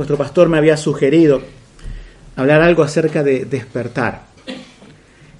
vuestro 0.00 0.16
pastor 0.16 0.48
me 0.48 0.56
había 0.56 0.78
sugerido 0.78 1.42
hablar 2.34 2.62
algo 2.62 2.82
acerca 2.82 3.22
de 3.22 3.44
despertar. 3.44 4.22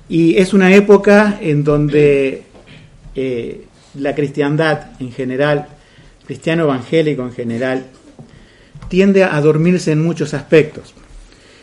Y 0.07 0.37
es 0.37 0.53
una 0.53 0.75
época 0.75 1.39
en 1.41 1.65
donde 1.65 2.43
eh, 3.15 3.65
la 3.95 4.15
cristiandad 4.15 5.01
en 5.01 5.13
general, 5.13 5.67
cristiano 6.27 6.65
evangélico 6.65 7.23
en 7.23 7.33
general, 7.33 7.87
tiende 8.91 9.25
a 9.25 9.41
dormirse 9.41 9.93
en 9.93 10.03
muchos 10.03 10.35
aspectos. 10.35 10.93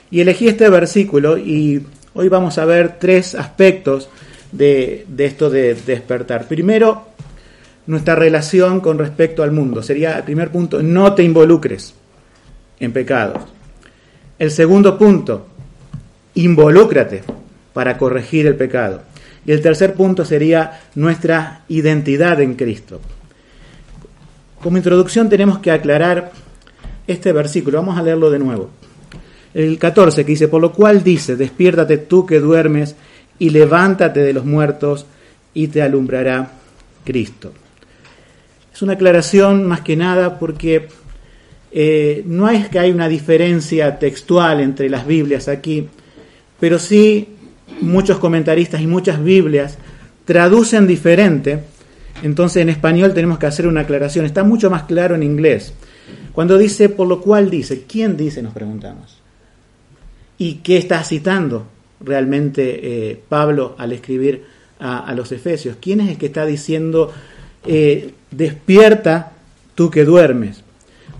Y 0.09 0.21
elegí 0.21 0.47
este 0.47 0.67
versículo 0.67 1.37
y 1.37 1.85
hoy 2.15 2.29
vamos 2.29 2.57
a 2.57 2.65
ver 2.65 2.97
tres 2.97 3.35
aspectos 3.35 4.09
de, 4.51 5.05
de 5.07 5.25
esto 5.27 5.51
de 5.51 5.75
despertar. 5.75 6.47
Primero, 6.47 7.09
nuestra 7.85 8.15
relación 8.15 8.81
con 8.81 8.97
respecto 8.97 9.43
al 9.43 9.51
mundo. 9.51 9.83
Sería 9.83 10.17
el 10.17 10.23
primer 10.23 10.49
punto, 10.49 10.81
no 10.81 11.13
te 11.13 11.21
involucres 11.21 11.93
en 12.79 12.91
pecados. 12.91 13.43
El 14.39 14.51
segundo 14.51 14.97
punto, 14.97 15.47
involúcrate 16.35 17.23
para 17.73 17.97
corregir 17.97 18.47
el 18.47 18.55
pecado. 18.55 19.01
Y 19.45 19.51
el 19.51 19.61
tercer 19.61 19.93
punto 19.93 20.25
sería 20.25 20.81
nuestra 20.95 21.61
identidad 21.69 22.41
en 22.41 22.55
Cristo. 22.55 22.99
Como 24.61 24.77
introducción 24.77 25.29
tenemos 25.29 25.59
que 25.59 25.71
aclarar 25.71 26.31
este 27.07 27.31
versículo. 27.31 27.77
Vamos 27.77 27.97
a 27.97 28.03
leerlo 28.03 28.29
de 28.29 28.39
nuevo. 28.39 28.69
El 29.53 29.79
14 29.79 30.25
que 30.25 30.31
dice, 30.31 30.47
por 30.47 30.61
lo 30.61 30.73
cual 30.73 31.03
dice, 31.03 31.35
despiértate 31.35 31.97
tú 31.97 32.25
que 32.25 32.39
duermes 32.39 32.95
y 33.39 33.49
levántate 33.49 34.19
de 34.19 34.33
los 34.33 34.45
muertos 34.45 35.05
y 35.53 35.67
te 35.67 35.81
alumbrará 35.81 36.51
Cristo. 37.03 37.53
Es 38.73 38.81
una 38.81 38.93
aclaración 38.93 39.65
más 39.65 39.81
que 39.81 39.95
nada 39.95 40.37
porque 40.37 40.89
eh, 41.71 42.23
no 42.25 42.49
es 42.49 42.69
que 42.69 42.79
hay 42.79 42.91
una 42.91 43.09
diferencia 43.09 43.99
textual 43.99 44.61
entre 44.61 44.89
las 44.89 45.05
Biblias 45.05 45.47
aquí, 45.47 45.87
pero 46.59 46.79
sí 46.79 47.27
muchos 47.81 48.19
comentaristas 48.19 48.81
y 48.81 48.87
muchas 48.87 49.23
Biblias 49.23 49.77
traducen 50.25 50.87
diferente. 50.87 51.59
Entonces 52.23 52.61
en 52.61 52.69
español 52.69 53.13
tenemos 53.13 53.37
que 53.37 53.45
hacer 53.45 53.67
una 53.67 53.81
aclaración. 53.81 54.25
Está 54.25 54.43
mucho 54.43 54.69
más 54.69 54.83
claro 54.83 55.15
en 55.15 55.23
inglés. 55.23 55.73
Cuando 56.33 56.57
dice, 56.57 56.89
por 56.89 57.07
lo 57.07 57.21
cual 57.21 57.49
dice, 57.49 57.83
¿quién 57.87 58.15
dice? 58.15 58.41
Nos 58.41 58.53
preguntamos. 58.53 59.17
¿Y 60.37 60.55
qué 60.55 60.77
está 60.77 61.03
citando 61.03 61.67
realmente 61.99 63.11
eh, 63.11 63.19
Pablo 63.27 63.75
al 63.77 63.91
escribir 63.91 64.43
a, 64.79 65.13
los 65.15 65.31
Efesios? 65.31 65.77
¿Quién 65.81 66.01
es 66.01 66.09
el 66.09 66.17
que 66.17 66.27
está 66.27 66.45
diciendo, 66.45 67.11
eh, 67.65 68.13
despierta 68.29 69.33
tú 69.73 69.89
que 69.89 70.05
duermes? 70.05 70.63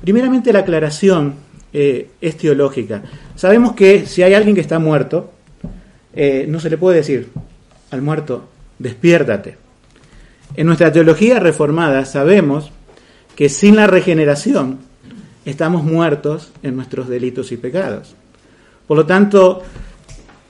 Primeramente 0.01 0.53
la 0.53 0.59
aclaración 0.59 1.35
eh, 1.73 2.09
es 2.21 2.37
teológica. 2.37 3.03
Sabemos 3.35 3.73
que 3.73 4.05
si 4.05 4.23
hay 4.23 4.33
alguien 4.33 4.55
que 4.55 4.61
está 4.61 4.79
muerto, 4.79 5.31
eh, 6.13 6.45
no 6.47 6.59
se 6.59 6.69
le 6.69 6.77
puede 6.77 6.97
decir 6.97 7.29
al 7.91 8.01
muerto, 8.01 8.47
despiértate. 8.79 9.57
En 10.55 10.65
nuestra 10.65 10.91
teología 10.91 11.39
reformada 11.39 12.05
sabemos 12.05 12.71
que 13.35 13.49
sin 13.49 13.75
la 13.75 13.85
regeneración 13.85 14.79
estamos 15.45 15.83
muertos 15.83 16.51
en 16.63 16.75
nuestros 16.75 17.07
delitos 17.07 17.51
y 17.51 17.57
pecados. 17.57 18.15
Por 18.87 18.97
lo 18.97 19.05
tanto, 19.05 19.61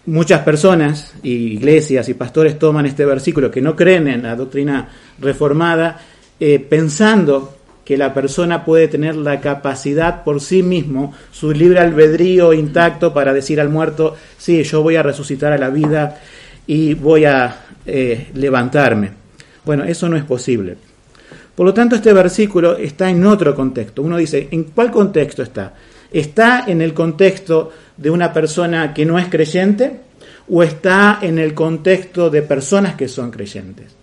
muchas 0.06 0.42
personas, 0.42 1.14
iglesias 1.24 2.08
y 2.10 2.14
pastores 2.14 2.58
toman 2.58 2.86
este 2.86 3.06
versículo 3.06 3.52
que 3.52 3.62
no 3.62 3.76
creen 3.76 4.08
en 4.08 4.24
la 4.24 4.36
doctrina 4.36 4.90
reformada, 5.20 6.00
eh, 6.40 6.60
pensando 6.60 7.57
que 7.88 7.96
la 7.96 8.14
persona 8.14 8.66
puede 8.66 8.90
tener 8.90 9.16
la 9.16 9.40
capacidad 9.40 10.26
por 10.26 10.42
sí 10.42 10.62
mismo, 10.62 11.14
su 11.32 11.54
libre 11.54 11.80
albedrío 11.80 12.52
intacto 12.52 13.14
para 13.14 13.32
decir 13.32 13.62
al 13.62 13.70
muerto, 13.70 14.14
sí, 14.38 14.62
yo 14.64 14.84
voy 14.84 14.98
a 14.98 15.04
resucitar 15.04 15.54
a 15.54 15.58
la 15.58 15.70
vida 15.70 16.20
y 16.68 16.96
voy 16.96 17.24
a 17.24 17.62
eh, 17.86 18.28
levantarme. 18.34 19.12
Bueno, 19.64 19.86
eso 19.86 20.10
no 20.10 20.18
es 20.18 20.26
posible. 20.26 20.76
Por 21.56 21.66
lo 21.66 21.74
tanto, 21.74 21.96
este 21.96 22.12
versículo 22.12 22.76
está 22.76 23.10
en 23.10 23.26
otro 23.26 23.56
contexto. 23.56 24.02
Uno 24.02 24.18
dice, 24.18 24.50
¿en 24.52 24.66
cuál 24.66 24.92
contexto 24.92 25.42
está? 25.42 25.74
¿Está 26.12 26.66
en 26.68 26.82
el 26.82 26.94
contexto 26.94 27.72
de 27.96 28.10
una 28.10 28.34
persona 28.34 28.94
que 28.94 29.06
no 29.06 29.18
es 29.18 29.30
creyente 29.30 30.02
o 30.50 30.62
está 30.62 31.20
en 31.22 31.40
el 31.40 31.54
contexto 31.54 32.30
de 32.30 32.42
personas 32.42 32.96
que 32.96 33.08
son 33.08 33.32
creyentes? 33.32 33.96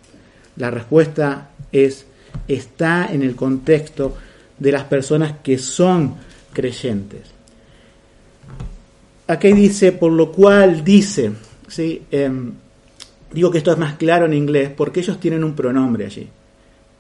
La 0.57 0.71
respuesta 0.71 1.51
es 1.71 2.07
está 2.49 3.09
en 3.13 3.23
el 3.23 3.35
contexto 3.35 4.17
de 4.59 4.73
las 4.73 4.85
personas 4.85 5.35
que 5.43 5.59
son 5.59 6.15
creyentes. 6.53 7.23
Aquí 9.27 9.53
dice, 9.53 9.93
por 9.93 10.13
lo 10.13 10.31
cual 10.31 10.85
dice, 10.85 11.33
¿sí? 11.67 12.03
Em, 12.11 12.53
digo 13.33 13.51
que 13.51 13.59
esto 13.59 13.73
es 13.73 13.79
más 13.79 13.95
claro 13.95 14.27
en 14.27 14.35
inglés 14.35 14.71
porque 14.77 15.01
ellos 15.01 15.19
tienen 15.19 15.43
un 15.45 15.55
pronombre 15.55 16.07
allí, 16.07 16.29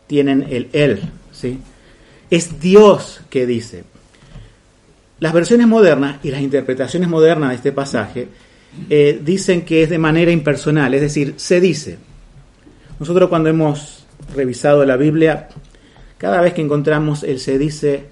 tienen 0.06 0.46
el 0.48 0.68
él, 0.72 1.00
¿sí? 1.32 1.58
es 2.30 2.60
Dios 2.60 3.20
que 3.30 3.46
dice. 3.46 3.84
Las 5.20 5.32
versiones 5.32 5.66
modernas 5.66 6.18
y 6.22 6.30
las 6.30 6.40
interpretaciones 6.40 7.08
modernas 7.08 7.50
de 7.50 7.56
este 7.56 7.72
pasaje 7.72 8.28
eh, 8.90 9.20
dicen 9.22 9.62
que 9.62 9.84
es 9.84 9.90
de 9.90 9.98
manera 9.98 10.32
impersonal, 10.32 10.92
es 10.94 11.00
decir, 11.00 11.34
se 11.36 11.60
dice. 11.60 11.98
Nosotros 12.98 13.28
cuando 13.28 13.48
hemos 13.48 14.03
revisado 14.34 14.84
la 14.84 14.96
Biblia, 14.96 15.48
cada 16.18 16.40
vez 16.40 16.54
que 16.54 16.62
encontramos 16.62 17.22
el 17.22 17.40
se 17.40 17.58
dice, 17.58 18.04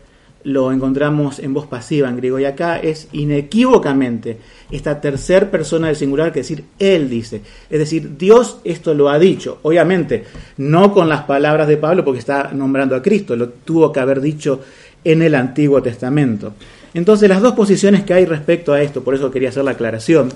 lo 0.44 0.72
encontramos 0.72 1.38
en 1.38 1.54
voz 1.54 1.66
pasiva 1.66 2.08
en 2.08 2.16
griego. 2.16 2.38
Y 2.38 2.44
acá 2.44 2.78
es 2.78 3.08
inequívocamente 3.12 4.38
esta 4.70 5.00
tercera 5.00 5.50
persona 5.50 5.86
del 5.86 5.96
singular 5.96 6.32
que 6.32 6.40
decir 6.40 6.64
Él 6.78 7.08
dice. 7.08 7.42
Es 7.70 7.78
decir, 7.78 8.16
Dios 8.16 8.58
esto 8.64 8.94
lo 8.94 9.08
ha 9.08 9.18
dicho. 9.18 9.58
Obviamente, 9.62 10.24
no 10.58 10.92
con 10.92 11.08
las 11.08 11.22
palabras 11.22 11.68
de 11.68 11.76
Pablo 11.76 12.04
porque 12.04 12.20
está 12.20 12.50
nombrando 12.52 12.96
a 12.96 13.02
Cristo, 13.02 13.36
lo 13.36 13.48
tuvo 13.50 13.92
que 13.92 14.00
haber 14.00 14.20
dicho 14.20 14.60
en 15.04 15.22
el 15.22 15.34
Antiguo 15.34 15.82
Testamento. 15.82 16.54
Entonces, 16.94 17.28
las 17.28 17.40
dos 17.40 17.54
posiciones 17.54 18.04
que 18.04 18.14
hay 18.14 18.26
respecto 18.26 18.72
a 18.72 18.82
esto, 18.82 19.02
por 19.02 19.14
eso 19.14 19.30
quería 19.30 19.48
hacer 19.48 19.64
la 19.64 19.72
aclaración, 19.72 20.28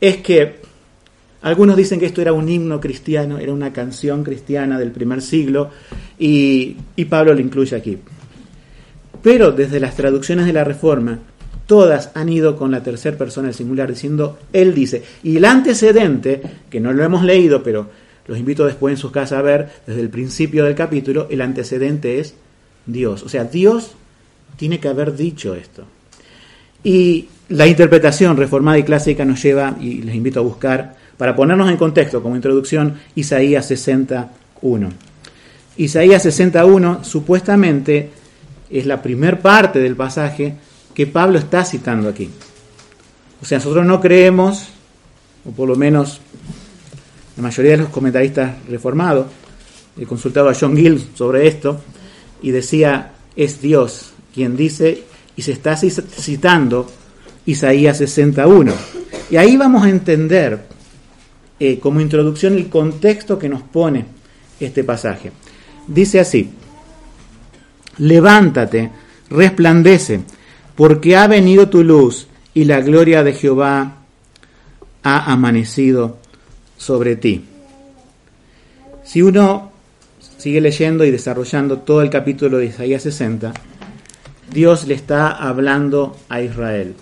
es 0.00 0.18
que 0.18 0.60
algunos 1.42 1.76
dicen 1.76 2.00
que 2.00 2.06
esto 2.06 2.20
era 2.20 2.32
un 2.32 2.48
himno 2.48 2.80
cristiano, 2.80 3.38
era 3.38 3.52
una 3.52 3.72
canción 3.72 4.24
cristiana 4.24 4.78
del 4.78 4.90
primer 4.90 5.22
siglo 5.22 5.70
y, 6.18 6.76
Pablo 7.08 7.34
lo 7.34 7.40
incluye 7.40 7.76
aquí. 7.76 7.98
Pero 9.22 9.52
desde 9.52 9.80
las 9.80 9.96
traducciones 9.96 10.46
de 10.46 10.52
la 10.52 10.64
Reforma, 10.64 11.20
todas 11.66 12.10
han 12.14 12.28
ido 12.28 12.56
con 12.56 12.70
la 12.70 12.82
tercera 12.82 13.16
persona 13.16 13.48
del 13.48 13.54
singular 13.54 13.88
diciendo, 13.88 14.38
él 14.52 14.74
dice. 14.74 15.02
Y 15.22 15.36
el 15.36 15.44
antecedente, 15.44 16.42
que 16.70 16.80
no 16.80 16.92
lo 16.92 17.04
hemos 17.04 17.22
leído, 17.22 17.62
pero 17.62 17.88
los 18.26 18.38
invito 18.38 18.66
después 18.66 18.92
en 18.92 18.98
sus 18.98 19.12
casas 19.12 19.38
a 19.38 19.42
ver, 19.42 19.68
desde 19.86 20.00
el 20.00 20.10
principio 20.10 20.64
del 20.64 20.74
capítulo, 20.74 21.28
el 21.30 21.40
antecedente 21.40 22.18
es 22.18 22.34
Dios. 22.86 23.22
O 23.22 23.28
sea, 23.28 23.44
Dios 23.44 23.92
tiene 24.56 24.80
que 24.80 24.88
haber 24.88 25.16
dicho 25.16 25.54
esto. 25.54 25.84
Y 26.82 27.28
la 27.48 27.66
interpretación 27.66 28.36
reformada 28.36 28.78
y 28.78 28.82
clásica 28.82 29.24
nos 29.24 29.42
lleva, 29.42 29.76
y 29.80 30.02
les 30.02 30.14
invito 30.14 30.40
a 30.40 30.42
buscar, 30.42 30.96
para 31.18 31.36
ponernos 31.36 31.68
en 31.68 31.76
contexto, 31.76 32.22
como 32.22 32.36
introducción, 32.36 32.94
Isaías 33.16 33.66
61. 33.66 34.88
Isaías 35.76 36.22
61 36.22 37.04
supuestamente 37.04 38.10
es 38.70 38.86
la 38.86 39.02
primer 39.02 39.40
parte 39.40 39.80
del 39.80 39.96
pasaje 39.96 40.54
que 40.94 41.06
Pablo 41.06 41.38
está 41.38 41.64
citando 41.64 42.08
aquí. 42.08 42.30
O 43.42 43.44
sea, 43.44 43.58
nosotros 43.58 43.84
no 43.84 44.00
creemos, 44.00 44.68
o 45.44 45.50
por 45.50 45.68
lo 45.68 45.76
menos 45.76 46.20
la 47.36 47.42
mayoría 47.42 47.72
de 47.72 47.78
los 47.78 47.88
comentaristas 47.88 48.54
reformados, 48.68 49.26
he 49.96 50.06
consultado 50.06 50.48
a 50.48 50.54
John 50.54 50.76
Gill 50.76 51.10
sobre 51.14 51.46
esto, 51.46 51.80
y 52.42 52.52
decía, 52.52 53.12
es 53.34 53.60
Dios 53.60 54.12
quien 54.32 54.56
dice, 54.56 55.04
y 55.36 55.42
se 55.42 55.52
está 55.52 55.76
citando 55.76 56.88
Isaías 57.46 57.98
61. 57.98 58.72
Y 59.30 59.36
ahí 59.36 59.56
vamos 59.56 59.84
a 59.84 59.88
entender 59.88 60.77
eh, 61.60 61.78
como 61.78 62.00
introducción 62.00 62.54
el 62.54 62.68
contexto 62.68 63.38
que 63.38 63.48
nos 63.48 63.62
pone 63.62 64.06
este 64.60 64.84
pasaje. 64.84 65.32
Dice 65.86 66.20
así, 66.20 66.50
levántate, 67.98 68.90
resplandece, 69.30 70.20
porque 70.74 71.16
ha 71.16 71.26
venido 71.26 71.68
tu 71.68 71.82
luz 71.82 72.28
y 72.54 72.64
la 72.64 72.80
gloria 72.80 73.24
de 73.24 73.32
Jehová 73.32 73.96
ha 75.02 75.32
amanecido 75.32 76.18
sobre 76.76 77.16
ti. 77.16 77.44
Si 79.04 79.22
uno 79.22 79.72
sigue 80.38 80.60
leyendo 80.60 81.04
y 81.04 81.10
desarrollando 81.10 81.78
todo 81.78 82.02
el 82.02 82.10
capítulo 82.10 82.58
de 82.58 82.66
Isaías 82.66 83.02
60, 83.02 83.52
Dios 84.52 84.86
le 84.86 84.94
está 84.94 85.30
hablando 85.30 86.16
a 86.28 86.40
Israel. 86.42 86.94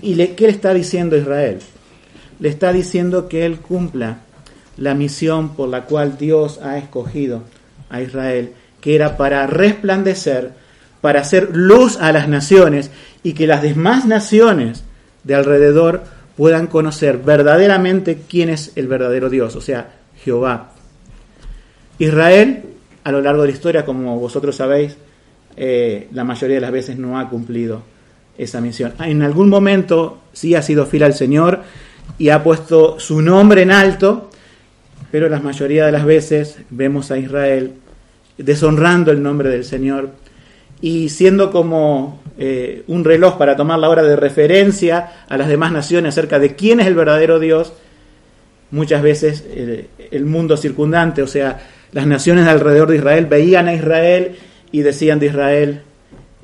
¿Y 0.00 0.14
le, 0.14 0.34
qué 0.34 0.46
le 0.46 0.52
está 0.52 0.74
diciendo 0.74 1.16
a 1.16 1.18
Israel? 1.18 1.58
Le 2.42 2.48
está 2.48 2.72
diciendo 2.72 3.28
que 3.28 3.46
él 3.46 3.58
cumpla 3.58 4.18
la 4.76 4.94
misión 4.94 5.54
por 5.54 5.68
la 5.68 5.84
cual 5.84 6.18
Dios 6.18 6.58
ha 6.60 6.76
escogido 6.76 7.44
a 7.88 8.02
Israel, 8.02 8.50
que 8.80 8.96
era 8.96 9.16
para 9.16 9.46
resplandecer 9.46 10.50
para 11.00 11.20
hacer 11.20 11.50
luz 11.52 11.98
a 12.00 12.10
las 12.10 12.28
naciones 12.28 12.90
y 13.22 13.34
que 13.34 13.46
las 13.46 13.62
demás 13.62 14.06
naciones 14.06 14.82
de 15.22 15.36
alrededor 15.36 16.02
puedan 16.36 16.66
conocer 16.66 17.18
verdaderamente 17.18 18.22
quién 18.28 18.48
es 18.48 18.72
el 18.74 18.88
verdadero 18.88 19.30
Dios, 19.30 19.54
o 19.54 19.60
sea, 19.60 19.92
Jehová. 20.24 20.72
Israel, 22.00 22.64
a 23.04 23.12
lo 23.12 23.20
largo 23.20 23.42
de 23.42 23.48
la 23.48 23.54
historia, 23.54 23.84
como 23.84 24.18
vosotros 24.18 24.56
sabéis, 24.56 24.96
eh, 25.56 26.08
la 26.10 26.24
mayoría 26.24 26.56
de 26.56 26.62
las 26.62 26.72
veces 26.72 26.98
no 26.98 27.20
ha 27.20 27.28
cumplido 27.28 27.82
esa 28.36 28.60
misión. 28.60 28.94
En 28.98 29.22
algún 29.22 29.48
momento 29.48 30.22
sí 30.32 30.56
ha 30.56 30.62
sido 30.62 30.86
fiel 30.86 31.04
al 31.04 31.14
Señor 31.14 31.62
y 32.18 32.28
ha 32.28 32.42
puesto 32.42 32.98
su 33.00 33.20
nombre 33.20 33.62
en 33.62 33.70
alto, 33.70 34.30
pero 35.10 35.28
la 35.28 35.40
mayoría 35.40 35.86
de 35.86 35.92
las 35.92 36.04
veces 36.04 36.58
vemos 36.70 37.10
a 37.10 37.18
Israel 37.18 37.74
deshonrando 38.38 39.10
el 39.10 39.22
nombre 39.22 39.50
del 39.50 39.64
Señor 39.64 40.10
y 40.80 41.10
siendo 41.10 41.50
como 41.50 42.22
eh, 42.38 42.82
un 42.86 43.04
reloj 43.04 43.36
para 43.38 43.56
tomar 43.56 43.78
la 43.78 43.88
hora 43.88 44.02
de 44.02 44.16
referencia 44.16 45.24
a 45.28 45.36
las 45.36 45.48
demás 45.48 45.72
naciones 45.72 46.14
acerca 46.14 46.38
de 46.38 46.56
quién 46.56 46.80
es 46.80 46.86
el 46.86 46.94
verdadero 46.94 47.38
Dios, 47.38 47.72
muchas 48.70 49.02
veces 49.02 49.44
el 50.10 50.24
mundo 50.24 50.56
circundante, 50.56 51.22
o 51.22 51.26
sea, 51.26 51.60
las 51.92 52.06
naciones 52.06 52.46
alrededor 52.48 52.88
de 52.90 52.96
Israel 52.96 53.26
veían 53.26 53.68
a 53.68 53.74
Israel 53.74 54.36
y 54.72 54.80
decían 54.80 55.18
de 55.18 55.26
Israel, 55.26 55.82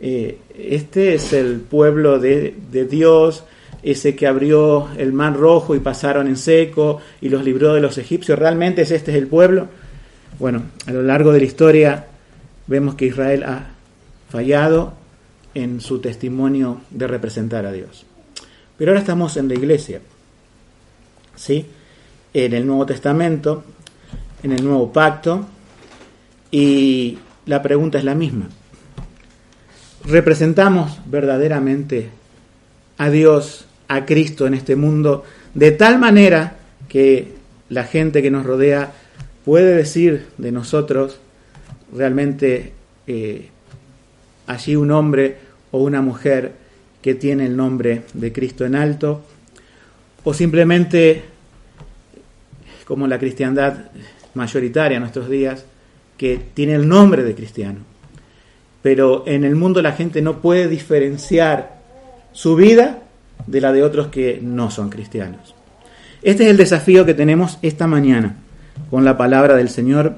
eh, 0.01 0.39
este 0.57 1.15
es 1.15 1.33
el 1.33 1.61
pueblo 1.61 2.19
de, 2.19 2.55
Dios, 2.89 3.45
ese 3.83 4.17
que 4.17 4.27
abrió 4.27 4.89
el 4.97 5.13
mar 5.13 5.37
rojo 5.37 5.75
y 5.75 5.81
pasaron 5.81 6.27
en 6.27 6.37
seco 6.37 7.01
y 7.21 7.29
los 7.29 7.45
libró 7.45 7.75
de 7.75 7.81
los 7.81 7.99
egipcios, 7.99 8.39
¿realmente 8.39 8.83
es 8.83 8.91
este 8.91 9.13
es 9.13 9.17
el 9.17 9.27
pueblo? 9.27 9.69
Bueno, 10.39 10.63
a 10.87 10.93
lo 10.93 11.03
largo 11.03 11.33
de 11.33 11.41
la 11.41 11.47
historia 11.47 12.07
vemos 12.67 12.95
que 12.95 13.07
Israel 13.07 13.45
ha 13.45 13.71
fallado 14.31 14.95
en 15.55 15.81
su 15.81 16.01
testimonio 16.01 16.81
de 16.91 17.07
representar 17.07 17.67
a 17.67 17.73
Dios. 17.73 18.05
Pero 18.77 18.93
ahora 18.93 19.01
estamos 19.01 19.37
en 19.37 19.49
la 19.49 19.55
iglesia, 19.55 20.01
¿sí? 21.35 21.67
En 22.33 22.53
el 22.53 22.67
Nuevo 22.67 22.87
Testamento, 22.87 23.65
en 24.43 24.53
el 24.53 24.65
Nuevo 24.65 24.93
Pacto, 24.93 25.47
y 26.51 27.19
la 27.47 27.63
pregunta 27.63 27.99
es 27.99 28.05
la 28.05 28.15
misma. 28.15 28.49
¿Representamos 30.05 30.99
verdaderamente 31.07 32.11
a 32.99 33.11
Dios, 33.11 33.67
a 33.89 34.05
Cristo 34.05 34.47
en 34.47 34.55
este 34.55 34.77
mundo, 34.77 35.25
de 35.55 35.73
tal 35.73 35.99
manera 35.99 36.59
que 36.89 37.33
la 37.69 37.85
gente 37.85 38.23
que 38.23 38.31
nos 38.31 38.45
rodea 38.47 38.93
puede 39.45 39.75
decir 39.75 40.27
de 40.37 40.53
nosotros 40.53 41.19
realmente 41.93 42.73
eh, 43.07 43.49
allí 44.47 44.77
un 44.77 44.91
hombre 44.91 45.37
o 45.71 45.83
una 45.83 46.03
mujer 46.03 46.53
que 47.03 47.15
tiene 47.15 47.47
el 47.47 47.57
nombre 47.57 48.03
de 48.13 48.33
Cristo 48.33 48.65
en 48.65 48.75
alto, 48.75 49.23
o 50.25 50.35
simplemente 50.35 51.23
como 52.85 53.07
la 53.07 53.19
cristiandad 53.19 53.91
mayoritaria 54.35 54.97
en 54.97 55.03
nuestros 55.03 55.29
días, 55.29 55.65
que 56.17 56.41
tiene 56.55 56.75
el 56.75 56.89
nombre 56.89 57.23
de 57.23 57.35
cristiano. 57.35 57.81
Pero 58.83 59.25
en 59.27 59.45
el 59.45 59.55
mundo 59.55 59.81
la 59.83 59.93
gente 59.93 60.23
no 60.23 60.41
puede 60.41 60.69
diferenciar 60.69 61.79
su 62.33 62.57
vida 62.57 63.03
de 63.47 63.61
la 63.61 63.73
de 63.73 63.83
otros 63.83 64.09
que 64.09 64.41
no 64.43 64.71
son 64.71 64.91
cristianos. 64.91 65.55
Este 66.23 66.45
es 66.45 66.51
el 66.51 66.57
desafío 66.57 67.07
que 67.07 67.15
tenemos 67.15 67.59
esta 67.63 67.87
mañana 67.87 68.37
con 68.91 69.05
la 69.05 69.17
palabra 69.17 69.57
del 69.57 69.69
Señor 69.69 70.17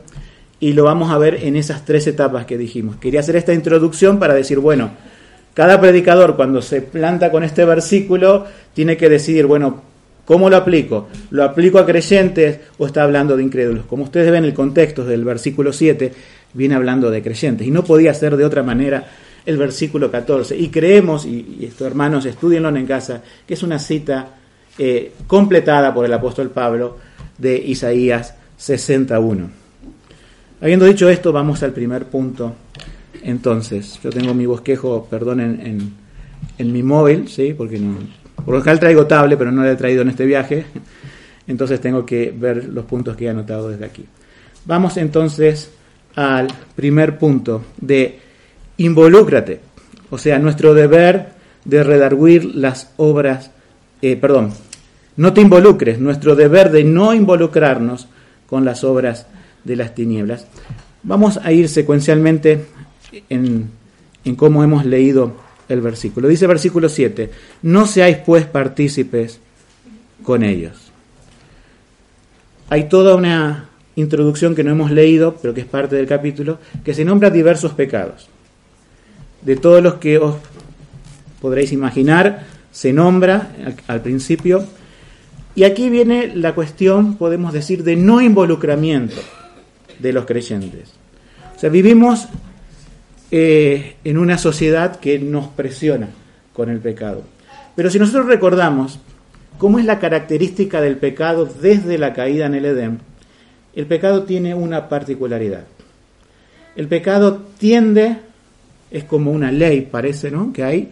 y 0.59 0.73
lo 0.73 0.85
vamos 0.85 1.11
a 1.11 1.19
ver 1.19 1.37
en 1.43 1.57
esas 1.57 1.85
tres 1.85 2.07
etapas 2.07 2.47
que 2.47 2.59
dijimos. 2.59 2.97
Quería 2.97 3.21
hacer 3.21 3.37
esta 3.37 3.55
introducción 3.55 4.19
para 4.19 4.35
decir, 4.35 4.59
bueno, 4.59 4.91
cada 5.55 5.81
predicador 5.81 6.37
cuando 6.37 6.63
se 6.63 6.83
planta 6.83 7.31
con 7.31 7.45
este 7.45 7.65
versículo 7.65 8.47
tiene 8.75 8.97
que 8.97 9.09
decidir, 9.09 9.47
bueno, 9.47 9.83
¿cómo 10.25 10.49
lo 10.49 10.57
aplico? 10.57 11.09
¿Lo 11.31 11.45
aplico 11.45 11.79
a 11.79 11.87
creyentes 11.87 12.61
o 12.79 12.87
está 12.87 13.03
hablando 13.03 13.37
de 13.37 13.43
incrédulos? 13.43 13.87
Como 13.87 14.05
ustedes 14.05 14.31
ven, 14.31 14.45
el 14.45 14.55
contexto 14.55 15.05
del 15.05 15.25
versículo 15.25 15.73
7 15.73 16.13
viene 16.55 16.75
hablando 16.75 17.11
de 17.11 17.23
creyentes 17.23 17.67
y 17.67 17.71
no 17.71 17.85
podía 17.85 18.15
ser 18.15 18.37
de 18.37 18.45
otra 18.45 18.63
manera 18.63 19.07
el 19.47 19.57
versículo 19.57 20.11
14. 20.11 20.57
Y 20.57 20.69
creemos, 20.69 21.27
y, 21.27 21.59
estos 21.63 21.87
hermanos 21.87 22.27
estudienlo 22.27 22.69
en 22.69 22.87
casa, 22.87 23.23
que 23.47 23.55
es 23.55 23.63
una 23.63 23.79
cita 23.79 24.37
eh, 24.79 25.13
completada 25.27 25.93
por 25.93 26.05
el 26.05 26.13
apóstol 26.13 26.51
Pablo 26.51 26.97
de 27.39 27.57
Isaías 27.57 28.35
61. 28.57 29.51
Habiendo 30.61 30.85
dicho 30.85 31.09
esto, 31.09 31.33
vamos 31.33 31.63
al 31.63 31.73
primer 31.73 32.07
punto. 32.07 32.55
Entonces, 33.23 33.99
yo 34.03 34.11
tengo 34.11 34.35
mi 34.35 34.47
bosquejo, 34.47 35.07
perdón, 35.09 35.41
en, 35.41 36.73
mi 36.73 36.83
móvil, 36.83 37.29
¿sí? 37.29 37.55
Porque 37.55 37.79
no, 37.79 37.97
por 38.45 38.55
lo 38.55 38.61
general 38.61 38.81
traigo 38.81 39.07
tablet, 39.07 39.39
pero 39.39 39.53
no 39.53 39.63
lo 39.63 39.71
he 39.71 39.77
traído 39.77 40.03
en 40.03 40.11
este 40.11 40.27
viaje. 40.27 40.65
Entonces 41.47 41.81
tengo 41.81 42.05
que 42.07 42.33
ver 42.37 42.67
los 42.67 42.85
puntos 42.85 43.17
que 43.17 43.25
he 43.25 43.29
anotado 43.29 43.71
desde 43.71 43.85
aquí. 43.85 44.05
Vamos 44.67 44.97
entonces 44.99 45.71
al 46.15 46.49
primer 46.77 47.19
punto 47.19 47.65
de 47.81 48.21
involúcrate. 48.81 49.61
O 50.11 50.19
sea, 50.19 50.39
nuestro 50.39 50.75
deber 50.75 51.33
de 51.65 51.85
redarguir 51.85 52.45
las 52.55 52.91
obras, 52.97 53.51
eh, 54.03 54.17
perdón, 54.17 54.53
no 55.17 55.33
te 55.33 55.43
involucres, 55.43 55.99
nuestro 55.99 56.35
deber 56.35 56.71
de 56.71 56.85
no 56.85 57.13
involucrarnos 57.15 58.09
con 58.47 58.65
las 58.65 58.83
obras 58.83 59.27
de 59.65 59.77
las 59.77 59.95
tinieblas. 59.95 60.47
Vamos 61.03 61.39
a 61.43 61.53
ir 61.53 61.69
secuencialmente 61.69 62.65
en, 63.29 63.71
cómo 64.37 64.65
hemos 64.65 64.87
leído 64.87 65.35
el 65.69 65.83
versículo. 65.83 66.29
Dice 66.29 66.47
versículo 66.47 66.89
7, 66.89 67.31
no 67.63 67.87
seáis 67.87 68.17
pues 68.25 68.47
partícipes 68.47 69.41
con 70.23 70.43
ellos. 70.43 70.91
Hay 72.71 72.89
toda 72.89 73.15
una 73.15 73.69
introducción 73.97 74.55
que 74.55 74.65
no 74.65 74.71
hemos 74.71 74.91
leído, 74.91 75.37
pero 75.37 75.53
que 75.53 75.61
es 75.61 75.67
parte 75.67 75.97
del 75.97 76.07
capítulo, 76.07 76.59
que 76.83 76.95
se 76.95 77.05
nombra 77.05 77.29
diversos 77.29 77.73
pecados. 77.73 78.29
De 79.43 79.57
todos 79.57 79.83
los 79.83 79.95
que 79.95 80.19
os 80.19 80.37
podréis 81.41 81.73
imaginar, 81.73 82.45
se 82.71 82.93
nombra 82.93 83.53
al 83.87 84.03
principio. 84.03 84.65
Y 85.55 85.65
aquí 85.65 85.91
viene 85.91 86.33
la 86.35 86.55
cuestión, 86.55 87.17
podemos 87.17 87.53
decir, 87.53 87.83
de 87.83 87.97
no 87.97 88.21
involucramiento 88.21 89.21
de 89.99 90.13
los 90.13 90.27
creyentes. 90.27 90.93
O 91.57 91.59
sea, 91.59 91.71
vivimos 91.71 92.29
eh, 93.31 93.97
en 94.05 94.19
una 94.19 94.39
sociedad 94.39 94.97
que 94.97 95.19
nos 95.19 95.49
presiona 95.49 96.09
con 96.53 96.69
el 96.69 96.81
pecado. 96.81 97.23
Pero 97.77 97.91
si 97.91 97.99
nosotros 97.99 98.27
recordamos 98.27 98.99
cómo 99.59 99.79
es 99.79 99.85
la 99.85 99.99
característica 99.99 100.81
del 100.81 100.97
pecado 100.97 101.47
desde 101.47 101.99
la 101.99 102.13
caída 102.13 102.47
en 102.47 102.55
el 102.55 102.65
Edén, 102.65 103.01
el 103.75 103.87
pecado 103.87 104.25
tiene 104.25 104.55
una 104.55 104.89
particularidad. 104.89 105.65
El 106.77 106.89
pecado 106.89 107.43
tiende, 107.59 108.19
es 108.91 109.05
como 109.05 109.31
una 109.31 109.53
ley, 109.53 109.83
parece, 109.83 110.31
¿no? 110.31 110.53
Que 110.53 110.65
hay, 110.65 110.91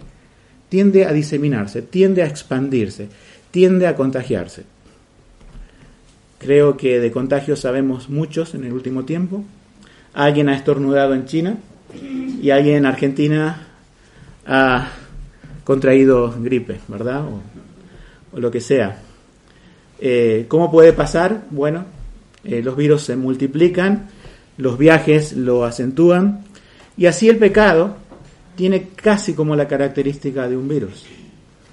tiende 0.69 1.07
a 1.07 1.13
diseminarse, 1.13 1.83
tiende 1.83 2.23
a 2.23 2.27
expandirse, 2.27 3.09
tiende 3.51 3.87
a 3.87 3.97
contagiarse. 3.97 4.65
Creo 6.39 6.77
que 6.77 7.01
de 7.01 7.11
contagios 7.11 7.61
sabemos 7.61 8.09
muchos 8.09 8.55
en 8.55 8.65
el 8.65 8.73
último 8.73 9.05
tiempo. 9.05 9.45
Alguien 10.15 10.49
ha 10.49 10.57
estornudado 10.57 11.15
en 11.15 11.27
China 11.27 11.57
y 12.41 12.51
alguien 12.51 12.77
en 12.77 12.87
Argentina 12.87 13.67
ha 14.47 14.89
contraído 15.65 16.35
gripe, 16.41 16.81
¿verdad? 16.89 17.25
O, 17.25 17.43
lo 18.39 18.51
que 18.51 18.61
sea. 18.61 19.01
Eh, 20.01 20.45
¿Cómo 20.49 20.71
puede 20.71 20.93
pasar? 20.93 21.43
Bueno, 21.51 21.87
eh, 22.45 22.63
los 22.63 22.77
virus 22.77 23.03
se 23.03 23.17
multiplican, 23.17 24.09
los 24.59 24.79
viajes 24.79 25.33
lo 25.33 25.65
acentúan 25.65 26.45
y 26.99 27.07
así 27.07 27.29
el 27.29 27.39
pecado 27.39 27.97
tiene 28.57 28.89
casi 28.97 29.35
como 29.35 29.55
la 29.55 29.69
característica 29.69 30.49
de 30.49 30.57
un 30.57 30.69
virus. 30.69 31.07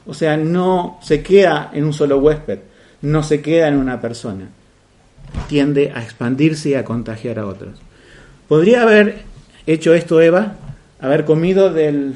O 0.06 0.14
sea, 0.14 0.38
no 0.38 1.00
se 1.02 1.24
queda 1.24 1.72
en 1.74 1.84
un 1.84 1.94
solo 1.94 2.20
huésped, 2.20 2.60
no 3.02 3.24
se 3.24 3.42
queda 3.42 3.68
en 3.68 3.78
una 3.78 4.00
persona, 4.00 4.50
tiende 5.48 5.92
a 5.96 6.04
expandirse 6.04 6.70
y 6.70 6.74
a 6.76 6.86
contagiar 6.86 7.40
a 7.40 7.48
otros. 7.48 7.80
¿Podría 8.48 8.84
haber 8.84 9.24
hecho 9.66 9.96
esto 9.96 10.22
Eva? 10.22 10.58
¿Haber 11.02 11.26
comido 11.26 11.74
del, 11.74 12.14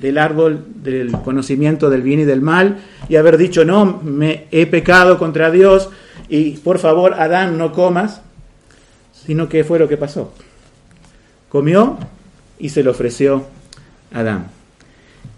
del 0.00 0.16
árbol 0.16 0.64
del 0.76 1.12
conocimiento 1.12 1.90
del 1.90 2.00
bien 2.00 2.20
y 2.20 2.24
del 2.24 2.40
mal 2.40 2.78
y 3.10 3.16
haber 3.16 3.36
dicho, 3.36 3.66
no, 3.66 4.00
me 4.02 4.46
he 4.50 4.64
pecado 4.66 5.18
contra 5.18 5.50
Dios 5.50 5.90
y 6.30 6.52
por 6.52 6.78
favor, 6.78 7.12
Adán, 7.14 7.58
no 7.58 7.72
comas? 7.72 8.22
Sino 9.12 9.46
que 9.46 9.62
fue 9.62 9.78
lo 9.78 9.88
que 9.88 9.98
pasó. 9.98 10.32
Comió 11.50 11.98
y 12.58 12.68
se 12.68 12.82
lo 12.82 12.92
ofreció 12.92 13.46
a 14.12 14.20
Adán. 14.20 14.46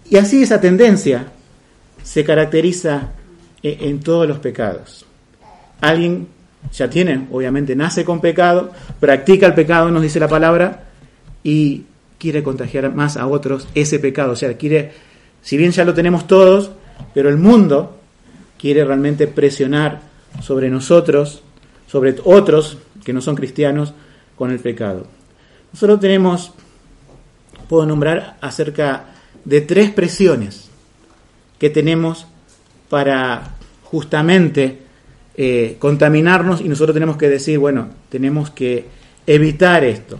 Y 0.09 0.17
así 0.17 0.43
esa 0.43 0.61
tendencia 0.61 1.27
se 2.03 2.23
caracteriza 2.23 3.11
e, 3.61 3.77
en 3.81 3.99
todos 3.99 4.27
los 4.27 4.39
pecados. 4.39 5.05
Alguien 5.81 6.27
ya 6.73 6.89
tiene, 6.89 7.27
obviamente 7.31 7.75
nace 7.75 8.03
con 8.05 8.21
pecado, 8.21 8.71
practica 8.99 9.45
el 9.45 9.53
pecado, 9.53 9.91
nos 9.91 10.01
dice 10.01 10.19
la 10.19 10.27
palabra, 10.27 10.85
y 11.43 11.83
quiere 12.17 12.43
contagiar 12.43 12.93
más 12.93 13.17
a 13.17 13.27
otros 13.27 13.67
ese 13.75 13.99
pecado. 13.99 14.33
O 14.33 14.35
sea, 14.35 14.57
quiere, 14.57 14.91
si 15.41 15.57
bien 15.57 15.71
ya 15.71 15.85
lo 15.85 15.93
tenemos 15.93 16.27
todos, 16.27 16.71
pero 17.13 17.29
el 17.29 17.37
mundo 17.37 17.97
quiere 18.57 18.83
realmente 18.83 19.27
presionar 19.27 20.01
sobre 20.41 20.69
nosotros, 20.69 21.43
sobre 21.87 22.15
otros 22.23 22.77
que 23.03 23.13
no 23.13 23.21
son 23.21 23.35
cristianos, 23.35 23.93
con 24.35 24.51
el 24.51 24.59
pecado. 24.59 25.07
Nosotros 25.73 25.99
tenemos, 25.99 26.53
puedo 27.67 27.85
nombrar 27.85 28.37
acerca 28.41 29.05
de 29.45 29.61
tres 29.61 29.91
presiones 29.91 30.69
que 31.59 31.69
tenemos 31.69 32.27
para 32.89 33.55
justamente 33.83 34.79
eh, 35.35 35.77
contaminarnos 35.79 36.61
y 36.61 36.69
nosotros 36.69 36.93
tenemos 36.93 37.17
que 37.17 37.29
decir, 37.29 37.59
bueno, 37.59 37.89
tenemos 38.09 38.49
que 38.49 38.85
evitar 39.25 39.83
esto. 39.83 40.19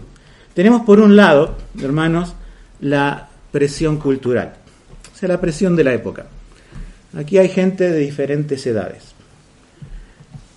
Tenemos 0.54 0.82
por 0.82 1.00
un 1.00 1.16
lado, 1.16 1.56
hermanos, 1.82 2.34
la 2.80 3.28
presión 3.52 3.98
cultural, 3.98 4.54
o 5.12 5.16
sea, 5.16 5.28
la 5.28 5.40
presión 5.40 5.76
de 5.76 5.84
la 5.84 5.94
época. 5.94 6.26
Aquí 7.16 7.38
hay 7.38 7.48
gente 7.48 7.90
de 7.90 7.98
diferentes 7.98 8.66
edades. 8.66 9.14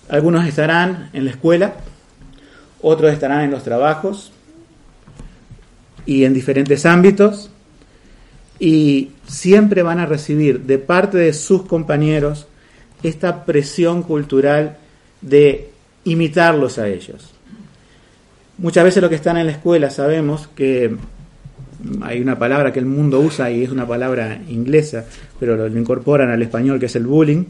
Algunos 0.08 0.46
estarán 0.46 1.10
en 1.12 1.24
la 1.24 1.30
escuela, 1.30 1.74
otros 2.80 3.12
estarán 3.12 3.42
en 3.42 3.50
los 3.50 3.62
trabajos 3.62 4.31
y 6.06 6.24
en 6.24 6.34
diferentes 6.34 6.86
ámbitos 6.86 7.50
y 8.58 9.10
siempre 9.26 9.82
van 9.82 9.98
a 9.98 10.06
recibir 10.06 10.60
de 10.60 10.78
parte 10.78 11.18
de 11.18 11.32
sus 11.32 11.62
compañeros 11.62 12.46
esta 13.02 13.44
presión 13.44 14.02
cultural 14.02 14.76
de 15.20 15.70
imitarlos 16.04 16.78
a 16.78 16.88
ellos. 16.88 17.34
Muchas 18.58 18.84
veces 18.84 19.00
los 19.02 19.08
que 19.08 19.16
están 19.16 19.36
en 19.38 19.46
la 19.46 19.52
escuela 19.52 19.90
sabemos 19.90 20.48
que 20.54 20.94
hay 22.02 22.20
una 22.20 22.38
palabra 22.38 22.72
que 22.72 22.78
el 22.78 22.86
mundo 22.86 23.18
usa 23.18 23.50
y 23.50 23.64
es 23.64 23.70
una 23.70 23.86
palabra 23.86 24.40
inglesa, 24.48 25.06
pero 25.40 25.56
lo 25.56 25.78
incorporan 25.78 26.30
al 26.30 26.42
español 26.42 26.78
que 26.78 26.86
es 26.86 26.96
el 26.96 27.06
bullying. 27.06 27.44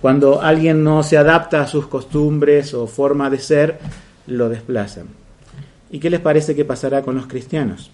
Cuando 0.00 0.42
alguien 0.42 0.82
no 0.82 1.04
se 1.04 1.16
adapta 1.16 1.62
a 1.62 1.68
sus 1.68 1.86
costumbres 1.86 2.74
o 2.74 2.88
forma 2.88 3.30
de 3.30 3.38
ser, 3.38 3.78
lo 4.26 4.48
desplazan. 4.48 5.21
¿Y 5.92 6.00
qué 6.00 6.08
les 6.10 6.20
parece 6.20 6.56
que 6.56 6.64
pasará 6.64 7.02
con 7.02 7.14
los 7.14 7.26
cristianos? 7.26 7.90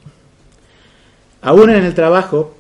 Aún 1.43 1.71
en 1.71 1.85
el 1.85 1.95
trabajo, 1.95 2.57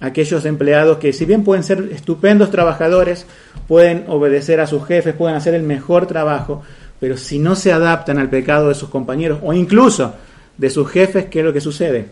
aquellos 0.00 0.44
empleados 0.44 0.98
que 0.98 1.12
si 1.12 1.24
bien 1.24 1.42
pueden 1.42 1.64
ser 1.64 1.90
estupendos 1.92 2.50
trabajadores, 2.50 3.26
pueden 3.66 4.04
obedecer 4.06 4.60
a 4.60 4.68
sus 4.68 4.86
jefes, 4.86 5.14
pueden 5.14 5.36
hacer 5.36 5.54
el 5.54 5.64
mejor 5.64 6.06
trabajo, 6.06 6.62
pero 7.00 7.16
si 7.16 7.40
no 7.40 7.56
se 7.56 7.72
adaptan 7.72 8.18
al 8.18 8.30
pecado 8.30 8.68
de 8.68 8.76
sus 8.76 8.88
compañeros 8.88 9.40
o 9.42 9.52
incluso 9.52 10.14
de 10.56 10.70
sus 10.70 10.88
jefes, 10.88 11.26
¿qué 11.26 11.40
es 11.40 11.44
lo 11.44 11.52
que 11.52 11.60
sucede? 11.60 12.06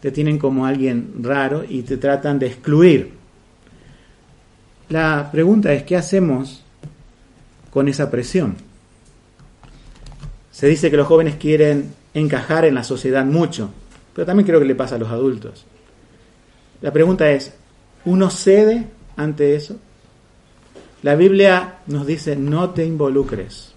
Te 0.00 0.10
tienen 0.10 0.38
como 0.38 0.66
alguien 0.66 1.14
raro 1.20 1.64
y 1.66 1.82
te 1.82 1.96
tratan 1.96 2.40
de 2.40 2.46
excluir. 2.46 3.12
La 4.88 5.28
pregunta 5.30 5.72
es, 5.72 5.84
¿qué 5.84 5.96
hacemos 5.96 6.64
con 7.70 7.86
esa 7.86 8.10
presión? 8.10 8.65
Se 10.56 10.66
dice 10.66 10.90
que 10.90 10.96
los 10.96 11.06
jóvenes 11.06 11.34
quieren 11.36 11.92
encajar 12.14 12.64
en 12.64 12.76
la 12.76 12.82
sociedad 12.82 13.26
mucho, 13.26 13.68
pero 14.14 14.24
también 14.24 14.46
creo 14.46 14.58
que 14.58 14.64
le 14.64 14.74
pasa 14.74 14.94
a 14.94 14.98
los 14.98 15.10
adultos. 15.10 15.66
La 16.80 16.94
pregunta 16.94 17.30
es, 17.30 17.52
¿uno 18.06 18.30
cede 18.30 18.86
ante 19.18 19.54
eso? 19.54 19.76
La 21.02 21.14
Biblia 21.14 21.80
nos 21.88 22.06
dice, 22.06 22.36
no 22.36 22.70
te 22.70 22.86
involucres, 22.86 23.74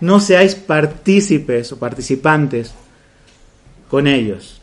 no 0.00 0.18
seáis 0.18 0.56
partícipes 0.56 1.70
o 1.70 1.78
participantes 1.78 2.74
con 3.88 4.08
ellos. 4.08 4.60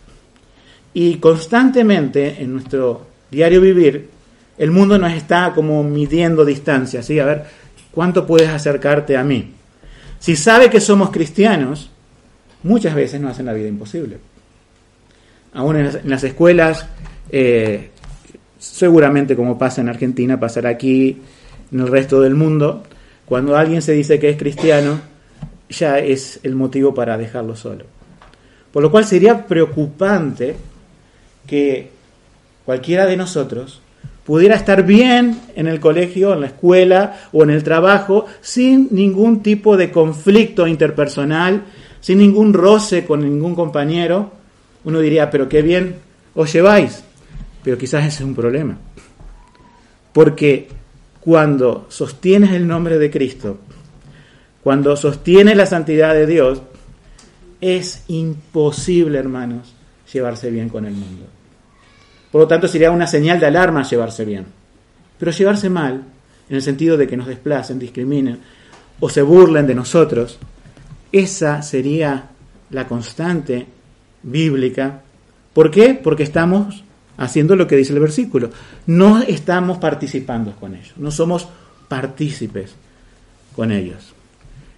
Y 0.93 1.15
constantemente 1.15 2.43
en 2.43 2.51
nuestro 2.51 3.07
diario 3.31 3.61
vivir, 3.61 4.09
el 4.57 4.71
mundo 4.71 4.97
nos 4.97 5.13
está 5.13 5.53
como 5.55 5.81
midiendo 5.81 6.43
distancia, 6.43 7.01
¿sí? 7.01 7.19
A 7.19 7.25
ver, 7.25 7.45
¿cuánto 7.89 8.27
puedes 8.27 8.49
acercarte 8.49 9.15
a 9.15 9.23
mí? 9.23 9.62
Si 10.23 10.37
sabe 10.37 10.69
que 10.69 10.79
somos 10.79 11.09
cristianos, 11.09 11.89
muchas 12.63 12.95
veces 12.95 13.19
nos 13.19 13.31
hacen 13.31 13.45
la 13.45 13.51
vida 13.51 13.67
imposible. 13.67 14.19
Aún 15.51 15.75
en 15.75 16.09
las, 16.09 16.23
escuelas, 16.23 16.87
eh, 17.29 17.89
seguramente 18.57 19.35
como 19.35 19.57
pasa 19.57 19.81
en 19.81 19.89
Argentina, 19.89 20.39
pasará 20.39 20.69
aquí, 20.69 21.21
en 21.73 21.79
el 21.81 21.87
resto 21.89 22.21
del 22.21 22.35
mundo, 22.35 22.83
cuando 23.25 23.57
alguien 23.57 23.81
se 23.81 23.91
dice 23.91 24.17
que 24.17 24.29
es 24.29 24.37
cristiano, 24.37 25.01
ya 25.67 25.99
es 25.99 26.39
el 26.43 26.55
motivo 26.55 26.93
para 26.93 27.17
dejarlo 27.17 27.57
solo. 27.57 27.83
Por 28.71 28.81
lo 28.81 28.91
cual 28.91 29.03
sería 29.03 29.45
preocupante 29.45 30.55
que 31.45 31.89
cualquiera 32.63 33.07
de 33.07 33.17
nosotros 33.17 33.81
pudiera 34.25 34.55
estar 34.55 34.85
bien 34.85 35.39
en 35.55 35.67
el 35.67 35.79
colegio, 35.79 36.33
en 36.33 36.41
la 36.41 36.47
escuela 36.47 37.19
o 37.31 37.43
en 37.43 37.49
el 37.49 37.63
trabajo 37.63 38.25
sin 38.41 38.87
ningún 38.91 39.43
tipo 39.43 39.77
de 39.77 39.91
conflicto 39.91 40.67
interpersonal, 40.67 41.63
sin 41.99 42.19
ningún 42.19 42.53
roce 42.53 43.05
con 43.05 43.21
ningún 43.21 43.55
compañero, 43.55 44.31
uno 44.85 44.99
diría, 44.99 45.29
pero 45.29 45.47
qué 45.47 45.61
bien 45.61 45.95
os 46.35 46.51
lleváis. 46.51 47.03
Pero 47.63 47.77
quizás 47.77 48.05
ese 48.05 48.23
es 48.23 48.27
un 48.27 48.35
problema. 48.35 48.77
Porque 50.11 50.67
cuando 51.21 51.85
sostienes 51.89 52.51
el 52.51 52.67
nombre 52.67 52.97
de 52.97 53.09
Cristo, 53.09 53.59
cuando 54.61 54.95
sostienes 54.95 55.55
la 55.55 55.65
santidad 55.65 56.13
de 56.13 56.27
Dios, 56.27 56.61
es 57.61 58.03
imposible, 58.09 59.17
hermanos, 59.17 59.73
llevarse 60.11 60.51
bien 60.51 60.67
con 60.67 60.85
el 60.85 60.93
mundo. 60.93 61.25
Por 62.33 62.41
lo 62.41 62.47
tanto, 62.47 62.67
sería 62.67 62.89
una 62.89 63.05
señal 63.05 63.39
de 63.39 63.45
alarma 63.45 63.83
llevarse 63.83 64.25
bien. 64.25 64.47
Pero 65.19 65.31
llevarse 65.31 65.69
mal, 65.69 66.03
en 66.49 66.55
el 66.55 66.63
sentido 66.63 66.97
de 66.97 67.05
que 67.07 67.15
nos 67.15 67.27
desplacen, 67.27 67.77
discriminen 67.77 68.39
o 68.99 69.07
se 69.07 69.21
burlen 69.21 69.67
de 69.67 69.75
nosotros, 69.75 70.39
esa 71.11 71.61
sería 71.61 72.31
la 72.71 72.87
constante 72.87 73.67
bíblica. 74.23 75.03
¿Por 75.53 75.69
qué? 75.69 75.93
Porque 75.93 76.23
estamos 76.23 76.83
haciendo 77.17 77.55
lo 77.55 77.67
que 77.67 77.75
dice 77.75 77.93
el 77.93 77.99
versículo. 77.99 78.49
No 78.87 79.21
estamos 79.21 79.77
participando 79.77 80.53
con 80.53 80.73
ellos, 80.73 80.93
no 80.97 81.11
somos 81.11 81.47
partícipes 81.87 82.73
con 83.55 83.71
ellos. 83.71 84.11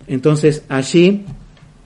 Entonces 0.08 0.64
allí 0.68 1.24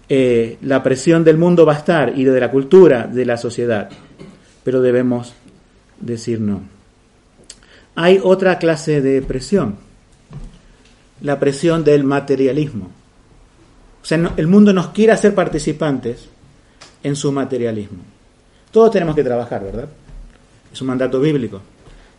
eh, 0.10 0.58
la 0.64 0.82
presión 0.82 1.24
del 1.24 1.38
mundo 1.38 1.64
va 1.64 1.74
a 1.74 1.78
estar 1.78 2.18
y 2.18 2.24
de 2.24 2.40
la 2.40 2.50
cultura, 2.50 3.06
de 3.06 3.24
la 3.24 3.38
sociedad, 3.38 3.88
pero 4.64 4.82
debemos 4.82 5.36
decir 6.00 6.40
no. 6.40 6.62
Hay 7.96 8.20
otra 8.24 8.60
clase 8.60 9.02
de 9.02 9.22
presión, 9.22 9.76
la 11.22 11.40
presión 11.40 11.84
del 11.84 12.04
materialismo. 12.04 12.90
O 14.02 14.06
sea, 14.06 14.34
el 14.38 14.48
mundo 14.48 14.74
nos 14.74 14.90
quiere 14.90 15.12
hacer 15.12 15.36
participantes 15.36 16.30
en 17.04 17.16
su 17.16 17.32
materialismo. 17.32 18.00
Todos 18.72 18.92
tenemos 18.92 19.16
que 19.16 19.24
trabajar, 19.24 19.64
¿verdad? 19.64 19.90
Es 20.72 20.82
un 20.82 20.88
mandato 20.88 21.20
bíblico. 21.20 21.62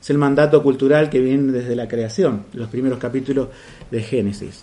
Es 0.00 0.10
el 0.10 0.18
mandato 0.18 0.62
cultural 0.62 1.10
que 1.10 1.20
viene 1.20 1.52
desde 1.52 1.76
la 1.76 1.88
creación, 1.88 2.44
los 2.54 2.68
primeros 2.68 2.98
capítulos 2.98 3.48
de 3.90 4.02
Génesis. 4.02 4.62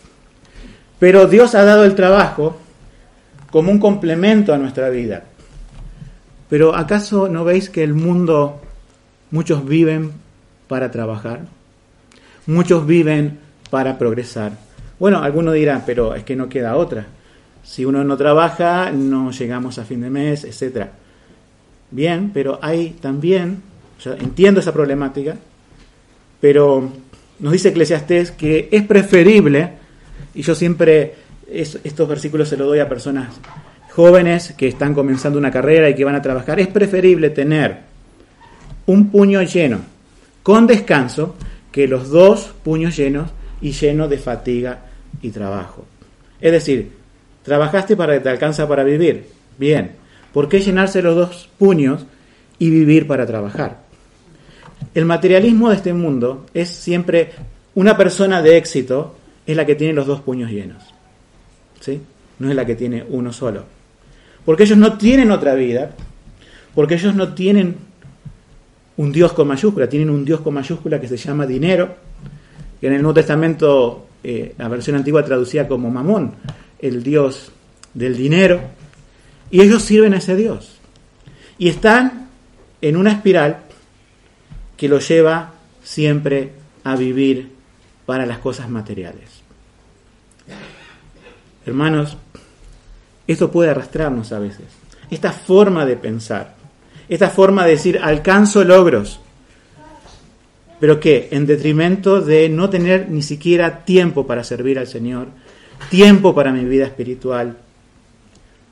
Pero 0.99 1.27
Dios 1.27 1.55
ha 1.55 1.63
dado 1.63 1.85
el 1.85 1.95
trabajo 1.95 2.57
como 3.51 3.71
un 3.71 3.79
complemento 3.79 4.53
a 4.53 4.57
nuestra 4.57 4.89
vida. 4.89 5.25
Pero 6.49 6.75
¿acaso 6.75 7.27
no 7.27 7.43
veis 7.43 7.69
que 7.69 7.83
el 7.83 7.93
mundo 7.93 8.61
Muchos 9.31 9.65
viven 9.65 10.11
para 10.67 10.91
trabajar. 10.91 11.41
Muchos 12.45 12.85
viven 12.87 13.39
para 13.69 13.97
progresar. 13.97 14.53
Bueno, 14.99 15.21
algunos 15.21 15.53
dirán, 15.53 15.83
pero 15.85 16.15
es 16.15 16.23
que 16.23 16.35
no 16.35 16.49
queda 16.49 16.75
otra. 16.75 17.05
Si 17.63 17.83
uno 17.83 18.03
no 18.03 18.15
trabaja, 18.15 18.91
no 18.91 19.31
llegamos 19.31 19.77
a 19.77 19.83
fin 19.83 20.01
de 20.01 20.09
mes, 20.09 20.45
etc. 20.45 20.87
Bien, 21.91 22.31
pero 22.33 22.59
hay 22.61 22.91
también, 23.01 23.61
entiendo 24.19 24.61
esa 24.61 24.71
problemática, 24.71 25.35
pero 26.39 26.89
nos 27.39 27.51
dice 27.51 27.69
Eclesiastés 27.69 28.31
que 28.31 28.69
es 28.71 28.83
preferible, 28.83 29.73
y 30.33 30.41
yo 30.41 30.55
siempre 30.55 31.15
estos 31.51 32.07
versículos 32.07 32.49
se 32.49 32.57
los 32.57 32.67
doy 32.67 32.79
a 32.79 32.89
personas 32.89 33.35
jóvenes 33.91 34.53
que 34.57 34.67
están 34.67 34.93
comenzando 34.93 35.39
una 35.39 35.51
carrera 35.51 35.89
y 35.89 35.95
que 35.95 36.05
van 36.05 36.15
a 36.15 36.21
trabajar, 36.21 36.59
es 36.59 36.67
preferible 36.67 37.29
tener 37.29 37.86
un 38.87 39.09
puño 39.09 39.41
lleno 39.43 39.79
con 40.41 40.65
descanso 40.65 41.35
que 41.71 41.87
los 41.87 42.09
dos 42.09 42.53
puños 42.63 42.97
llenos 42.97 43.29
y 43.61 43.71
llenos 43.71 44.09
de 44.09 44.17
fatiga 44.17 44.85
y 45.21 45.29
trabajo. 45.29 45.85
Es 46.41 46.51
decir, 46.51 46.91
trabajaste 47.43 47.95
para 47.95 48.13
que 48.13 48.21
te 48.21 48.29
alcanza 48.29 48.67
para 48.67 48.83
vivir. 48.83 49.27
Bien, 49.57 49.91
¿por 50.33 50.49
qué 50.49 50.59
llenarse 50.59 51.01
los 51.01 51.15
dos 51.15 51.49
puños 51.57 52.05
y 52.57 52.69
vivir 52.69 53.05
para 53.05 53.25
trabajar? 53.25 53.83
El 54.93 55.05
materialismo 55.05 55.69
de 55.69 55.75
este 55.75 55.93
mundo 55.93 56.45
es 56.53 56.69
siempre 56.69 57.31
una 57.75 57.95
persona 57.95 58.41
de 58.41 58.57
éxito 58.57 59.15
es 59.45 59.55
la 59.55 59.65
que 59.65 59.75
tiene 59.75 59.93
los 59.93 60.07
dos 60.07 60.21
puños 60.21 60.49
llenos. 60.49 60.83
¿Sí? 61.79 62.01
No 62.39 62.49
es 62.49 62.55
la 62.55 62.65
que 62.65 62.75
tiene 62.75 63.05
uno 63.07 63.31
solo. 63.33 63.65
Porque 64.45 64.63
ellos 64.63 64.77
no 64.77 64.97
tienen 64.97 65.31
otra 65.31 65.55
vida 65.55 65.91
porque 66.77 66.93
ellos 66.93 67.15
no 67.15 67.33
tienen 67.33 67.75
un 68.97 69.11
Dios 69.11 69.33
con 69.33 69.47
mayúscula, 69.47 69.87
tienen 69.87 70.09
un 70.09 70.25
Dios 70.25 70.41
con 70.41 70.53
mayúscula 70.53 70.99
que 70.99 71.07
se 71.07 71.17
llama 71.17 71.45
dinero, 71.45 71.95
que 72.79 72.87
en 72.87 72.93
el 72.93 73.01
Nuevo 73.01 73.15
Testamento 73.15 74.07
eh, 74.23 74.53
la 74.57 74.67
versión 74.67 74.95
antigua 74.95 75.23
traducía 75.23 75.67
como 75.67 75.89
mamón, 75.89 76.33
el 76.79 77.03
Dios 77.03 77.51
del 77.93 78.17
dinero, 78.17 78.59
y 79.49 79.61
ellos 79.61 79.83
sirven 79.83 80.13
a 80.13 80.17
ese 80.17 80.35
Dios. 80.35 80.77
Y 81.57 81.69
están 81.69 82.27
en 82.81 82.97
una 82.97 83.11
espiral 83.11 83.61
que 84.75 84.89
los 84.89 85.07
lleva 85.07 85.53
siempre 85.83 86.51
a 86.83 86.95
vivir 86.95 87.51
para 88.05 88.25
las 88.25 88.39
cosas 88.39 88.69
materiales. 88.69 89.41
Hermanos, 91.65 92.17
esto 93.25 93.51
puede 93.51 93.71
arrastrarnos 93.71 94.31
a 94.31 94.39
veces. 94.39 94.65
Esta 95.09 95.31
forma 95.31 95.85
de 95.85 95.97
pensar, 95.97 96.56
esta 97.09 97.29
forma 97.29 97.65
de 97.65 97.71
decir 97.71 97.99
alcanzo 98.01 98.63
logros, 98.63 99.19
pero 100.79 100.99
que 100.99 101.29
en 101.31 101.45
detrimento 101.45 102.21
de 102.21 102.49
no 102.49 102.69
tener 102.69 103.09
ni 103.09 103.21
siquiera 103.21 103.85
tiempo 103.85 104.27
para 104.27 104.43
servir 104.43 104.77
al 104.77 104.87
Señor, 104.87 105.27
tiempo 105.89 106.35
para 106.35 106.51
mi 106.51 106.65
vida 106.65 106.85
espiritual. 106.85 107.57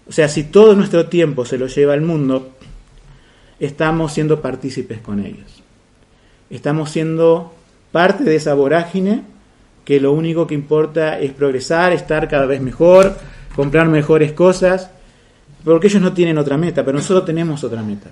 O 0.08 0.12
sea, 0.12 0.28
si 0.30 0.44
todo 0.44 0.76
nuestro 0.76 1.08
tiempo 1.08 1.46
se 1.46 1.58
lo 1.58 1.68
lleva 1.68 1.94
al 1.94 2.02
mundo, 2.02 2.52
estamos 3.60 4.14
siendo 4.14 4.42
partícipes 4.42 5.00
con 5.00 5.20
ellos. 5.20 5.64
Estamos 6.50 6.92
siendo 6.92 7.54
parte 7.92 8.24
de 8.24 8.36
esa 8.36 8.54
vorágine 8.54 9.24
que 9.84 10.00
lo 10.00 10.12
único 10.12 10.48
que 10.48 10.56
importa 10.56 11.20
es 11.20 11.32
progresar, 11.32 11.94
estar 11.94 12.28
cada 12.28 12.46
vez 12.46 12.62
mejor, 12.62 13.18
comprar 13.56 13.88
mejores 13.88 14.34
cosas, 14.34 14.92
porque 15.66 15.88
ellos 15.88 16.02
no 16.02 16.14
tienen 16.14 16.38
otra 16.38 16.58
meta, 16.58 16.86
pero 16.86 16.98
nosotros 16.98 17.26
tenemos 17.26 17.64
otra 17.64 17.82
meta. 17.82 18.10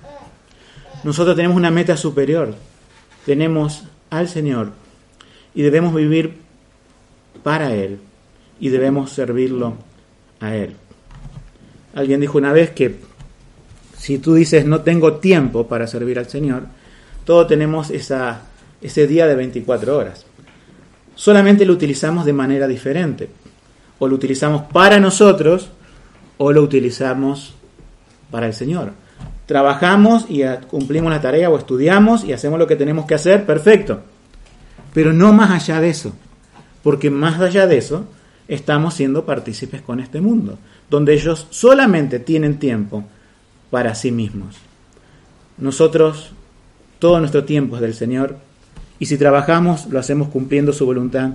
Nosotros 1.03 1.35
tenemos 1.35 1.55
una 1.55 1.69
meta 1.69 1.95
superior. 1.95 2.55
Tenemos 3.25 3.83
al 4.09 4.27
Señor 4.27 4.71
y 5.53 5.61
debemos 5.61 5.93
vivir 5.93 6.33
para 7.43 7.73
Él 7.73 7.99
y 8.59 8.69
debemos 8.69 9.11
servirlo 9.11 9.75
a 10.39 10.55
Él. 10.55 10.75
Alguien 11.93 12.19
dijo 12.21 12.37
una 12.37 12.51
vez 12.51 12.71
que 12.71 12.99
si 13.97 14.17
tú 14.17 14.33
dices 14.33 14.65
no 14.65 14.81
tengo 14.81 15.17
tiempo 15.17 15.67
para 15.67 15.87
servir 15.87 16.17
al 16.19 16.27
Señor, 16.27 16.63
todos 17.23 17.47
tenemos 17.47 17.91
esa, 17.91 18.41
ese 18.81 19.07
día 19.07 19.27
de 19.27 19.35
24 19.35 19.95
horas. 19.95 20.25
Solamente 21.15 21.65
lo 21.65 21.73
utilizamos 21.73 22.25
de 22.25 22.33
manera 22.33 22.67
diferente. 22.67 23.29
O 23.99 24.07
lo 24.07 24.15
utilizamos 24.15 24.63
para 24.73 24.99
nosotros 24.99 25.69
o 26.43 26.51
lo 26.51 26.61
utilizamos 26.61 27.53
para 28.29 28.47
el 28.47 28.53
Señor. 28.53 28.91
Trabajamos 29.45 30.25
y 30.27 30.43
cumplimos 30.67 31.09
la 31.09 31.21
tarea 31.21 31.49
o 31.49 31.57
estudiamos 31.57 32.25
y 32.25 32.33
hacemos 32.33 32.59
lo 32.59 32.67
que 32.67 32.75
tenemos 32.75 33.05
que 33.05 33.15
hacer, 33.15 33.45
perfecto. 33.45 34.01
Pero 34.93 35.13
no 35.13 35.31
más 35.31 35.51
allá 35.51 35.79
de 35.79 35.89
eso. 35.89 36.13
Porque 36.83 37.09
más 37.09 37.39
allá 37.39 37.65
de 37.65 37.77
eso, 37.77 38.07
estamos 38.49 38.93
siendo 38.93 39.25
partícipes 39.25 39.81
con 39.81 40.01
este 40.01 40.19
mundo, 40.19 40.57
donde 40.89 41.13
ellos 41.13 41.47
solamente 41.49 42.19
tienen 42.19 42.59
tiempo 42.59 43.05
para 43.71 43.95
sí 43.95 44.11
mismos. 44.11 44.57
Nosotros, 45.57 46.33
todo 46.99 47.19
nuestro 47.19 47.45
tiempo 47.45 47.77
es 47.77 47.81
del 47.81 47.93
Señor, 47.93 48.35
y 48.99 49.05
si 49.05 49.17
trabajamos, 49.17 49.85
lo 49.85 49.97
hacemos 49.97 50.27
cumpliendo 50.27 50.73
su 50.73 50.85
voluntad, 50.85 51.29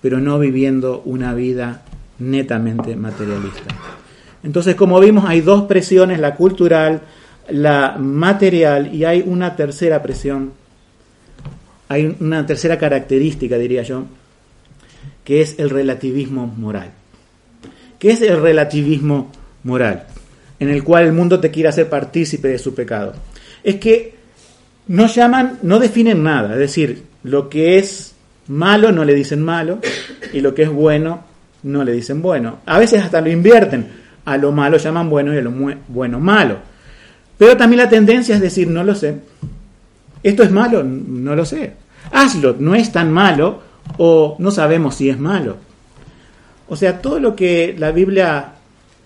pero 0.00 0.20
no 0.20 0.38
viviendo 0.38 1.02
una 1.04 1.34
vida 1.34 1.82
netamente 2.20 2.94
materialista. 2.94 3.74
Entonces, 4.44 4.74
como 4.74 5.00
vimos, 5.00 5.24
hay 5.26 5.40
dos 5.40 5.64
presiones, 5.64 6.20
la 6.20 6.34
cultural, 6.34 7.00
la 7.48 7.96
material, 7.98 8.94
y 8.94 9.04
hay 9.04 9.24
una 9.26 9.56
tercera 9.56 10.02
presión, 10.02 10.52
hay 11.88 12.14
una 12.20 12.46
tercera 12.46 12.78
característica, 12.78 13.56
diría 13.56 13.82
yo, 13.82 14.04
que 15.24 15.40
es 15.40 15.58
el 15.58 15.70
relativismo 15.70 16.46
moral. 16.46 16.90
¿Qué 17.98 18.10
es 18.10 18.20
el 18.20 18.40
relativismo 18.40 19.32
moral? 19.62 20.06
En 20.60 20.68
el 20.68 20.84
cual 20.84 21.06
el 21.06 21.12
mundo 21.12 21.40
te 21.40 21.50
quiere 21.50 21.70
hacer 21.70 21.88
partícipe 21.88 22.48
de 22.48 22.58
su 22.58 22.74
pecado. 22.74 23.14
Es 23.62 23.76
que 23.76 24.14
no 24.88 25.06
llaman, 25.06 25.58
no 25.62 25.78
definen 25.78 26.22
nada, 26.22 26.52
es 26.52 26.58
decir, 26.58 27.02
lo 27.22 27.48
que 27.48 27.78
es 27.78 28.14
malo 28.48 28.92
no 28.92 29.06
le 29.06 29.14
dicen 29.14 29.40
malo 29.40 29.78
y 30.34 30.40
lo 30.40 30.54
que 30.54 30.64
es 30.64 30.70
bueno 30.70 31.24
no 31.62 31.82
le 31.82 31.92
dicen 31.92 32.20
bueno. 32.20 32.58
A 32.66 32.78
veces 32.78 33.02
hasta 33.02 33.22
lo 33.22 33.30
invierten, 33.30 34.03
a 34.24 34.36
lo 34.36 34.52
malo 34.52 34.76
llaman 34.76 35.10
bueno 35.10 35.34
y 35.34 35.38
a 35.38 35.42
lo 35.42 35.52
bueno 35.88 36.20
malo. 36.20 36.58
Pero 37.38 37.56
también 37.56 37.82
la 37.82 37.88
tendencia 37.88 38.34
es 38.34 38.40
decir, 38.40 38.68
no 38.68 38.84
lo 38.84 38.94
sé. 38.94 39.16
¿Esto 40.22 40.42
es 40.42 40.50
malo? 40.50 40.82
No 40.82 41.34
lo 41.34 41.44
sé. 41.44 41.72
Hazlo, 42.12 42.56
no 42.58 42.74
es 42.74 42.92
tan 42.92 43.12
malo 43.12 43.62
o 43.98 44.36
no 44.38 44.50
sabemos 44.50 44.94
si 44.94 45.10
es 45.10 45.18
malo. 45.18 45.56
O 46.68 46.76
sea, 46.76 47.00
todo 47.02 47.20
lo 47.20 47.36
que 47.36 47.74
la 47.78 47.90
Biblia 47.90 48.52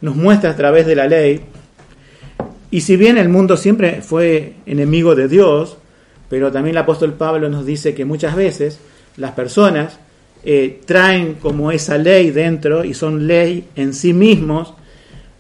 nos 0.00 0.14
muestra 0.14 0.50
a 0.50 0.56
través 0.56 0.86
de 0.86 0.94
la 0.94 1.08
ley, 1.08 1.40
y 2.70 2.82
si 2.82 2.96
bien 2.96 3.16
el 3.16 3.28
mundo 3.28 3.56
siempre 3.56 4.02
fue 4.02 4.54
enemigo 4.66 5.14
de 5.14 5.28
Dios, 5.28 5.78
pero 6.28 6.52
también 6.52 6.76
el 6.76 6.82
apóstol 6.82 7.14
Pablo 7.14 7.48
nos 7.48 7.64
dice 7.64 7.94
que 7.94 8.04
muchas 8.04 8.36
veces 8.36 8.78
las 9.16 9.32
personas 9.32 9.98
eh, 10.44 10.80
traen 10.84 11.34
como 11.34 11.72
esa 11.72 11.96
ley 11.96 12.30
dentro 12.30 12.84
y 12.84 12.92
son 12.92 13.26
ley 13.26 13.68
en 13.74 13.94
sí 13.94 14.12
mismos, 14.12 14.74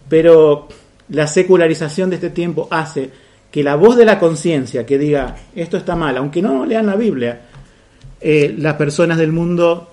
pero 0.08 0.68
la 1.10 1.26
secularización 1.26 2.10
de 2.10 2.16
este 2.16 2.30
tiempo 2.30 2.68
hace 2.70 3.10
que 3.50 3.62
la 3.62 3.76
voz 3.76 3.96
de 3.96 4.04
la 4.04 4.18
conciencia 4.18 4.84
que 4.84 4.98
diga 4.98 5.36
esto 5.54 5.76
está 5.76 5.96
mal, 5.96 6.16
aunque 6.16 6.42
no 6.42 6.66
lean 6.66 6.86
la 6.86 6.96
Biblia, 6.96 7.40
eh, 8.20 8.54
las 8.58 8.74
personas 8.74 9.18
del 9.18 9.32
mundo 9.32 9.90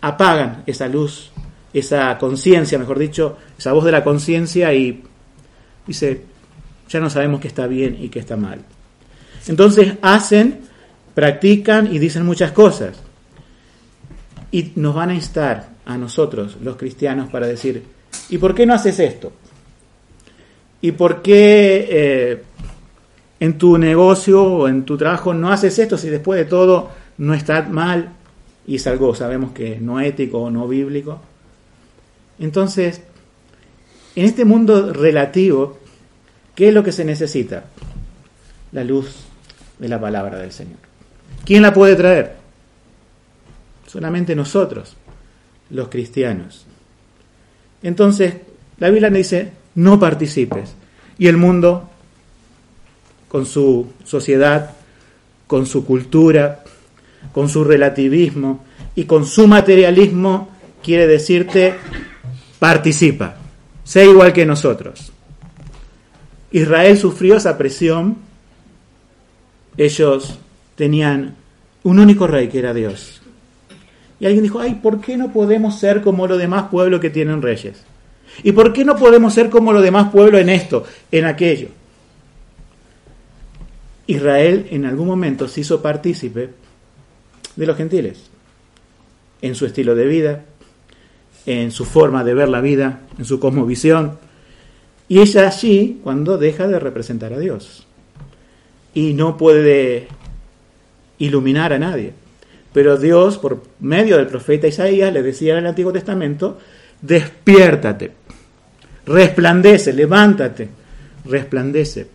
apagan 0.00 0.62
esa 0.66 0.88
luz, 0.88 1.30
esa 1.72 2.18
conciencia, 2.18 2.78
mejor 2.78 2.98
dicho, 2.98 3.38
esa 3.58 3.72
voz 3.72 3.84
de 3.84 3.92
la 3.92 4.04
conciencia 4.04 4.72
y 4.74 5.02
dice, 5.86 6.22
ya 6.88 7.00
no 7.00 7.08
sabemos 7.08 7.40
qué 7.40 7.48
está 7.48 7.66
bien 7.66 7.96
y 8.00 8.08
qué 8.08 8.18
está 8.18 8.36
mal. 8.36 8.60
Entonces 9.46 9.94
hacen, 10.02 10.60
practican 11.14 11.92
y 11.92 11.98
dicen 11.98 12.24
muchas 12.24 12.52
cosas. 12.52 13.00
Y 14.50 14.72
nos 14.76 14.94
van 14.94 15.10
a 15.10 15.14
instar 15.14 15.70
a 15.84 15.98
nosotros, 15.98 16.58
los 16.62 16.76
cristianos, 16.76 17.30
para 17.30 17.46
decir, 17.46 17.82
¿y 18.30 18.38
por 18.38 18.54
qué 18.54 18.66
no 18.66 18.74
haces 18.74 18.98
esto? 18.98 19.32
¿Y 20.80 20.92
por 20.92 21.22
qué 21.22 21.88
eh, 21.90 22.42
en 23.40 23.58
tu 23.58 23.78
negocio 23.78 24.42
o 24.42 24.68
en 24.68 24.84
tu 24.84 24.96
trabajo 24.96 25.34
no 25.34 25.50
haces 25.50 25.78
esto 25.78 25.96
si 25.96 26.08
después 26.10 26.38
de 26.38 26.44
todo 26.44 26.90
no 27.18 27.34
está 27.34 27.62
mal 27.62 28.12
y 28.66 28.76
es 28.76 28.86
algo, 28.86 29.14
sabemos 29.14 29.52
que 29.52 29.78
no 29.78 30.00
ético 30.00 30.42
o 30.42 30.50
no 30.50 30.66
bíblico. 30.66 31.20
Entonces, 32.38 33.02
en 34.16 34.24
este 34.24 34.44
mundo 34.44 34.92
relativo, 34.92 35.78
¿qué 36.54 36.68
es 36.68 36.74
lo 36.74 36.82
que 36.82 36.92
se 36.92 37.04
necesita? 37.04 37.64
La 38.72 38.84
luz 38.84 39.14
de 39.78 39.88
la 39.88 40.00
palabra 40.00 40.38
del 40.38 40.52
Señor. 40.52 40.78
¿Quién 41.44 41.62
la 41.62 41.72
puede 41.72 41.94
traer? 41.94 42.36
Solamente 43.86 44.34
nosotros, 44.34 44.96
los 45.70 45.88
cristianos. 45.88 46.63
Entonces, 47.84 48.34
la 48.78 48.88
Biblia 48.88 49.10
nos 49.10 49.18
dice, 49.18 49.52
no 49.76 50.00
participes. 50.00 50.74
Y 51.18 51.28
el 51.28 51.36
mundo, 51.36 51.88
con 53.28 53.46
su 53.46 53.92
sociedad, 54.04 54.70
con 55.46 55.66
su 55.66 55.84
cultura, 55.84 56.64
con 57.32 57.48
su 57.48 57.62
relativismo 57.62 58.64
y 58.96 59.04
con 59.04 59.26
su 59.26 59.46
materialismo, 59.46 60.48
quiere 60.82 61.06
decirte, 61.06 61.74
participa, 62.58 63.36
sé 63.84 64.06
igual 64.06 64.32
que 64.32 64.46
nosotros. 64.46 65.12
Israel 66.52 66.96
sufrió 66.96 67.36
esa 67.36 67.58
presión, 67.58 68.16
ellos 69.76 70.38
tenían 70.74 71.34
un 71.82 71.98
único 71.98 72.26
rey 72.26 72.48
que 72.48 72.60
era 72.60 72.72
Dios. 72.72 73.20
Y 74.24 74.26
alguien 74.26 74.42
dijo, 74.42 74.58
ay, 74.58 74.76
¿por 74.76 75.02
qué 75.02 75.18
no 75.18 75.30
podemos 75.34 75.78
ser 75.78 76.00
como 76.00 76.26
los 76.26 76.38
demás 76.38 76.70
pueblos 76.70 76.98
que 76.98 77.10
tienen 77.10 77.42
reyes? 77.42 77.84
¿Y 78.42 78.52
por 78.52 78.72
qué 78.72 78.82
no 78.82 78.96
podemos 78.96 79.34
ser 79.34 79.50
como 79.50 79.70
los 79.70 79.82
demás 79.82 80.10
pueblos 80.10 80.40
en 80.40 80.48
esto, 80.48 80.82
en 81.12 81.26
aquello? 81.26 81.68
Israel 84.06 84.66
en 84.70 84.86
algún 84.86 85.08
momento 85.08 85.46
se 85.46 85.60
hizo 85.60 85.82
partícipe 85.82 86.48
de 87.54 87.66
los 87.66 87.76
gentiles, 87.76 88.30
en 89.42 89.54
su 89.54 89.66
estilo 89.66 89.94
de 89.94 90.06
vida, 90.06 90.46
en 91.44 91.70
su 91.70 91.84
forma 91.84 92.24
de 92.24 92.32
ver 92.32 92.48
la 92.48 92.62
vida, 92.62 93.00
en 93.18 93.26
su 93.26 93.38
cosmovisión. 93.38 94.16
Y 95.06 95.18
es 95.18 95.36
allí 95.36 96.00
cuando 96.02 96.38
deja 96.38 96.66
de 96.66 96.78
representar 96.78 97.34
a 97.34 97.38
Dios. 97.38 97.86
Y 98.94 99.12
no 99.12 99.36
puede 99.36 100.08
iluminar 101.18 101.74
a 101.74 101.78
nadie. 101.78 102.23
Pero 102.74 102.96
Dios, 102.96 103.38
por 103.38 103.62
medio 103.78 104.16
del 104.16 104.26
profeta 104.26 104.66
Isaías, 104.66 105.12
le 105.12 105.22
decía 105.22 105.52
en 105.52 105.60
el 105.60 105.66
Antiguo 105.68 105.92
Testamento, 105.92 106.58
despiértate, 107.00 108.10
resplandece, 109.06 109.92
levántate, 109.92 110.68
resplandece. 111.24 112.08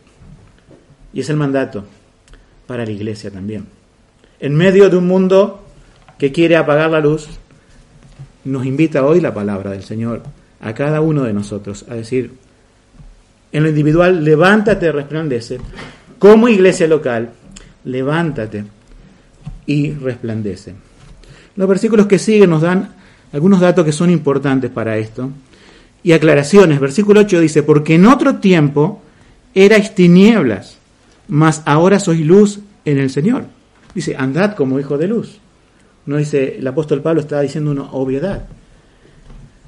Y 1.13 1.21
es 1.21 1.29
el 1.29 1.37
mandato 1.37 1.85
para 2.67 2.83
la 2.83 2.91
iglesia 2.91 3.31
también. 3.31 3.67
En 4.41 4.53
medio 4.53 4.89
de 4.89 4.97
un 4.97 5.07
mundo 5.07 5.63
que 6.17 6.33
quiere 6.33 6.57
apagar 6.57 6.89
la 6.89 6.99
luz, 6.99 7.29
nos 8.43 8.65
invita 8.65 9.05
hoy 9.05 9.21
la 9.21 9.33
palabra 9.33 9.71
del 9.71 9.83
Señor 9.83 10.23
a 10.59 10.73
cada 10.73 10.99
uno 10.99 11.23
de 11.23 11.31
nosotros 11.31 11.85
a 11.87 11.95
decir, 11.95 12.33
en 13.53 13.63
lo 13.63 13.69
individual, 13.69 14.25
levántate, 14.25 14.91
resplandece. 14.91 15.61
Como 16.19 16.49
iglesia 16.49 16.85
local, 16.85 17.29
levántate 17.85 18.65
y 19.69 19.91
resplandece. 19.91 20.73
Los 21.55 21.69
versículos 21.69 22.07
que 22.07 22.17
siguen 22.17 22.49
nos 22.49 22.63
dan 22.63 22.95
algunos 23.31 23.59
datos 23.59 23.85
que 23.85 23.91
son 23.91 24.09
importantes 24.09 24.71
para 24.71 24.97
esto 24.97 25.29
y 26.01 26.13
aclaraciones. 26.13 26.79
Versículo 26.79 27.19
8 27.19 27.39
dice, 27.39 27.61
porque 27.61 27.93
en 27.93 28.07
otro 28.07 28.37
tiempo 28.37 29.03
erais 29.53 29.93
tinieblas, 29.93 30.79
mas 31.27 31.61
ahora 31.65 31.99
sois 31.99 32.19
luz 32.25 32.61
en 32.83 32.97
el 32.97 33.11
Señor. 33.11 33.45
Dice, 33.93 34.15
andad 34.17 34.55
como 34.55 34.79
hijo 34.79 34.97
de 34.97 35.07
luz. 35.07 35.37
No 36.07 36.17
dice, 36.17 36.57
el 36.57 36.65
apóstol 36.65 37.03
Pablo 37.03 37.21
está 37.21 37.39
diciendo 37.41 37.69
una 37.69 37.91
obviedad. 37.91 38.47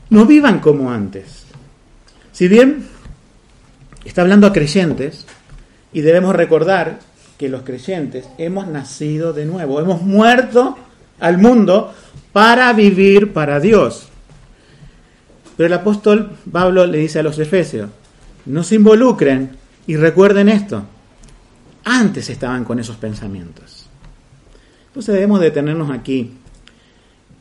No 0.10 0.26
vivan 0.26 0.62
como 0.62 0.92
antes. 0.92 1.46
Si 2.32 2.48
bien 2.48 2.86
está 4.04 4.24
hablando 4.24 4.48
a 4.48 4.54
creyentes, 4.54 5.28
y 5.94 6.02
debemos 6.02 6.36
recordar 6.36 7.00
que 7.42 7.50
los 7.50 7.64
creyentes 7.64 8.30
hemos 8.38 8.68
nacido 8.68 9.34
de 9.34 9.48
nuevo, 9.48 9.80
hemos 9.80 10.04
muerto 10.04 10.78
al 11.20 11.40
mundo 11.40 11.92
para 12.32 12.72
vivir 12.72 13.34
para 13.34 13.60
Dios. 13.60 14.10
Pero 15.58 15.66
el 15.66 15.74
apóstol 15.74 16.38
Pablo 16.52 16.86
le 16.86 17.00
dice 17.00 17.18
a 17.18 17.24
los 17.24 17.40
efesios, 17.40 17.90
no 18.46 18.62
se 18.62 18.76
involucren 18.76 19.58
y 19.88 19.96
recuerden 19.96 20.50
esto. 20.50 20.84
Antes 21.84 22.30
estaban 22.30 22.64
con 22.64 22.78
esos 22.78 22.98
pensamientos. 22.98 23.88
Entonces 24.90 25.16
debemos 25.16 25.40
detenernos 25.40 25.90
aquí 25.90 26.34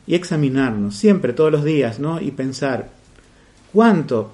y 0.07 0.15
examinarnos 0.15 0.95
siempre, 0.95 1.31
todos 1.31 1.51
los 1.51 1.63
días, 1.63 1.99
¿no? 1.99 2.19
Y 2.19 2.31
pensar 2.31 2.89
cuánto 3.71 4.33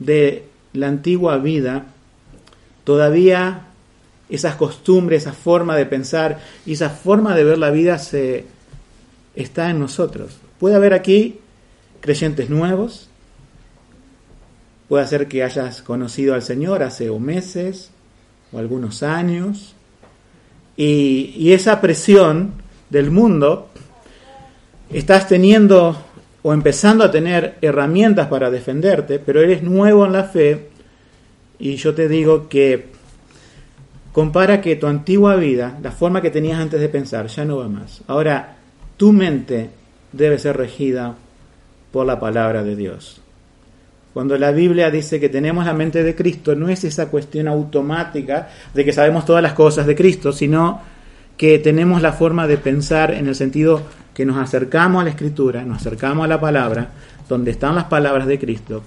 de 0.00 0.44
la 0.74 0.88
antigua 0.88 1.38
vida 1.38 1.86
todavía 2.84 3.68
esas 4.32 4.56
costumbres, 4.56 5.22
esa 5.22 5.32
forma 5.32 5.76
de 5.76 5.84
pensar 5.84 6.40
y 6.64 6.72
esa 6.72 6.88
forma 6.88 7.36
de 7.36 7.44
ver 7.44 7.58
la 7.58 7.70
vida 7.70 7.98
se 7.98 8.46
está 9.36 9.68
en 9.70 9.78
nosotros. 9.78 10.38
Puede 10.58 10.74
haber 10.74 10.94
aquí 10.94 11.38
creyentes 12.00 12.48
nuevos, 12.48 13.10
puede 14.88 15.06
ser 15.06 15.28
que 15.28 15.44
hayas 15.44 15.82
conocido 15.82 16.34
al 16.34 16.42
Señor 16.42 16.82
hace 16.82 17.10
o 17.10 17.18
meses 17.18 17.90
o 18.52 18.58
algunos 18.58 19.02
años, 19.02 19.74
y, 20.76 21.34
y 21.36 21.52
esa 21.52 21.82
presión 21.82 22.54
del 22.88 23.10
mundo 23.10 23.68
estás 24.90 25.28
teniendo 25.28 25.96
o 26.42 26.54
empezando 26.54 27.04
a 27.04 27.10
tener 27.10 27.58
herramientas 27.60 28.28
para 28.28 28.50
defenderte, 28.50 29.18
pero 29.18 29.42
eres 29.42 29.62
nuevo 29.62 30.06
en 30.06 30.12
la 30.12 30.24
fe 30.24 30.70
y 31.58 31.76
yo 31.76 31.94
te 31.94 32.08
digo 32.08 32.48
que 32.48 32.91
compara 34.12 34.60
que 34.60 34.76
tu 34.76 34.86
antigua 34.86 35.36
vida, 35.36 35.78
la 35.82 35.90
forma 35.90 36.20
que 36.20 36.30
tenías 36.30 36.60
antes 36.60 36.80
de 36.80 36.88
pensar, 36.88 37.26
ya 37.26 37.44
no 37.44 37.56
va 37.58 37.68
más. 37.68 38.02
Ahora, 38.06 38.56
tu 38.96 39.12
mente 39.12 39.70
debe 40.12 40.38
ser 40.38 40.56
regida 40.56 41.16
por 41.90 42.06
la 42.06 42.20
palabra 42.20 42.62
de 42.62 42.76
Dios. 42.76 43.20
Cuando 44.12 44.36
la 44.36 44.52
Biblia 44.52 44.90
dice 44.90 45.18
que 45.18 45.30
tenemos 45.30 45.64
la 45.64 45.72
mente 45.72 46.02
de 46.02 46.14
Cristo, 46.14 46.54
no 46.54 46.68
es 46.68 46.84
esa 46.84 47.08
cuestión 47.08 47.48
automática 47.48 48.50
de 48.74 48.84
que 48.84 48.92
sabemos 48.92 49.24
todas 49.24 49.42
las 49.42 49.54
cosas 49.54 49.86
de 49.86 49.96
Cristo, 49.96 50.32
sino 50.32 50.80
que 51.38 51.58
tenemos 51.58 52.02
la 52.02 52.12
forma 52.12 52.46
de 52.46 52.58
pensar 52.58 53.12
en 53.12 53.26
el 53.26 53.34
sentido 53.34 53.82
que 54.12 54.26
nos 54.26 54.36
acercamos 54.36 55.00
a 55.00 55.04
la 55.04 55.10
Escritura, 55.10 55.64
nos 55.64 55.78
acercamos 55.78 56.26
a 56.26 56.28
la 56.28 56.40
palabra, 56.40 56.90
donde 57.26 57.52
están 57.52 57.74
las 57.74 57.84
palabras 57.84 58.26
de 58.26 58.38
Cristo, 58.38 58.82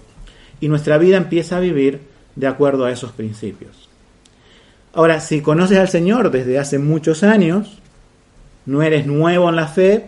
y 0.60 0.68
nuestra 0.68 1.00
vida 1.00 1.18
empieza 1.18 1.58
a 1.58 1.62
vivir 1.62 2.02
de 2.36 2.46
acuerdo 2.46 2.86
a 2.86 2.92
esos 2.92 3.12
principios. 3.12 3.90
Ahora, 4.96 5.20
si 5.20 5.42
conoces 5.42 5.78
al 5.78 5.90
Señor 5.90 6.32
desde 6.32 6.58
hace 6.58 6.80
muchos 6.80 7.22
años, 7.22 7.80
no 8.66 8.82
eres 8.82 9.06
nuevo 9.06 9.50
en 9.50 9.58
la 9.58 9.68
fe, 9.68 10.08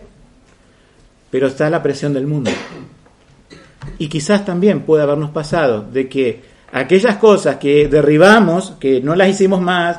pero 1.30 1.46
está 1.46 1.68
la 1.68 1.82
presión 1.82 2.14
del 2.14 2.26
mundo. 2.26 2.50
Y 3.98 4.08
quizás 4.08 4.46
también 4.46 4.80
puede 4.80 5.02
habernos 5.02 5.28
pasado 5.28 5.82
de 5.82 6.08
que 6.08 6.40
aquellas 6.72 7.16
cosas 7.16 7.56
que 7.56 7.86
derribamos, 7.86 8.76
que 8.80 9.02
no 9.02 9.14
las 9.14 9.28
hicimos 9.28 9.60
más, 9.60 9.98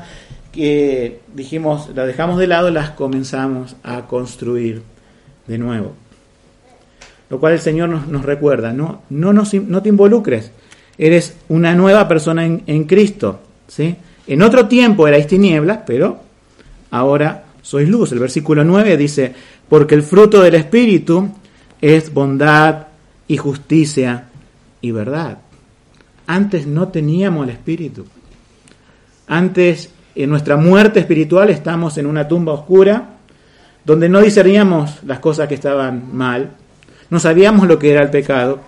que 0.52 1.20
dijimos, 1.36 1.92
las 1.94 2.08
dejamos 2.08 2.40
de 2.40 2.48
lado, 2.48 2.72
las 2.72 2.90
comenzamos 2.90 3.76
a 3.84 4.08
construir 4.08 4.82
de 5.46 5.60
nuevo. 5.60 5.94
Lo 7.30 7.40
cual 7.40 7.54
el 7.54 7.60
Señor 7.60 7.90
nos, 7.90 8.26
recuerda, 8.26 8.74
no, 8.74 9.04
no, 9.12 9.34
no 9.34 9.82
te 9.84 9.90
involucres, 9.90 10.52
eres 10.98 11.38
una 11.48 11.76
nueva 11.76 12.08
persona 12.08 12.44
en 12.44 12.84
Cristo. 12.86 13.40
¿sí? 13.68 13.96
En 14.30 14.44
otro 14.44 14.68
tiempo 14.68 15.08
erais 15.08 15.26
tinieblas, 15.26 15.80
pero 15.88 16.20
ahora 16.92 17.46
sois 17.64 17.90
luz. 17.90 18.12
El 18.12 18.20
versículo 18.20 18.64
9 18.64 18.96
dice, 18.96 19.34
porque 19.68 19.96
el 19.96 20.04
fruto 20.04 20.40
del 20.44 20.54
Espíritu 20.54 21.30
es 21.82 22.14
bondad 22.14 22.90
y 23.28 23.38
justicia 23.38 24.26
y 24.82 24.92
verdad. 24.92 25.40
Antes 26.28 26.68
no 26.68 26.90
teníamos 26.90 27.46
el 27.46 27.56
Espíritu. 27.56 28.06
Antes, 29.26 29.90
en 30.14 30.30
nuestra 30.30 30.58
muerte 30.58 31.00
espiritual, 31.00 31.50
estamos 31.50 31.98
en 31.98 32.06
una 32.06 32.28
tumba 32.28 32.54
oscura 32.54 33.16
donde 33.84 34.10
no 34.10 34.22
discerníamos 34.22 35.04
las 35.08 35.18
cosas 35.18 35.48
que 35.48 35.56
estaban 35.56 36.16
mal, 36.16 36.52
no 37.10 37.20
sabíamos 37.20 37.68
lo 37.68 37.80
que 37.80 37.90
era 37.90 38.04
el 38.04 38.12
pecado, 38.12 38.60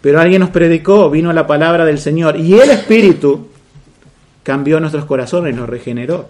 pero 0.00 0.18
alguien 0.18 0.40
nos 0.40 0.48
predicó, 0.48 1.10
vino 1.10 1.30
la 1.34 1.46
palabra 1.46 1.84
del 1.84 1.98
Señor 1.98 2.38
y 2.38 2.54
el 2.54 2.70
Espíritu 2.70 3.51
cambió 4.42 4.80
nuestros 4.80 5.04
corazones, 5.04 5.54
nos 5.54 5.68
regeneró. 5.68 6.28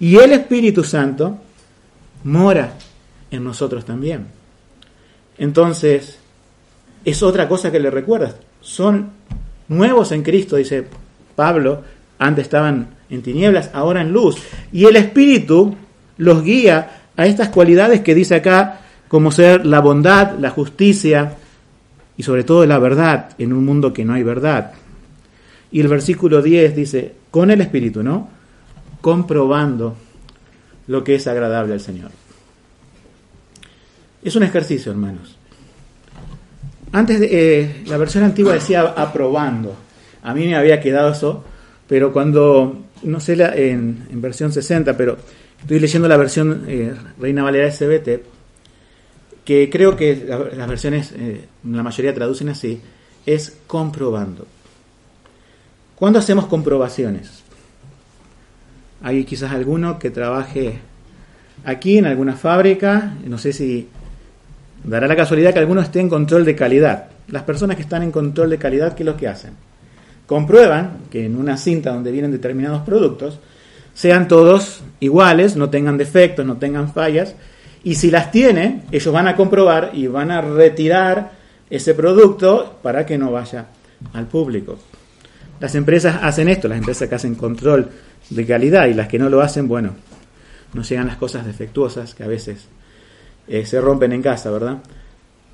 Y 0.00 0.16
el 0.16 0.32
Espíritu 0.32 0.84
Santo 0.84 1.38
mora 2.24 2.74
en 3.30 3.44
nosotros 3.44 3.84
también. 3.84 4.26
Entonces, 5.38 6.18
es 7.04 7.22
otra 7.22 7.48
cosa 7.48 7.72
que 7.72 7.80
le 7.80 7.90
recuerdas. 7.90 8.36
Son 8.60 9.10
nuevos 9.68 10.12
en 10.12 10.22
Cristo, 10.22 10.56
dice 10.56 10.86
Pablo. 11.34 11.82
Antes 12.18 12.44
estaban 12.44 12.88
en 13.10 13.22
tinieblas, 13.22 13.70
ahora 13.72 14.00
en 14.00 14.12
luz. 14.12 14.36
Y 14.72 14.84
el 14.84 14.96
Espíritu 14.96 15.74
los 16.18 16.42
guía 16.42 17.02
a 17.16 17.26
estas 17.26 17.48
cualidades 17.48 18.00
que 18.00 18.14
dice 18.14 18.36
acá, 18.36 18.80
como 19.08 19.30
ser 19.30 19.66
la 19.66 19.80
bondad, 19.80 20.38
la 20.38 20.50
justicia 20.50 21.36
y 22.16 22.22
sobre 22.22 22.44
todo 22.44 22.64
la 22.64 22.78
verdad 22.78 23.30
en 23.38 23.52
un 23.52 23.64
mundo 23.64 23.92
que 23.92 24.04
no 24.04 24.14
hay 24.14 24.22
verdad. 24.22 24.72
Y 25.70 25.80
el 25.80 25.88
versículo 25.88 26.42
10 26.42 26.76
dice, 26.76 27.14
con 27.32 27.50
el 27.50 27.60
Espíritu, 27.60 28.04
¿no? 28.04 28.28
Comprobando 29.00 29.96
lo 30.86 31.02
que 31.02 31.16
es 31.16 31.26
agradable 31.26 31.72
al 31.72 31.80
Señor. 31.80 32.12
Es 34.22 34.36
un 34.36 34.44
ejercicio, 34.44 34.92
hermanos. 34.92 35.36
Antes 36.92 37.20
eh, 37.22 37.82
la 37.86 37.96
versión 37.96 38.22
antigua 38.22 38.52
decía 38.52 38.82
aprobando. 38.96 39.74
A 40.22 40.32
mí 40.34 40.46
me 40.46 40.54
había 40.54 40.80
quedado 40.80 41.10
eso, 41.10 41.44
pero 41.88 42.12
cuando, 42.12 42.84
no 43.02 43.18
sé 43.18 43.34
la, 43.34 43.56
en, 43.56 44.06
versión 44.20 44.52
60, 44.52 44.96
pero 44.96 45.16
Estoy 45.62 45.78
leyendo 45.78 46.08
la 46.08 46.16
versión 46.16 46.64
eh, 46.66 46.92
Reina 47.20 47.44
Valera 47.44 47.70
SBT, 47.70 48.20
que 49.44 49.70
creo 49.70 49.96
que 49.96 50.26
las 50.56 50.68
versiones, 50.68 51.12
eh, 51.16 51.44
la 51.64 51.84
mayoría 51.84 52.12
traducen 52.12 52.48
así, 52.48 52.80
es 53.24 53.58
comprobando. 53.68 54.48
¿Cuándo 56.02 56.18
hacemos 56.18 56.46
comprobaciones? 56.46 57.44
Hay 59.04 59.22
quizás 59.22 59.52
alguno 59.52 60.00
que 60.00 60.10
trabaje 60.10 60.80
aquí 61.64 61.96
en 61.96 62.06
alguna 62.06 62.32
fábrica, 62.32 63.14
no 63.24 63.38
sé 63.38 63.52
si 63.52 63.86
dará 64.82 65.06
la 65.06 65.14
casualidad 65.14 65.52
que 65.52 65.60
alguno 65.60 65.80
esté 65.80 66.00
en 66.00 66.08
control 66.08 66.44
de 66.44 66.56
calidad. 66.56 67.04
Las 67.28 67.44
personas 67.44 67.76
que 67.76 67.82
están 67.82 68.02
en 68.02 68.10
control 68.10 68.50
de 68.50 68.58
calidad, 68.58 68.96
¿qué 68.96 69.04
es 69.04 69.06
lo 69.06 69.16
que 69.16 69.28
hacen? 69.28 69.52
Comprueban 70.26 71.02
que 71.08 71.24
en 71.24 71.36
una 71.36 71.56
cinta 71.56 71.92
donde 71.92 72.10
vienen 72.10 72.32
determinados 72.32 72.82
productos, 72.82 73.38
sean 73.94 74.26
todos 74.26 74.82
iguales, 74.98 75.54
no 75.54 75.70
tengan 75.70 75.98
defectos, 75.98 76.44
no 76.44 76.56
tengan 76.56 76.92
fallas, 76.92 77.36
y 77.84 77.94
si 77.94 78.10
las 78.10 78.32
tienen, 78.32 78.82
ellos 78.90 79.14
van 79.14 79.28
a 79.28 79.36
comprobar 79.36 79.92
y 79.94 80.08
van 80.08 80.32
a 80.32 80.40
retirar 80.40 81.30
ese 81.70 81.94
producto 81.94 82.80
para 82.82 83.06
que 83.06 83.16
no 83.18 83.30
vaya 83.30 83.66
al 84.12 84.26
público. 84.26 84.80
Las 85.62 85.76
empresas 85.76 86.18
hacen 86.22 86.48
esto, 86.48 86.66
las 86.66 86.78
empresas 86.78 87.08
que 87.08 87.14
hacen 87.14 87.36
control 87.36 87.88
de 88.30 88.44
calidad 88.44 88.86
y 88.86 88.94
las 88.94 89.06
que 89.06 89.16
no 89.16 89.28
lo 89.28 89.42
hacen, 89.42 89.68
bueno, 89.68 89.94
no 90.74 90.82
llegan 90.82 91.06
las 91.06 91.18
cosas 91.18 91.46
defectuosas 91.46 92.16
que 92.16 92.24
a 92.24 92.26
veces 92.26 92.66
eh, 93.46 93.64
se 93.64 93.80
rompen 93.80 94.12
en 94.12 94.22
casa, 94.22 94.50
¿verdad? 94.50 94.78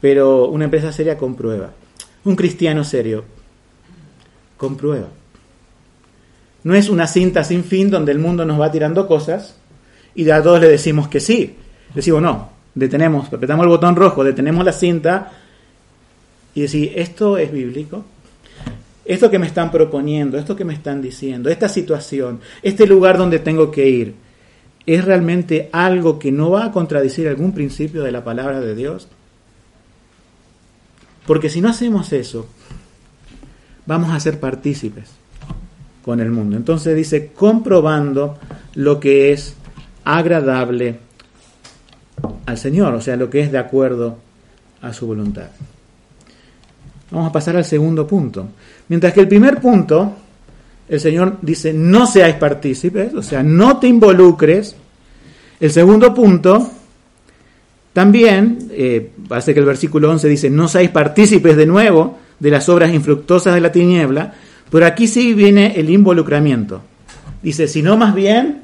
Pero 0.01 0.49
una 0.49 0.65
empresa 0.65 0.93
seria 0.93 1.19
comprueba. 1.19 1.73
Un 2.25 2.37
cristiano 2.37 2.85
serio 2.85 3.23
comprueba. 4.57 5.09
No 6.65 6.75
es 6.75 6.89
una 6.89 7.07
cinta 7.07 7.45
sin 7.45 7.63
fin 7.63 7.91
donde 7.91 8.13
el 8.13 8.19
mundo 8.19 8.47
nos 8.47 8.59
va 8.59 8.73
tirando 8.73 9.07
cosas 9.07 9.57
y 10.15 10.31
a 10.31 10.43
todos 10.43 10.59
le 10.59 10.69
decimos 10.69 11.09
que 11.09 11.21
sí. 11.21 11.55
Decimos 11.95 12.23
no, 12.23 12.49
detenemos, 12.75 13.31
apretamos 13.31 13.65
el 13.65 13.69
botón 13.69 13.95
rojo, 13.95 14.25
detenemos 14.25 14.65
la 14.65 14.73
cinta 14.73 15.33
y 16.55 16.63
decir, 16.63 16.95
¿esto 16.97 17.37
es 17.37 17.53
bíblico? 17.53 18.07
Esto 19.09 19.31
que 19.31 19.39
me 19.39 19.47
están 19.47 19.71
proponiendo, 19.71 20.37
esto 20.37 20.55
que 20.55 20.67
me 20.67 20.75
están 20.75 21.01
diciendo, 21.01 21.49
esta 21.49 21.71
situación, 21.71 22.41
este 22.63 22.87
lugar 22.87 23.17
donde 23.17 23.39
tengo 23.39 23.71
que 23.71 23.89
ir, 23.89 24.15
¿es 24.85 25.03
realmente 25.03 25.71
algo 25.73 26.19
que 26.19 26.31
no 26.31 26.51
va 26.51 26.67
a 26.67 26.73
contradecir 26.73 27.27
algún 27.27 27.55
principio 27.55 28.03
de 28.03 28.13
la 28.13 28.23
palabra 28.23 28.61
de 28.61 28.75
Dios? 28.75 29.09
Porque 31.27 31.49
si 31.49 31.63
no 31.63 31.71
hacemos 31.71 32.13
eso, 32.13 32.49
vamos 33.87 34.11
a 34.11 34.21
ser 34.21 34.39
partícipes 34.41 35.09
con 36.05 36.21
el 36.21 36.31
mundo. 36.31 36.59
Entonces 36.59 36.95
dice, 36.95 37.29
comprobando 37.35 38.37
lo 38.75 39.01
que 39.01 39.33
es 39.33 39.57
agradable 40.05 40.99
al 42.45 42.59
Señor, 42.59 42.93
o 42.93 43.01
sea, 43.01 43.17
lo 43.17 43.31
que 43.31 43.41
es 43.41 43.51
de 43.51 43.59
acuerdo 43.59 44.19
a 44.83 44.93
su 44.93 45.07
voluntad. 45.07 45.49
Vamos 47.11 47.31
a 47.31 47.33
pasar 47.33 47.57
al 47.57 47.65
segundo 47.65 48.07
punto. 48.07 48.49
Mientras 48.89 49.13
que 49.13 49.21
el 49.21 49.29
primer 49.29 49.61
punto, 49.61 50.15
el 50.89 51.01
Señor 51.01 51.39
dice, 51.43 51.73
no 51.73 52.07
seáis 52.07 52.37
partícipes, 52.37 53.15
o 53.15 53.23
sea, 53.23 53.43
no 53.43 53.79
te 53.79 53.87
involucres. 53.87 54.75
El 55.61 55.71
segundo 55.71 56.15
punto, 56.15 56.71
también, 57.93 58.69
eh, 58.71 59.11
parece 59.29 59.53
que 59.53 59.61
el 59.61 59.67
versículo 59.67 60.11
11 60.11 60.29
dice, 60.29 60.51
no 60.51 60.69
seáis 60.69 60.91
partícipes 60.91 61.57
de 61.57 61.67
nuevo 61.67 62.19
de 62.39 62.51
las 62.51 62.69
obras 62.69 62.93
infructuosas 62.95 63.55
de 63.55 63.61
la 63.61 63.73
tiniebla, 63.73 64.35
pero 64.71 64.87
aquí 64.87 65.07
sí 65.07 65.35
viene 65.35 65.79
el 65.79 65.91
involucramiento. 65.91 66.83
Dice, 67.43 67.69
sino 67.69 67.97
más 67.97 68.15
bien, 68.15 68.63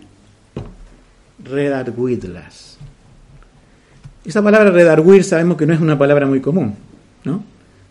redarguidlas. 1.42 2.78
Esa 4.24 4.42
palabra 4.42 4.70
redarguir 4.70 5.22
sabemos 5.22 5.56
que 5.56 5.66
no 5.66 5.74
es 5.74 5.80
una 5.80 5.98
palabra 5.98 6.26
muy 6.26 6.40
común, 6.40 6.74
¿no? 7.24 7.44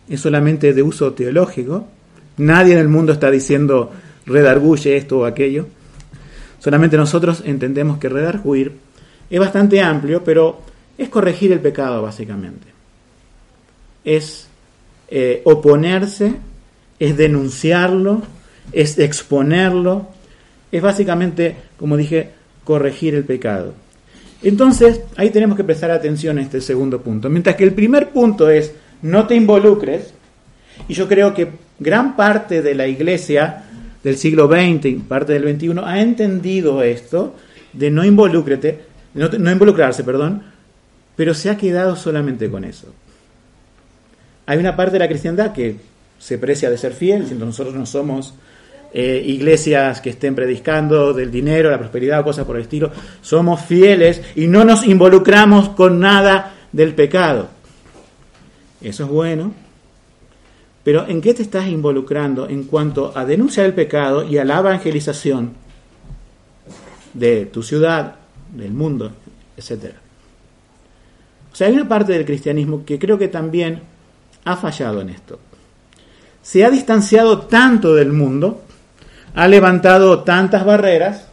Es 0.08 0.20
solamente 0.20 0.72
de 0.72 0.82
uso 0.82 1.12
teológico. 1.12 1.86
Nadie 2.36 2.74
en 2.74 2.80
el 2.80 2.88
mundo 2.88 3.12
está 3.12 3.30
diciendo 3.30 3.92
redarguye 4.26 4.96
esto 4.96 5.20
o 5.20 5.24
aquello. 5.24 5.66
Solamente 6.58 6.96
nosotros 6.96 7.42
entendemos 7.44 7.98
que 7.98 8.08
redarguir 8.08 8.72
es 9.30 9.40
bastante 9.40 9.80
amplio, 9.80 10.24
pero 10.24 10.60
es 10.96 11.08
corregir 11.08 11.52
el 11.52 11.60
pecado 11.60 12.02
básicamente. 12.02 12.66
Es 14.04 14.48
eh, 15.08 15.42
oponerse 15.44 16.34
es 16.98 17.16
denunciarlo, 17.16 18.22
es 18.72 18.98
exponerlo, 18.98 20.08
es 20.70 20.82
básicamente, 20.82 21.56
como 21.78 21.96
dije, 21.96 22.30
corregir 22.64 23.14
el 23.14 23.24
pecado. 23.24 23.74
Entonces, 24.42 25.00
ahí 25.16 25.30
tenemos 25.30 25.56
que 25.56 25.64
prestar 25.64 25.90
atención 25.90 26.38
a 26.38 26.42
este 26.42 26.60
segundo 26.60 27.00
punto. 27.00 27.28
Mientras 27.30 27.56
que 27.56 27.64
el 27.64 27.72
primer 27.72 28.10
punto 28.10 28.50
es 28.50 28.72
no 29.02 29.26
te 29.26 29.34
involucres, 29.34 30.14
y 30.88 30.94
yo 30.94 31.08
creo 31.08 31.34
que 31.34 31.48
gran 31.78 32.16
parte 32.16 32.62
de 32.62 32.74
la 32.74 32.86
iglesia 32.86 33.64
del 34.02 34.16
siglo 34.16 34.48
XX 34.48 34.84
y 34.86 34.94
parte 34.96 35.32
del 35.32 35.56
XXI 35.56 35.80
ha 35.84 36.00
entendido 36.00 36.82
esto 36.82 37.34
de 37.72 37.90
no 37.90 38.04
involucrarte, 38.04 38.80
no, 39.14 39.50
involucrarse, 39.50 40.04
perdón, 40.04 40.42
pero 41.16 41.34
se 41.34 41.50
ha 41.50 41.56
quedado 41.56 41.96
solamente 41.96 42.50
con 42.50 42.64
eso. 42.64 42.92
Hay 44.46 44.58
una 44.58 44.76
parte 44.76 44.92
de 44.94 44.98
la 44.98 45.08
cristiandad 45.08 45.52
que 45.52 45.76
se 46.18 46.38
precia 46.38 46.70
de 46.70 46.78
ser 46.78 46.92
fiel, 46.92 47.38
nosotros 47.38 47.74
no 47.74 47.86
somos 47.86 48.34
eh, 48.92 49.22
iglesias 49.26 50.00
que 50.00 50.10
estén 50.10 50.34
predicando 50.34 51.12
del 51.14 51.30
dinero, 51.30 51.70
la 51.70 51.78
prosperidad 51.78 52.20
o 52.20 52.24
cosas 52.24 52.44
por 52.44 52.56
el 52.56 52.62
estilo, 52.62 52.92
somos 53.22 53.62
fieles 53.62 54.22
y 54.36 54.46
no 54.46 54.64
nos 54.64 54.86
involucramos 54.86 55.70
con 55.70 55.98
nada 55.98 56.54
del 56.72 56.94
pecado. 56.94 57.48
Eso 58.82 59.04
es 59.04 59.10
bueno, 59.10 59.54
pero 60.84 61.08
¿en 61.08 61.20
qué 61.20 61.34
te 61.34 61.42
estás 61.42 61.66
involucrando 61.66 62.48
en 62.48 62.64
cuanto 62.64 63.16
a 63.16 63.24
denunciar 63.24 63.66
el 63.66 63.74
pecado 63.74 64.22
y 64.24 64.38
a 64.38 64.44
la 64.44 64.58
evangelización 64.60 65.54
de 67.12 67.46
tu 67.46 67.62
ciudad, 67.62 68.16
del 68.52 68.72
mundo, 68.72 69.10
etcétera? 69.56 69.96
O 71.52 71.56
sea, 71.56 71.68
hay 71.68 71.74
una 71.74 71.88
parte 71.88 72.12
del 72.12 72.24
cristianismo 72.24 72.84
que 72.84 72.98
creo 72.98 73.18
que 73.18 73.28
también 73.28 73.80
ha 74.44 74.56
fallado 74.56 75.00
en 75.00 75.08
esto 75.08 75.38
se 76.44 76.62
ha 76.62 76.70
distanciado 76.70 77.40
tanto 77.40 77.94
del 77.94 78.12
mundo, 78.12 78.62
ha 79.34 79.48
levantado 79.48 80.20
tantas 80.24 80.64
barreras, 80.64 81.26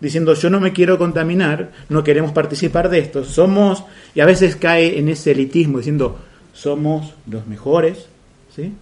diciendo 0.00 0.34
yo 0.34 0.48
no 0.48 0.60
me 0.60 0.72
quiero 0.72 0.96
contaminar, 0.96 1.72
no 1.88 2.04
queremos 2.04 2.30
participar 2.30 2.88
de 2.88 3.00
esto, 3.00 3.24
somos, 3.24 3.82
y 4.14 4.20
a 4.20 4.26
veces 4.26 4.54
cae 4.54 4.96
en 4.98 5.08
ese 5.08 5.32
elitismo 5.32 5.78
diciendo 5.78 6.20
somos 6.52 7.14
los 7.28 7.48
mejores, 7.48 8.06
¿sí? 8.54 8.72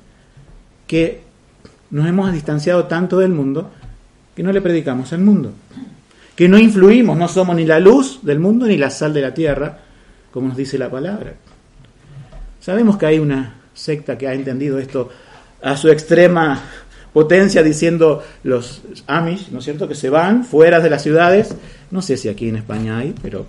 Que 0.92 1.22
nos 1.90 2.06
hemos 2.06 2.30
distanciado 2.34 2.84
tanto 2.84 3.18
del 3.18 3.30
mundo 3.30 3.70
que 4.36 4.42
no 4.42 4.52
le 4.52 4.60
predicamos 4.60 5.10
al 5.14 5.20
mundo, 5.22 5.50
que 6.36 6.50
no 6.50 6.58
influimos, 6.58 7.16
no 7.16 7.28
somos 7.28 7.56
ni 7.56 7.64
la 7.64 7.80
luz 7.80 8.18
del 8.20 8.38
mundo 8.38 8.66
ni 8.66 8.76
la 8.76 8.90
sal 8.90 9.14
de 9.14 9.22
la 9.22 9.32
tierra, 9.32 9.78
como 10.30 10.48
nos 10.48 10.56
dice 10.58 10.76
la 10.76 10.90
palabra. 10.90 11.32
Sabemos 12.60 12.98
que 12.98 13.06
hay 13.06 13.18
una 13.18 13.54
secta 13.72 14.18
que 14.18 14.28
ha 14.28 14.34
entendido 14.34 14.78
esto 14.78 15.08
a 15.62 15.78
su 15.78 15.88
extrema 15.88 16.60
potencia 17.14 17.62
diciendo 17.62 18.22
los 18.42 18.82
Amish, 19.06 19.48
¿no 19.48 19.60
es 19.60 19.64
cierto?, 19.64 19.88
que 19.88 19.94
se 19.94 20.10
van 20.10 20.44
fuera 20.44 20.78
de 20.80 20.90
las 20.90 21.02
ciudades. 21.02 21.56
No 21.90 22.02
sé 22.02 22.18
si 22.18 22.28
aquí 22.28 22.50
en 22.50 22.56
España 22.56 22.98
hay, 22.98 23.14
pero 23.22 23.46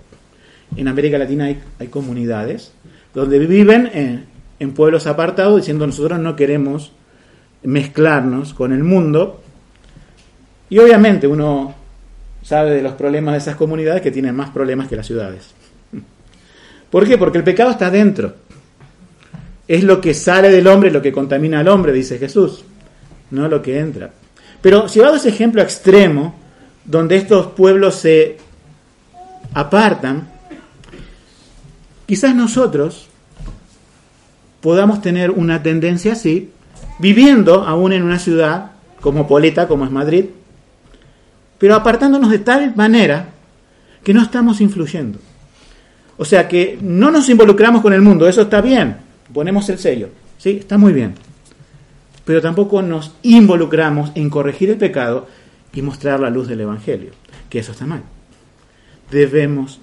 en 0.78 0.88
América 0.88 1.18
Latina 1.18 1.54
hay, 1.78 1.88
comunidades 1.90 2.72
donde 3.14 3.38
viven 3.38 3.92
en, 3.94 4.28
en, 4.60 4.72
pueblos 4.72 5.08
apartados 5.08 5.58
diciendo 5.58 5.86
nosotros 5.86 6.20
no 6.20 6.38
queremos 6.38 6.94
mezclarnos 7.64 8.54
con 8.54 8.74
el 8.74 8.84
mundo. 8.84 9.42
Y 10.70 10.80
obviamente 10.80 11.28
uno 11.28 11.76
sabe 12.42 12.72
de 12.72 12.82
los 12.82 12.94
problemas 12.94 13.34
de 13.34 13.38
esas 13.40 13.56
comunidades 13.56 14.02
que 14.02 14.12
tienen 14.12 14.36
más 14.36 14.50
problemas 14.50 14.88
que 14.88 14.96
las 14.96 15.08
ciudades. 15.08 15.52
¿Por 16.90 17.08
qué? 17.08 17.18
Porque 17.18 17.38
el 17.38 17.44
pecado 17.44 17.72
está 17.72 17.90
dentro. 17.90 18.36
Es 19.68 19.84
lo 19.84 20.02
que 20.02 20.14
sale 20.14 20.50
del 20.50 20.68
hombre 20.68 20.92
lo 20.92 21.02
que 21.02 21.12
contamina 21.12 21.60
al 21.60 21.68
hombre, 21.70 21.94
dice 21.94 22.18
Jesús, 22.18 22.64
no 23.32 23.48
lo 23.48 23.62
que 23.62 23.80
entra. 23.80 24.12
Pero 24.62 24.88
llevado 24.88 25.16
ese 25.16 25.30
ejemplo 25.30 25.62
extremo, 25.62 26.36
donde 26.86 27.16
estos 27.16 27.48
pueblos 27.48 27.96
se 27.96 28.38
apartan, 29.54 30.30
quizás 32.06 32.36
nosotros 32.36 33.08
podamos 34.62 35.02
tener 35.02 35.32
una 35.32 35.64
tendencia 35.64 36.14
así, 36.14 36.52
viviendo 37.00 37.64
aún 37.64 37.94
en 37.94 38.04
una 38.04 38.20
ciudad 38.20 38.72
como 39.02 39.28
Poleta, 39.28 39.68
como 39.68 39.86
es 39.86 39.92
Madrid, 39.92 40.26
pero 41.58 41.76
apartándonos 41.76 42.30
de 42.30 42.40
tal 42.40 42.76
manera 42.76 43.30
que 44.04 44.14
no 44.14 44.22
estamos 44.22 44.62
influyendo. 44.62 45.20
O 46.18 46.26
sea 46.26 46.48
que 46.48 46.78
no 46.82 47.12
nos 47.12 47.30
involucramos 47.30 47.82
con 47.82 47.94
el 47.94 48.02
mundo, 48.02 48.28
eso 48.28 48.44
está 48.44 48.62
bien, 48.62 48.98
ponemos 49.34 49.68
el 49.70 49.80
sello, 49.80 50.10
¿sí? 50.38 50.52
Está 50.52 50.78
muy 50.78 50.94
bien. 50.94 51.16
Pero 52.26 52.42
tampoco 52.42 52.82
nos 52.82 53.14
involucramos 53.24 54.12
en 54.16 54.30
corregir 54.30 54.70
el 54.70 54.78
pecado 54.78 55.28
y 55.74 55.82
mostrar 55.82 56.20
la 56.20 56.30
luz 56.30 56.48
del 56.48 56.62
Evangelio, 56.62 57.12
que 57.50 57.60
eso 57.60 57.72
está 57.72 57.86
mal. 57.86 58.04
Debemos 59.12 59.80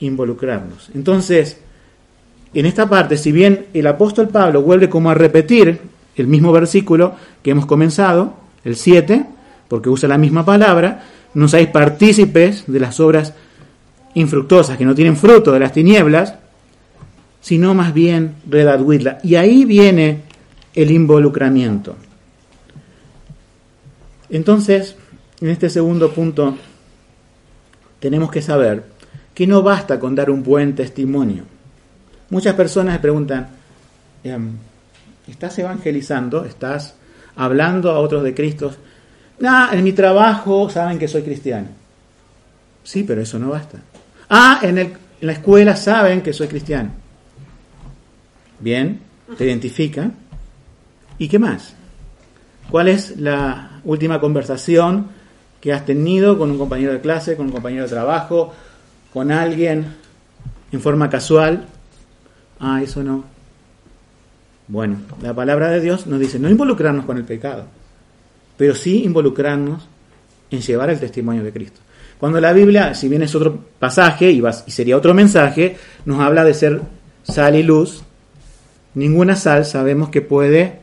involucrarnos. 0.00 0.90
Entonces, 0.94 1.60
en 2.54 2.66
esta 2.66 2.88
parte, 2.88 3.16
si 3.16 3.32
bien 3.32 3.66
el 3.74 3.86
apóstol 3.86 4.28
Pablo 4.28 4.62
vuelve 4.62 4.88
como 4.88 5.10
a 5.10 5.14
repetir 5.14 5.78
el 6.16 6.26
mismo 6.26 6.52
versículo 6.52 7.14
que 7.42 7.50
hemos 7.50 7.66
comenzado, 7.66 8.34
el 8.64 8.76
7, 8.76 9.26
porque 9.68 9.88
usa 9.88 10.08
la 10.08 10.18
misma 10.18 10.44
palabra, 10.44 11.04
no 11.34 11.48
seáis 11.48 11.68
partícipes 11.68 12.64
de 12.66 12.80
las 12.80 12.98
obras 13.00 13.34
infructuosas 14.14 14.78
que 14.78 14.84
no 14.84 14.94
tienen 14.94 15.16
fruto 15.16 15.52
de 15.52 15.60
las 15.60 15.72
tinieblas, 15.72 16.34
sino 17.40 17.74
más 17.74 17.92
bien 17.92 18.36
redarguirla. 18.48 19.18
Y 19.22 19.34
ahí 19.34 19.64
viene 19.64 20.22
el 20.74 20.90
involucramiento. 20.90 21.96
Entonces, 24.30 24.96
en 25.40 25.50
este 25.50 25.70
segundo 25.70 26.10
punto, 26.12 26.56
tenemos 28.00 28.30
que 28.30 28.42
saber 28.42 28.84
que 29.34 29.46
no 29.46 29.62
basta 29.62 30.00
con 30.00 30.14
dar 30.14 30.30
un 30.30 30.42
buen 30.42 30.74
testimonio. 30.74 31.44
Muchas 32.30 32.54
personas 32.54 32.98
preguntan, 32.98 33.48
em, 34.24 34.52
¿estás 35.26 35.58
evangelizando? 35.58 36.44
¿Estás 36.44 36.94
hablando 37.36 37.90
a 37.90 37.98
otros 37.98 38.22
de 38.22 38.34
Cristo? 38.34 38.74
Ah, 39.44 39.70
en 39.72 39.84
mi 39.84 39.92
trabajo 39.92 40.70
saben 40.70 40.98
que 40.98 41.08
soy 41.08 41.22
cristiano. 41.22 41.68
Sí, 42.82 43.02
pero 43.02 43.20
eso 43.20 43.38
no 43.38 43.50
basta. 43.50 43.78
Ah, 44.30 44.60
en, 44.62 44.78
en 44.78 44.96
la 45.20 45.32
escuela 45.32 45.76
saben 45.76 46.22
que 46.22 46.32
soy 46.32 46.48
cristiano. 46.48 46.90
Bien, 48.60 49.00
te 49.36 49.44
identifica. 49.44 50.10
¿Y 51.18 51.28
qué 51.28 51.38
más? 51.38 51.74
¿Cuál 52.70 52.88
es 52.88 53.18
la 53.18 53.80
última 53.84 54.20
conversación 54.20 55.08
que 55.60 55.72
has 55.72 55.84
tenido 55.84 56.38
con 56.38 56.50
un 56.50 56.58
compañero 56.58 56.92
de 56.92 57.00
clase, 57.00 57.36
con 57.36 57.46
un 57.46 57.52
compañero 57.52 57.84
de 57.84 57.88
trabajo, 57.88 58.52
con 59.12 59.32
alguien 59.32 59.86
en 60.70 60.80
forma 60.80 61.08
casual. 61.08 61.66
Ah, 62.60 62.80
eso 62.82 63.02
no. 63.02 63.24
Bueno, 64.68 64.98
la 65.22 65.32
palabra 65.34 65.70
de 65.70 65.80
Dios 65.80 66.06
nos 66.06 66.18
dice 66.18 66.38
no 66.38 66.50
involucrarnos 66.50 67.04
con 67.04 67.16
el 67.16 67.24
pecado, 67.24 67.64
pero 68.56 68.74
sí 68.74 69.04
involucrarnos 69.04 69.88
en 70.50 70.60
llevar 70.60 70.90
el 70.90 70.98
testimonio 70.98 71.44
de 71.44 71.52
Cristo. 71.52 71.80
Cuando 72.18 72.40
la 72.40 72.52
Biblia, 72.52 72.94
si 72.94 73.08
bien 73.08 73.22
es 73.22 73.34
otro 73.34 73.58
pasaje 73.78 74.30
y, 74.30 74.42
sería 74.68 74.96
otro 74.96 75.12
mensaje, 75.12 75.76
nos 76.04 76.20
habla 76.20 76.44
de 76.44 76.54
ser 76.54 76.80
sal 77.22 77.54
y 77.56 77.62
luz, 77.62 78.02
ninguna 78.94 79.36
sal 79.36 79.64
sabemos 79.66 80.08
que 80.08 80.22
puede 80.22 80.80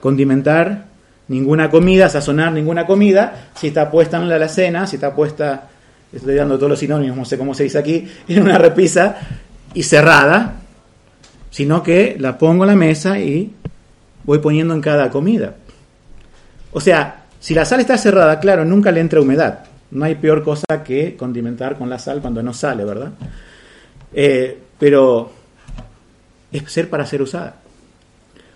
condimentar 0.00 0.86
ninguna 1.28 1.70
comida, 1.70 2.08
sazonar 2.08 2.52
ninguna 2.52 2.84
comida, 2.84 3.50
si 3.54 3.68
está 3.68 3.90
puesta 3.90 4.16
en 4.16 4.28
la 4.28 4.36
alacena, 4.36 4.86
si 4.86 4.96
está 4.96 5.14
puesta, 5.14 5.68
estoy 6.12 6.34
dando 6.34 6.56
todos 6.56 6.70
los 6.70 6.78
sinónimos, 6.80 7.16
no 7.16 7.24
sé 7.24 7.38
cómo 7.38 7.54
se 7.54 7.62
dice 7.62 7.78
aquí, 7.78 8.08
en 8.28 8.42
una 8.42 8.58
repisa 8.58 9.16
y 9.72 9.84
cerrada, 9.84 10.61
sino 11.52 11.82
que 11.82 12.16
la 12.18 12.38
pongo 12.38 12.64
en 12.64 12.70
la 12.70 12.76
mesa 12.76 13.20
y 13.20 13.52
voy 14.24 14.38
poniendo 14.38 14.74
en 14.74 14.80
cada 14.80 15.10
comida. 15.10 15.54
O 16.72 16.80
sea, 16.80 17.26
si 17.38 17.52
la 17.54 17.66
sal 17.66 17.80
está 17.80 17.98
cerrada, 17.98 18.40
claro, 18.40 18.64
nunca 18.64 18.90
le 18.90 19.00
entra 19.00 19.20
humedad. 19.20 19.66
No 19.90 20.06
hay 20.06 20.14
peor 20.14 20.42
cosa 20.42 20.82
que 20.82 21.14
condimentar 21.14 21.76
con 21.76 21.90
la 21.90 21.98
sal 21.98 22.22
cuando 22.22 22.42
no 22.42 22.54
sale, 22.54 22.86
¿verdad? 22.86 23.12
Eh, 24.14 24.58
pero 24.78 25.30
es 26.50 26.72
ser 26.72 26.88
para 26.88 27.04
ser 27.04 27.20
usada. 27.20 27.56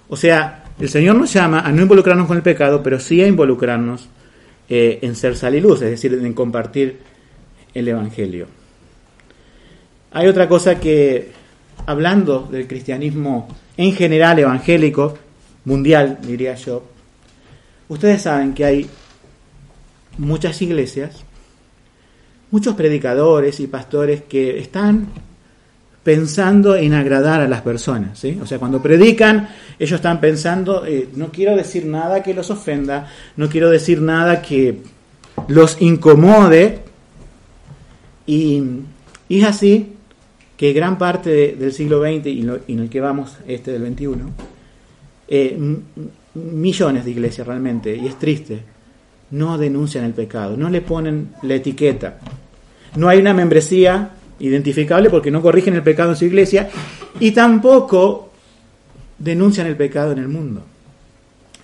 O 0.08 0.16
sea, 0.16 0.64
el 0.80 0.88
Señor 0.88 1.16
nos 1.16 1.30
llama 1.30 1.60
a 1.60 1.72
no 1.72 1.82
involucrarnos 1.82 2.26
con 2.26 2.38
el 2.38 2.42
pecado, 2.42 2.82
pero 2.82 2.98
sí 2.98 3.22
a 3.22 3.26
involucrarnos 3.26 4.08
eh, 4.70 5.00
en 5.02 5.14
ser 5.16 5.36
sal 5.36 5.54
y 5.54 5.60
luz, 5.60 5.82
es 5.82 5.90
decir, 5.90 6.14
en 6.14 6.32
compartir 6.32 7.00
el 7.74 7.88
Evangelio. 7.88 8.46
Hay 10.12 10.28
otra 10.28 10.48
cosa 10.48 10.80
que, 10.80 11.35
hablando 11.86 12.48
del 12.50 12.66
cristianismo 12.66 13.48
en 13.76 13.92
general 13.92 14.38
evangélico, 14.38 15.16
mundial, 15.64 16.18
diría 16.22 16.54
yo, 16.54 16.84
ustedes 17.88 18.22
saben 18.22 18.54
que 18.54 18.64
hay 18.64 18.90
muchas 20.18 20.60
iglesias, 20.62 21.24
muchos 22.50 22.74
predicadores 22.74 23.60
y 23.60 23.66
pastores 23.66 24.22
que 24.22 24.58
están 24.58 25.08
pensando 26.06 26.76
en 26.76 26.94
agradar 26.94 27.40
a 27.40 27.48
las 27.48 27.62
personas. 27.62 28.16
¿sí? 28.18 28.38
O 28.40 28.46
sea, 28.46 28.60
cuando 28.60 28.80
predican, 28.80 29.48
ellos 29.76 29.96
están 29.96 30.20
pensando, 30.20 30.86
eh, 30.86 31.08
no 31.16 31.32
quiero 31.32 31.56
decir 31.56 31.84
nada 31.84 32.22
que 32.22 32.32
los 32.32 32.48
ofenda, 32.50 33.08
no 33.36 33.48
quiero 33.48 33.70
decir 33.70 34.00
nada 34.00 34.40
que 34.40 34.82
los 35.48 35.82
incomode. 35.82 36.78
Y, 38.24 38.62
es 39.28 39.44
así 39.44 39.95
que 40.56 40.72
gran 40.72 40.98
parte 40.98 41.54
del 41.54 41.72
siglo 41.72 42.00
XX 42.00 42.26
y, 42.26 42.40
en 42.68 42.78
el 42.80 42.88
que 42.88 43.00
vamos, 43.00 43.36
este 43.46 43.72
del 43.72 43.94
XXI, 43.94 44.08
eh, 45.28 45.58
millones 46.34 47.04
de 47.04 47.10
iglesias 47.10 47.46
realmente, 47.46 47.94
y 47.94 48.06
es 48.06 48.18
triste, 48.18 48.60
no 49.30 49.58
denuncian 49.58 50.04
el 50.04 50.12
pecado, 50.12 50.56
no 50.56 50.70
le 50.70 50.80
ponen 50.80 51.30
la 51.42 51.54
etiqueta. 51.54 52.18
No 52.96 53.08
hay 53.08 53.18
una 53.18 53.34
membresía 53.34 54.10
identificable 54.38 55.10
porque 55.10 55.30
no 55.30 55.42
corrigen 55.42 55.74
el 55.74 55.82
pecado 55.82 56.10
en 56.10 56.16
su 56.16 56.24
iglesia 56.24 56.68
y 57.20 57.32
tampoco 57.32 58.30
denuncian 59.18 59.66
el 59.66 59.76
pecado 59.76 60.12
en 60.12 60.18
el 60.18 60.28
mundo. 60.28 60.62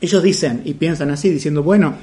Ellos 0.00 0.22
dicen 0.22 0.62
y 0.64 0.74
piensan 0.74 1.10
así, 1.10 1.30
diciendo, 1.30 1.62
bueno, 1.62 1.94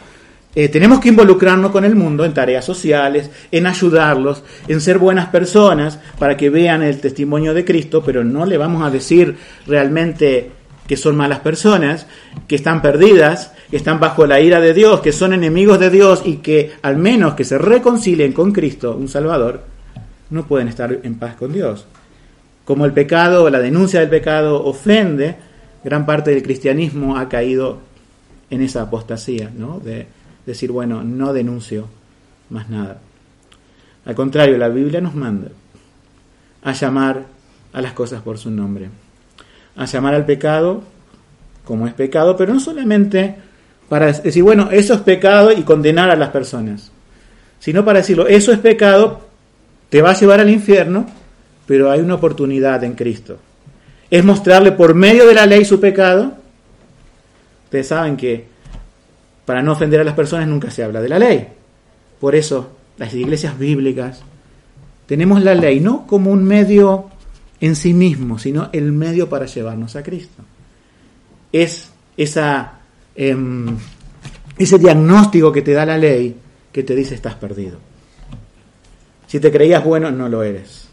eh, 0.56 0.68
tenemos 0.68 1.00
que 1.00 1.10
involucrarnos 1.10 1.72
con 1.72 1.86
el 1.86 1.96
mundo 1.96 2.26
en 2.26 2.34
tareas 2.34 2.66
sociales, 2.66 3.30
en 3.52 3.68
ayudarlos, 3.68 4.44
en 4.68 4.82
ser 4.82 4.98
buenas 4.98 5.28
personas 5.28 6.00
para 6.18 6.38
que 6.38 6.50
vean 6.50 6.82
el 6.82 7.00
testimonio 7.00 7.54
de 7.54 7.66
Cristo, 7.66 8.02
pero 8.04 8.24
no 8.24 8.46
le 8.46 8.58
vamos 8.58 8.84
a 8.84 8.90
decir 8.90 9.38
realmente 9.68 10.52
que 10.88 10.98
son 10.98 11.16
malas 11.16 11.40
personas, 11.40 12.08
que 12.48 12.56
están 12.56 12.82
perdidas, 12.82 13.54
que 13.70 13.78
están 13.78 14.00
bajo 14.00 14.26
la 14.26 14.42
ira 14.42 14.60
de 14.60 14.74
Dios, 14.74 15.02
que 15.02 15.12
son 15.12 15.34
enemigos 15.34 15.80
de 15.80 15.92
Dios 15.92 16.24
y 16.26 16.38
que 16.38 16.72
al 16.82 16.98
menos 16.98 17.36
que 17.36 17.44
se 17.44 17.60
reconcilien 17.60 18.34
con 18.34 18.52
Cristo, 18.52 18.98
un 19.00 19.08
Salvador, 19.08 19.62
no 20.32 20.48
pueden 20.48 20.68
estar 20.68 21.00
en 21.04 21.16
paz 21.20 21.36
con 21.36 21.54
Dios. 21.54 21.86
Como 22.66 22.86
el 22.86 22.94
pecado, 22.94 23.48
la 23.52 23.60
denuncia 23.60 24.00
del 24.00 24.10
pecado 24.10 24.64
ofende, 24.66 25.36
gran 25.84 26.08
parte 26.08 26.32
del 26.32 26.42
cristianismo 26.42 27.18
ha 27.18 27.30
caído 27.30 27.78
en 28.50 28.64
esa 28.64 28.82
apostasía, 28.82 29.52
¿no? 29.56 29.80
De 29.80 30.08
decir, 30.50 30.72
bueno, 30.72 31.04
no 31.04 31.34
denuncio 31.34 31.88
más 32.50 32.70
nada. 32.70 33.00
Al 34.06 34.16
contrario, 34.16 34.58
la 34.58 34.70
Biblia 34.70 35.02
nos 35.02 35.16
manda 35.16 35.50
a 36.64 36.74
llamar 36.74 37.26
a 37.72 37.82
las 37.82 37.94
cosas 37.94 38.22
por 38.22 38.38
su 38.38 38.50
nombre, 38.50 38.90
a 39.76 39.86
llamar 39.86 40.16
al 40.16 40.26
pecado 40.26 40.84
como 41.70 41.86
es 41.86 41.94
pecado, 41.94 42.36
pero 42.36 42.52
no 42.52 42.60
solamente 42.60 43.36
para 43.88 44.12
decir, 44.12 44.42
bueno, 44.42 44.70
eso 44.72 44.96
es 44.96 45.02
pecado 45.02 45.52
y 45.52 45.62
condenar 45.62 46.10
a 46.10 46.16
las 46.16 46.30
personas, 46.30 46.92
sino 47.60 47.86
para 47.86 48.00
decirlo, 48.00 48.26
eso 48.28 48.52
es 48.52 48.58
pecado, 48.58 49.22
te 49.90 50.02
va 50.02 50.10
a 50.10 50.16
llevar 50.16 50.40
al 50.40 50.50
infierno, 50.50 51.06
pero 51.68 51.92
hay 51.92 52.00
una 52.00 52.16
oportunidad 52.16 52.84
en 52.84 52.94
Cristo. 52.94 53.38
Es 54.10 54.26
mostrarle 54.26 54.72
por 54.72 54.96
medio 54.96 55.28
de 55.28 55.36
la 55.36 55.46
ley 55.46 55.64
su 55.64 55.80
pecado. 55.80 56.34
Ustedes 57.66 57.90
saben 57.90 58.18
que 58.18 58.48
para 59.50 59.64
no 59.64 59.72
ofender 59.72 60.00
a 60.00 60.04
las 60.04 60.14
personas 60.14 60.48
nunca 60.48 60.70
se 60.70 60.84
habla 60.84 61.02
de 61.02 61.10
la 61.10 61.18
ley. 61.18 61.48
Por 62.20 62.36
eso 62.36 62.70
las 63.00 63.12
iglesias 63.16 63.58
bíblicas 63.58 64.22
tenemos 65.08 65.42
la 65.42 65.56
ley 65.56 65.80
no 65.80 66.06
como 66.06 66.32
un 66.32 66.44
medio 66.44 67.10
en 67.60 67.76
sí 67.76 67.96
mismo, 67.96 68.38
sino 68.38 68.70
el 68.74 68.92
medio 68.92 69.28
para 69.28 69.48
llevarnos 69.48 69.96
a 69.96 70.04
Cristo. 70.04 70.44
Es 71.52 71.90
em, 73.16 73.76
ese 74.56 74.78
diagnóstico 74.78 75.52
que 75.52 75.64
te 75.64 75.74
da 75.74 75.84
la 75.84 75.98
ley 75.98 76.36
que 76.72 76.84
te 76.84 76.94
dice 76.94 77.16
estás 77.16 77.34
perdido. 77.34 77.80
Si 79.26 79.40
te 79.40 79.52
creías 79.52 79.84
bueno, 79.84 80.12
no 80.12 80.30
lo 80.30 80.44
eres. 80.44 80.90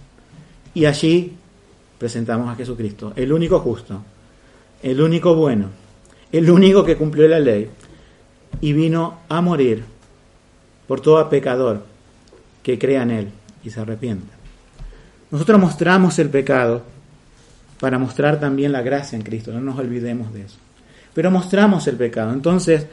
Y 0.72 0.86
allí 0.86 1.34
presentamos 1.98 2.48
a 2.48 2.54
Jesucristo, 2.54 3.12
el 3.16 3.30
único 3.34 3.60
justo, 3.60 4.02
el 4.82 4.98
único 4.98 5.34
bueno, 5.34 5.68
el 6.32 6.48
único 6.48 6.86
que 6.86 6.96
cumplió 6.96 7.28
la 7.28 7.38
ley 7.38 7.68
y 8.60 8.72
vino 8.72 9.18
a 9.28 9.40
morir 9.40 9.84
por 10.86 11.00
todo 11.00 11.28
pecador 11.28 11.84
que 12.62 12.78
crea 12.78 13.02
en 13.02 13.10
Él 13.10 13.28
y 13.64 13.70
se 13.70 13.80
arrepienta. 13.80 14.32
Nosotros 15.30 15.60
mostramos 15.60 16.18
el 16.18 16.30
pecado 16.30 16.82
para 17.80 17.98
mostrar 17.98 18.40
también 18.40 18.72
la 18.72 18.82
gracia 18.82 19.16
en 19.16 19.22
Cristo, 19.22 19.52
no 19.52 19.60
nos 19.60 19.78
olvidemos 19.78 20.32
de 20.32 20.42
eso. 20.42 20.56
Pero 21.14 21.30
mostramos 21.30 21.86
el 21.86 21.96
pecado. 21.96 22.32
Entonces 22.32 22.86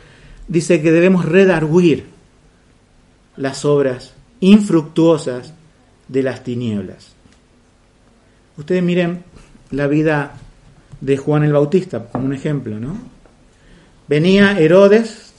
dice 0.48 0.82
que 0.82 0.92
debemos 0.92 1.26
redarguir 1.26 2.06
las 3.38 3.66
obras 3.66 4.14
infructuosas 4.40 5.54
de 6.08 6.24
las 6.24 6.44
tinieblas. 6.44 7.14
Ustedes 8.58 8.84
miren 8.84 9.24
la 9.72 9.88
vida 9.88 10.34
de 11.02 11.18
Juan 11.18 11.44
el 11.44 11.54
Bautista 11.54 12.06
como 12.06 12.26
un 12.26 12.34
ejemplo, 12.34 12.80
¿no? 12.80 12.98
Venía 14.08 14.60
Herodes 14.60 15.33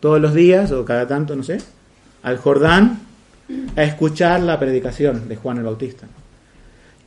todos 0.00 0.20
los 0.20 0.34
días 0.34 0.72
o 0.72 0.84
cada 0.84 1.06
tanto, 1.06 1.36
no 1.36 1.42
sé, 1.42 1.58
al 2.22 2.38
Jordán 2.38 3.00
a 3.76 3.82
escuchar 3.82 4.40
la 4.40 4.58
predicación 4.58 5.28
de 5.28 5.36
Juan 5.36 5.58
el 5.58 5.64
Bautista. 5.64 6.06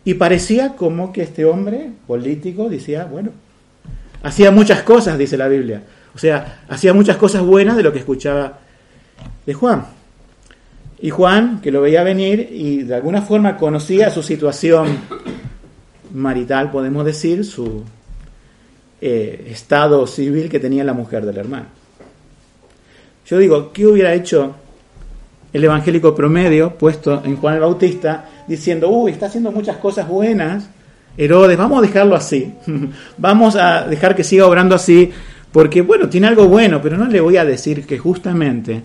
Y 0.06 0.16
parecía 0.16 0.76
como 0.76 1.14
que 1.14 1.24
este 1.24 1.46
hombre 1.46 1.92
político 2.08 2.70
decía, 2.70 3.06
bueno, 3.06 3.32
hacía 4.22 4.52
muchas 4.52 4.84
cosas, 4.84 5.18
dice 5.18 5.38
la 5.38 5.48
Biblia. 5.48 5.84
O 6.14 6.18
sea, 6.18 6.64
hacía 6.70 6.94
muchas 6.94 7.18
cosas 7.18 7.42
buenas 7.42 7.78
de 7.78 7.84
lo 7.84 7.92
que 7.94 8.00
escuchaba 8.00 8.60
de 9.46 9.54
Juan. 9.54 9.86
Y 11.02 11.10
Juan, 11.10 11.60
que 11.62 11.72
lo 11.72 11.82
veía 11.82 12.04
venir 12.04 12.50
y 12.52 12.84
de 12.84 12.96
alguna 12.96 13.22
forma 13.22 13.58
conocía 13.58 14.10
su 14.10 14.24
situación 14.24 14.98
marital, 16.14 16.72
podemos 16.72 17.06
decir, 17.06 17.44
su 17.44 17.84
eh, 19.02 19.48
estado 19.50 20.06
civil 20.08 20.50
que 20.50 20.60
tenía 20.60 20.84
la 20.84 20.94
mujer 20.94 21.26
del 21.26 21.38
hermano. 21.38 21.66
Yo 23.26 23.38
digo, 23.38 23.72
¿qué 23.72 23.86
hubiera 23.86 24.14
hecho 24.14 24.56
el 25.54 25.64
evangélico 25.64 26.16
promedio 26.16 26.76
puesto 26.78 27.22
en 27.24 27.38
Juan 27.38 27.56
el 27.56 27.62
Bautista 27.62 28.26
diciendo, 28.48 28.90
uy, 28.90 29.12
está 29.12 29.28
haciendo 29.28 29.52
muchas 29.52 29.78
cosas 29.78 30.08
buenas, 30.08 30.68
Herodes, 31.16 31.58
vamos 31.58 31.78
a 31.78 31.82
dejarlo 31.88 32.16
así, 32.16 32.54
vamos 33.18 33.56
a 33.56 33.88
dejar 33.88 34.16
que 34.16 34.24
siga 34.24 34.48
obrando 34.48 34.76
así, 34.76 35.12
porque 35.52 35.82
bueno, 35.82 36.10
tiene 36.10 36.28
algo 36.28 36.48
bueno, 36.48 36.82
pero 36.82 36.98
no 36.98 37.06
le 37.06 37.22
voy 37.22 37.38
a 37.38 37.46
decir 37.46 37.86
que 37.86 38.00
justamente 38.00 38.82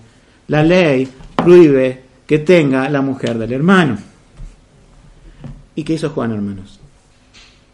la 0.49 0.63
ley 0.63 1.09
prohíbe 1.35 2.03
que 2.27 2.39
tenga 2.39 2.89
la 2.91 3.01
mujer 3.01 3.39
del 3.39 3.53
hermano. 3.53 3.99
¿Y 5.75 5.85
qué 5.85 5.95
hizo 5.95 6.11
Juan, 6.11 6.33
hermanos? 6.33 6.81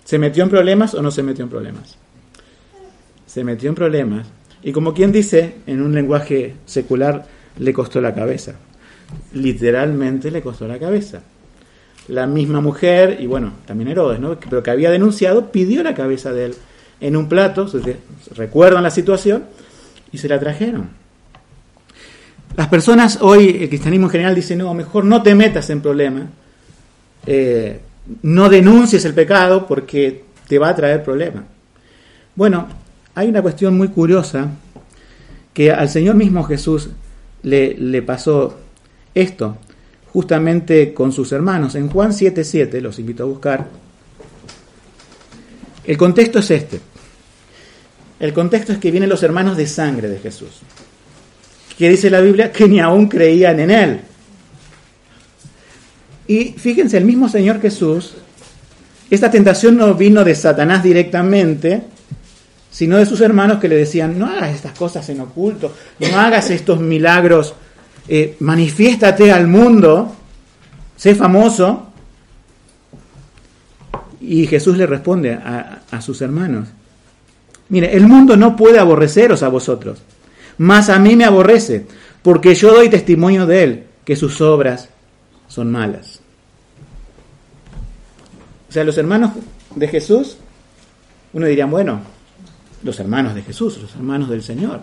¿Se 0.05 0.19
metió 0.19 0.45
en 0.45 0.51
problemas 0.51 0.95
o 0.95 1.03
no 1.03 1.11
se 1.11 1.23
metió 1.23 1.43
en 1.43 1.51
problemas? 1.51 1.97
Se 3.27 3.43
metió 3.43 3.69
en 3.69 3.75
problemas. 3.75 4.27
Y 4.65 4.73
como 4.73 4.95
quien 4.95 5.13
dice, 5.13 5.57
en 5.67 5.83
un 5.83 5.95
lenguaje 5.95 6.55
secular 6.65 7.27
le 7.59 7.73
costó 7.75 8.01
la 8.01 8.15
cabeza. 8.15 8.55
Literalmente 9.35 10.31
le 10.31 10.41
costó 10.41 10.67
la 10.67 10.79
cabeza. 10.79 11.23
La 12.09 12.27
misma 12.27 12.63
mujer, 12.63 13.19
y 13.21 13.27
bueno, 13.27 13.53
también 13.67 13.89
Herodes, 13.89 14.21
¿no? 14.21 14.39
pero 14.41 14.63
que 14.63 14.71
había 14.71 14.91
denunciado, 14.91 15.53
pidió 15.53 15.83
la 15.83 15.95
cabeza 15.95 16.33
de 16.33 16.47
él 16.47 16.55
en 17.01 17.15
un 17.15 17.29
plato, 17.29 17.67
recuerdan 18.35 18.83
la 18.83 18.91
situación, 18.91 19.45
y 20.11 20.19
se 20.19 20.29
la 20.29 20.41
trajeron. 20.41 20.89
Las 22.57 22.69
personas 22.69 23.19
hoy, 23.21 23.59
el 23.61 23.69
cristianismo 23.69 24.07
en 24.07 24.13
general 24.13 24.35
dice, 24.35 24.57
no, 24.57 24.73
mejor 24.73 25.05
no 25.05 25.23
te 25.23 25.35
metas 25.35 25.69
en 25.69 25.83
problemas, 25.83 26.25
eh, 27.27 27.81
no 28.23 28.49
denuncies 28.49 29.05
el 29.05 29.13
pecado 29.13 29.67
porque 29.67 30.25
te 30.49 30.59
va 30.59 30.71
a 30.71 30.75
traer 30.75 31.03
problemas. 31.03 31.45
Bueno, 32.35 32.69
hay 33.15 33.29
una 33.29 33.43
cuestión 33.43 33.77
muy 33.77 33.89
curiosa 33.89 34.51
que 35.53 35.71
al 35.71 35.89
Señor 35.89 36.17
mismo 36.17 36.43
Jesús 36.45 36.91
le, 37.43 37.75
le 37.75 38.03
pasó 38.03 38.59
esto, 39.15 39.57
justamente 40.13 40.93
con 40.93 41.13
sus 41.13 41.33
hermanos. 41.33 41.75
En 41.75 41.89
Juan 41.89 42.13
7:7, 42.13 42.81
los 42.81 42.99
invito 42.99 43.23
a 43.23 43.27
buscar, 43.27 43.69
el 45.85 45.97
contexto 45.97 46.39
es 46.39 46.51
este. 46.51 46.81
El 48.19 48.33
contexto 48.33 48.73
es 48.73 48.79
que 48.79 48.91
vienen 48.91 49.11
los 49.11 49.23
hermanos 49.23 49.57
de 49.57 49.67
sangre 49.67 50.09
de 50.09 50.19
Jesús, 50.19 50.63
que 51.77 51.91
dice 51.91 52.11
la 52.11 52.21
Biblia 52.21 52.51
que 52.51 52.69
ni 52.69 52.81
aún 52.81 53.09
creían 53.09 53.61
en 53.61 53.71
Él. 53.71 54.01
Y 56.27 56.55
fíjense, 56.57 56.97
el 56.97 57.05
mismo 57.05 57.29
Señor 57.29 57.61
Jesús, 57.61 58.15
esta 59.11 59.31
tentación 59.31 59.77
no 59.77 59.95
vino 59.95 60.25
de 60.25 60.35
Satanás 60.35 60.83
directamente, 60.83 61.83
sino 62.75 62.97
de 62.97 63.07
sus 63.07 63.21
hermanos 63.21 63.61
que 63.61 63.69
le 63.69 63.77
decían, 63.77 64.19
no 64.19 64.27
hagas 64.27 64.53
estas 64.53 64.77
cosas 64.77 65.09
en 65.09 65.21
oculto, 65.21 65.73
no 66.01 66.19
hagas 66.19 66.51
estos 66.51 66.81
milagros, 66.81 67.55
eh, 68.09 68.35
manifiéstate 68.41 69.31
al 69.31 69.47
mundo, 69.47 70.13
sé 70.97 71.15
famoso. 71.15 71.87
Y 74.21 74.49
Jesús 74.49 74.77
le 74.77 74.87
responde 74.87 75.35
a, 75.35 75.83
a 75.89 76.01
sus 76.01 76.21
hermanos, 76.21 76.67
mire, 77.69 77.97
el 77.97 78.09
mundo 78.09 78.37
no 78.37 78.57
puede 78.57 78.81
aborreceros 78.81 79.45
a 79.45 79.49
vosotros, 79.49 80.03
mas 80.59 80.89
a 80.89 80.99
mí 80.99 81.15
me 81.15 81.27
aborrece, 81.27 81.87
porque 82.23 82.57
yo 82.57 82.75
doy 82.75 82.89
testimonio 82.89 83.47
de 83.47 83.63
él, 83.63 83.85
que 84.05 84.17
sus 84.17 84.41
obras 84.41 84.89
son 85.47 85.71
malas. 85.71 86.19
O 88.69 88.73
sea, 88.73 88.83
los 88.83 88.99
hermanos 88.99 89.31
de 89.77 89.87
Jesús, 89.87 90.39
uno 91.33 91.47
diría, 91.47 91.67
bueno, 91.67 92.14
los 92.85 93.01
hermanos 93.01 93.35
de 93.35 93.43
Jesús, 93.43 93.79
los 93.81 93.95
hermanos 93.97 94.29
del 94.29 94.43
Señor, 94.43 94.83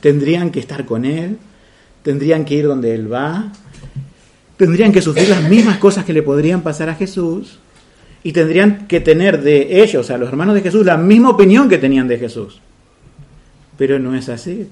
tendrían 0.00 0.50
que 0.50 0.60
estar 0.60 0.86
con 0.86 1.04
Él, 1.04 1.36
tendrían 2.02 2.44
que 2.44 2.54
ir 2.54 2.66
donde 2.66 2.94
Él 2.94 3.12
va, 3.12 3.52
tendrían 4.56 4.92
que 4.92 5.02
sufrir 5.02 5.28
las 5.28 5.48
mismas 5.48 5.78
cosas 5.78 6.04
que 6.04 6.12
le 6.12 6.22
podrían 6.22 6.62
pasar 6.62 6.88
a 6.88 6.94
Jesús 6.94 7.58
y 8.22 8.32
tendrían 8.32 8.86
que 8.86 9.00
tener 9.00 9.42
de 9.42 9.82
ellos, 9.82 10.10
a 10.10 10.18
los 10.18 10.28
hermanos 10.28 10.54
de 10.54 10.62
Jesús, 10.62 10.86
la 10.86 10.96
misma 10.96 11.30
opinión 11.30 11.68
que 11.68 11.78
tenían 11.78 12.06
de 12.06 12.18
Jesús. 12.18 12.60
Pero 13.76 13.98
no 13.98 14.14
es 14.14 14.28
así. 14.28 14.68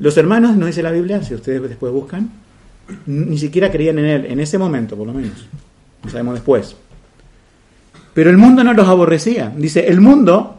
Los 0.00 0.16
hermanos, 0.16 0.56
no 0.56 0.66
dice 0.66 0.82
la 0.82 0.90
Biblia, 0.90 1.22
si 1.22 1.34
ustedes 1.34 1.62
después 1.62 1.92
buscan, 1.92 2.30
ni 3.06 3.38
siquiera 3.38 3.70
creían 3.70 4.00
en 4.00 4.04
Él, 4.06 4.26
en 4.26 4.40
ese 4.40 4.58
momento 4.58 4.96
por 4.96 5.06
lo 5.06 5.12
menos. 5.12 5.46
Lo 6.02 6.10
sabemos 6.10 6.34
después. 6.34 6.74
Pero 8.12 8.30
el 8.30 8.38
mundo 8.38 8.64
no 8.64 8.72
los 8.72 8.88
aborrecía. 8.88 9.52
Dice, 9.56 9.86
el 9.86 10.00
mundo 10.00 10.56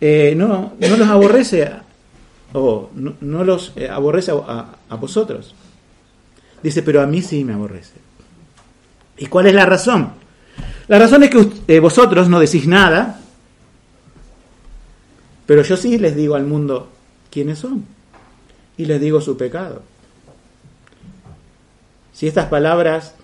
eh, 0.00 0.34
no, 0.36 0.74
no 0.78 0.96
los 0.96 1.08
aborrece 1.08 1.70
o 2.52 2.90
no, 2.94 3.44
los 3.44 3.72
eh, 3.76 3.88
aborrece 3.88 4.30
a, 4.32 4.96
vosotros. 4.96 5.54
Dice, 6.62 6.82
pero 6.82 7.02
a 7.02 7.06
mí 7.06 7.20
sí 7.20 7.44
me 7.44 7.52
aborrece. 7.52 7.94
¿Y 9.18 9.26
cuál 9.26 9.46
es 9.46 9.54
la 9.54 9.66
razón? 9.66 10.12
La 10.88 10.98
razón 10.98 11.22
es 11.24 11.30
que 11.30 11.48
eh, 11.68 11.80
vosotros 11.80 12.28
no 12.28 12.40
decís 12.40 12.66
nada, 12.66 13.20
pero 15.46 15.62
yo 15.62 15.76
sí 15.76 15.98
les 15.98 16.14
digo 16.14 16.36
al 16.36 16.46
mundo 16.46 16.90
quiénes 17.30 17.58
son 17.58 17.84
y 18.76 18.86
les 18.86 19.00
digo 19.00 19.20
su 19.20 19.36
pecado. 19.36 19.82
Si 22.12 22.28
estas 22.28 22.46
palabras 22.46 23.14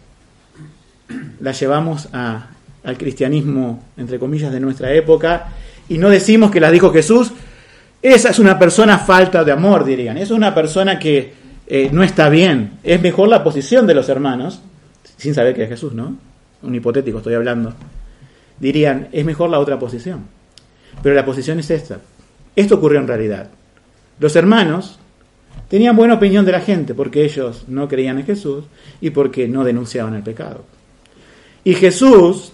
las 1.39 1.59
llevamos 1.61 2.09
al 2.13 2.99
cristianismo, 2.99 3.85
entre 3.97 4.19
comillas, 4.19 4.53
de 4.53 4.61
nuestra 4.61 4.93
época, 4.93 5.53
y 5.91 5.99
no 5.99 6.09
decimos 6.09 6.51
que 6.51 6.61
las 6.61 6.73
dijo 6.73 6.91
Jesús, 6.91 7.33
esa 8.01 8.31
es 8.31 8.39
una 8.39 8.59
persona 8.59 8.99
falta 8.99 9.45
de 9.45 9.53
amor, 9.53 9.85
dirían. 9.85 10.17
Es 10.17 10.31
una 10.31 10.55
persona 10.55 10.99
que 10.99 11.35
eh, 11.67 11.91
no 11.93 12.03
está 12.03 12.31
bien. 12.31 12.79
Es 12.83 13.03
mejor 13.03 13.29
la 13.29 13.45
posición 13.45 13.87
de 13.87 13.93
los 13.95 14.09
hermanos, 14.09 14.63
sin 15.19 15.35
saber 15.35 15.55
que 15.55 15.65
es 15.65 15.69
Jesús, 15.69 15.93
¿no? 15.93 16.17
Un 16.63 16.75
hipotético 16.75 17.19
estoy 17.19 17.35
hablando. 17.35 17.75
Dirían, 18.59 19.09
es 19.13 19.25
mejor 19.27 19.51
la 19.51 19.59
otra 19.59 19.79
posición. 19.79 20.25
Pero 21.03 21.15
la 21.15 21.27
posición 21.27 21.59
es 21.59 21.71
esta. 21.71 21.99
Esto 22.57 22.77
ocurrió 22.77 23.01
en 23.01 23.09
realidad. 23.09 23.51
Los 24.19 24.35
hermanos 24.35 24.99
Tenían 25.69 25.95
buena 25.97 26.15
opinión 26.15 26.45
de 26.45 26.53
la 26.53 26.61
gente 26.61 26.95
porque 26.95 27.25
ellos 27.25 27.65
no 27.69 27.89
creían 27.89 28.19
en 28.19 28.27
Jesús 28.27 28.65
y 29.01 29.11
porque 29.11 29.47
no 29.47 29.63
denunciaban 29.63 30.15
el 30.15 30.23
pecado. 30.23 30.65
Y 31.63 31.75
Jesús 31.75 32.53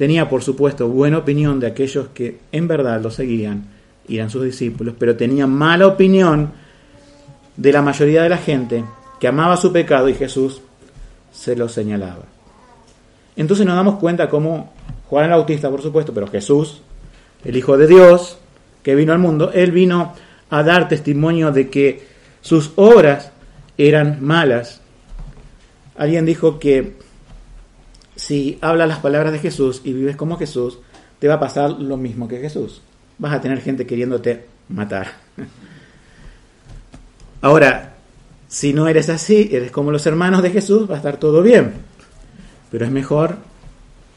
tenía, 0.00 0.30
por 0.30 0.42
supuesto, 0.42 0.88
buena 0.88 1.18
opinión 1.18 1.60
de 1.60 1.66
aquellos 1.66 2.08
que 2.14 2.38
en 2.52 2.66
verdad 2.66 3.02
lo 3.02 3.10
seguían 3.10 3.66
eran 4.08 4.30
sus 4.30 4.44
discípulos, 4.44 4.94
pero 4.98 5.14
tenía 5.14 5.46
mala 5.46 5.86
opinión 5.88 6.52
de 7.54 7.70
la 7.70 7.82
mayoría 7.82 8.22
de 8.22 8.30
la 8.30 8.38
gente 8.38 8.82
que 9.20 9.28
amaba 9.28 9.58
su 9.58 9.74
pecado 9.74 10.08
y 10.08 10.14
Jesús 10.14 10.62
se 11.30 11.54
lo 11.54 11.68
señalaba. 11.68 12.24
Entonces 13.36 13.66
nos 13.66 13.76
damos 13.76 13.96
cuenta 13.96 14.30
cómo 14.30 14.72
Juan 15.10 15.26
el 15.26 15.32
Bautista, 15.32 15.68
por 15.68 15.82
supuesto, 15.82 16.14
pero 16.14 16.28
Jesús, 16.28 16.80
el 17.44 17.58
Hijo 17.58 17.76
de 17.76 17.86
Dios, 17.86 18.38
que 18.82 18.94
vino 18.94 19.12
al 19.12 19.18
mundo, 19.18 19.50
él 19.52 19.70
vino 19.70 20.14
a 20.48 20.62
dar 20.62 20.88
testimonio 20.88 21.52
de 21.52 21.68
que 21.68 22.08
sus 22.40 22.72
obras 22.76 23.32
eran 23.76 24.24
malas. 24.24 24.80
Alguien 25.94 26.24
dijo 26.24 26.58
que 26.58 26.94
si 28.30 28.58
hablas 28.60 28.86
las 28.86 29.00
palabras 29.00 29.32
de 29.32 29.40
Jesús 29.40 29.80
y 29.82 29.92
vives 29.92 30.14
como 30.14 30.38
Jesús, 30.38 30.78
te 31.18 31.26
va 31.26 31.34
a 31.34 31.40
pasar 31.40 31.72
lo 31.72 31.96
mismo 31.96 32.28
que 32.28 32.38
Jesús. 32.38 32.80
Vas 33.18 33.34
a 33.34 33.40
tener 33.40 33.60
gente 33.60 33.86
queriéndote 33.86 34.46
matar. 34.68 35.14
Ahora, 37.42 37.96
si 38.46 38.72
no 38.72 38.86
eres 38.86 39.08
así, 39.08 39.48
eres 39.50 39.72
como 39.72 39.90
los 39.90 40.06
hermanos 40.06 40.44
de 40.44 40.50
Jesús, 40.50 40.88
va 40.88 40.94
a 40.94 40.98
estar 40.98 41.16
todo 41.16 41.42
bien. 41.42 41.72
Pero 42.70 42.84
es 42.84 42.92
mejor 42.92 43.34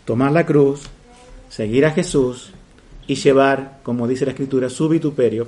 tomar 0.06 0.32
la 0.32 0.46
cruz, 0.46 0.82
seguir 1.50 1.84
a 1.84 1.90
Jesús 1.90 2.52
y 3.08 3.16
llevar, 3.16 3.80
como 3.82 4.08
dice 4.08 4.26
la 4.26 4.34
Escritura, 4.34 4.70
su 4.70 4.90
vituperio 4.90 5.48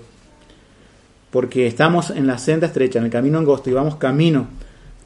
porque 1.29 1.67
estamos 1.67 2.09
en 2.09 2.25
la 2.25 2.39
senda 2.39 2.65
estrecha, 2.65 2.97
en 2.97 3.05
el 3.05 3.11
camino 3.11 3.37
angosto 3.37 3.69
y 3.69 3.73
vamos 3.73 3.97
camino 3.97 4.47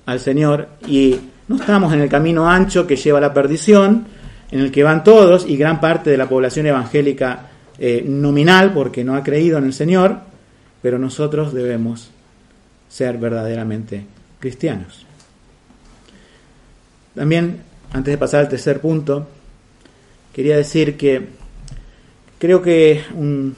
al 0.05 0.22
Señor 0.22 0.70
y 0.88 1.20
no 1.50 1.56
estamos 1.56 1.91
en 1.93 2.02
el 2.02 2.10
camino 2.10 2.47
ancho 2.47 2.86
que 2.86 2.95
lleva 2.95 3.18
a 3.18 3.22
la 3.22 3.34
perdición, 3.34 4.06
en 4.52 4.60
el 4.60 4.72
que 4.72 4.84
van 4.84 5.04
todos 5.04 5.47
y 5.47 5.58
gran 5.58 5.82
parte 5.82 6.12
de 6.12 6.18
la 6.18 6.30
población 6.30 6.68
evangélica 6.68 7.50
eh, 7.80 8.04
nominal 8.06 8.72
porque 8.72 9.04
no 9.04 9.16
ha 9.16 9.24
creído 9.24 9.58
en 9.58 9.66
el 9.66 9.74
Señor, 9.74 10.20
pero 10.82 11.00
nosotros 11.00 11.52
debemos 11.52 12.12
ser 12.88 13.18
verdaderamente 13.18 14.06
cristianos. 14.39 15.08
También, 17.16 17.62
antes 17.93 18.14
de 18.14 18.18
pasar 18.20 18.41
al 18.41 18.50
tercer 18.50 18.80
punto, 18.80 19.28
quería 20.32 20.56
decir 20.56 20.97
que 20.97 21.30
creo 22.38 22.62
que 22.62 23.02
un, 23.16 23.56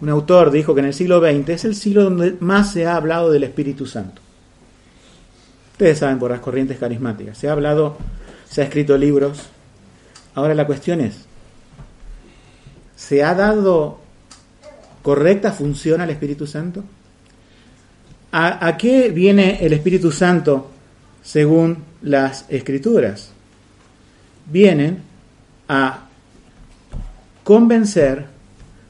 un 0.00 0.08
autor 0.08 0.50
dijo 0.50 0.74
que 0.74 0.80
en 0.80 0.86
el 0.86 0.94
siglo 0.94 1.20
XX 1.20 1.48
es 1.50 1.64
el 1.64 1.76
siglo 1.76 2.02
donde 2.02 2.34
más 2.40 2.72
se 2.72 2.86
ha 2.86 2.96
hablado 2.96 3.30
del 3.30 3.44
Espíritu 3.44 3.86
Santo. 3.86 4.20
Ustedes 5.78 5.98
saben 6.00 6.18
por 6.18 6.32
las 6.32 6.40
corrientes 6.40 6.76
carismáticas. 6.76 7.38
Se 7.38 7.48
ha 7.48 7.52
hablado, 7.52 7.96
se 8.50 8.62
ha 8.62 8.64
escrito 8.64 8.98
libros. 8.98 9.44
Ahora 10.34 10.52
la 10.52 10.66
cuestión 10.66 11.00
es, 11.00 11.20
¿se 12.96 13.22
ha 13.22 13.32
dado 13.36 14.00
correcta 15.02 15.52
función 15.52 16.00
al 16.00 16.10
Espíritu 16.10 16.48
Santo? 16.48 16.82
¿A, 18.32 18.66
a 18.66 18.76
qué 18.76 19.10
viene 19.10 19.64
el 19.64 19.72
Espíritu 19.72 20.10
Santo 20.10 20.68
según 21.22 21.84
las 22.02 22.44
Escrituras? 22.48 23.30
Vienen 24.46 25.00
a 25.68 26.08
convencer 27.44 28.26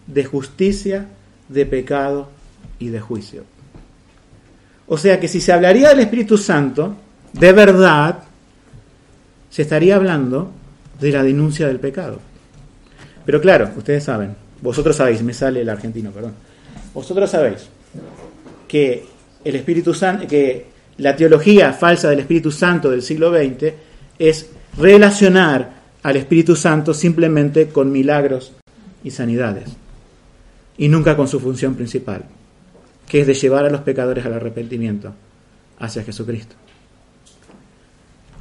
de 0.07 0.25
justicia, 0.25 1.07
de 1.51 1.67
pecado 1.67 2.31
y 2.79 2.89
de 2.89 3.01
juicio. 3.01 3.58
O 4.89 4.97
sea 4.97 5.21
que 5.21 5.29
si 5.29 5.41
se 5.41 5.53
hablaría 5.53 5.91
del 5.91 6.01
Espíritu 6.01 6.39
Santo, 6.39 6.97
de 7.33 7.53
verdad, 7.53 8.21
se 9.51 9.63
estaría 9.63 9.97
hablando 9.97 10.51
de 10.99 11.13
la 11.13 11.23
denuncia 11.23 11.67
del 11.67 11.79
pecado. 11.79 12.21
Pero 13.25 13.41
claro, 13.41 13.71
ustedes 13.77 14.05
saben, 14.05 14.35
vosotros 14.63 14.97
sabéis, 14.97 15.23
me 15.23 15.35
sale 15.35 15.61
el 15.61 15.69
argentino, 15.69 16.11
perdón. 16.11 16.33
Vosotros 16.95 17.31
sabéis 17.31 17.69
que 18.67 19.07
el 19.45 19.57
Espíritu 19.57 19.95
Santo, 19.95 20.27
que 20.27 20.67
la 20.99 21.15
teología 21.15 21.73
falsa 21.73 22.11
del 22.11 22.21
Espíritu 22.21 22.51
Santo 22.51 22.91
del 22.91 23.03
siglo 23.03 23.31
XX 23.31 23.73
es 24.19 24.51
relacionar 24.77 25.79
al 26.03 26.17
Espíritu 26.17 26.57
Santo 26.57 26.95
simplemente 26.95 27.69
con 27.69 27.93
milagros 27.93 28.53
y 29.05 29.11
sanidades 29.11 29.69
y 30.77 30.89
nunca 30.89 31.17
con 31.17 31.29
su 31.29 31.41
función 31.41 31.75
principal, 31.75 32.25
que 33.09 33.21
es 33.23 33.27
de 33.27 33.35
llevar 33.35 33.65
a 33.65 33.71
los 33.71 33.81
pecadores 33.81 34.25
al 34.27 34.35
arrepentimiento 34.35 35.15
hacia 35.79 36.05
Jesucristo. 36.05 36.55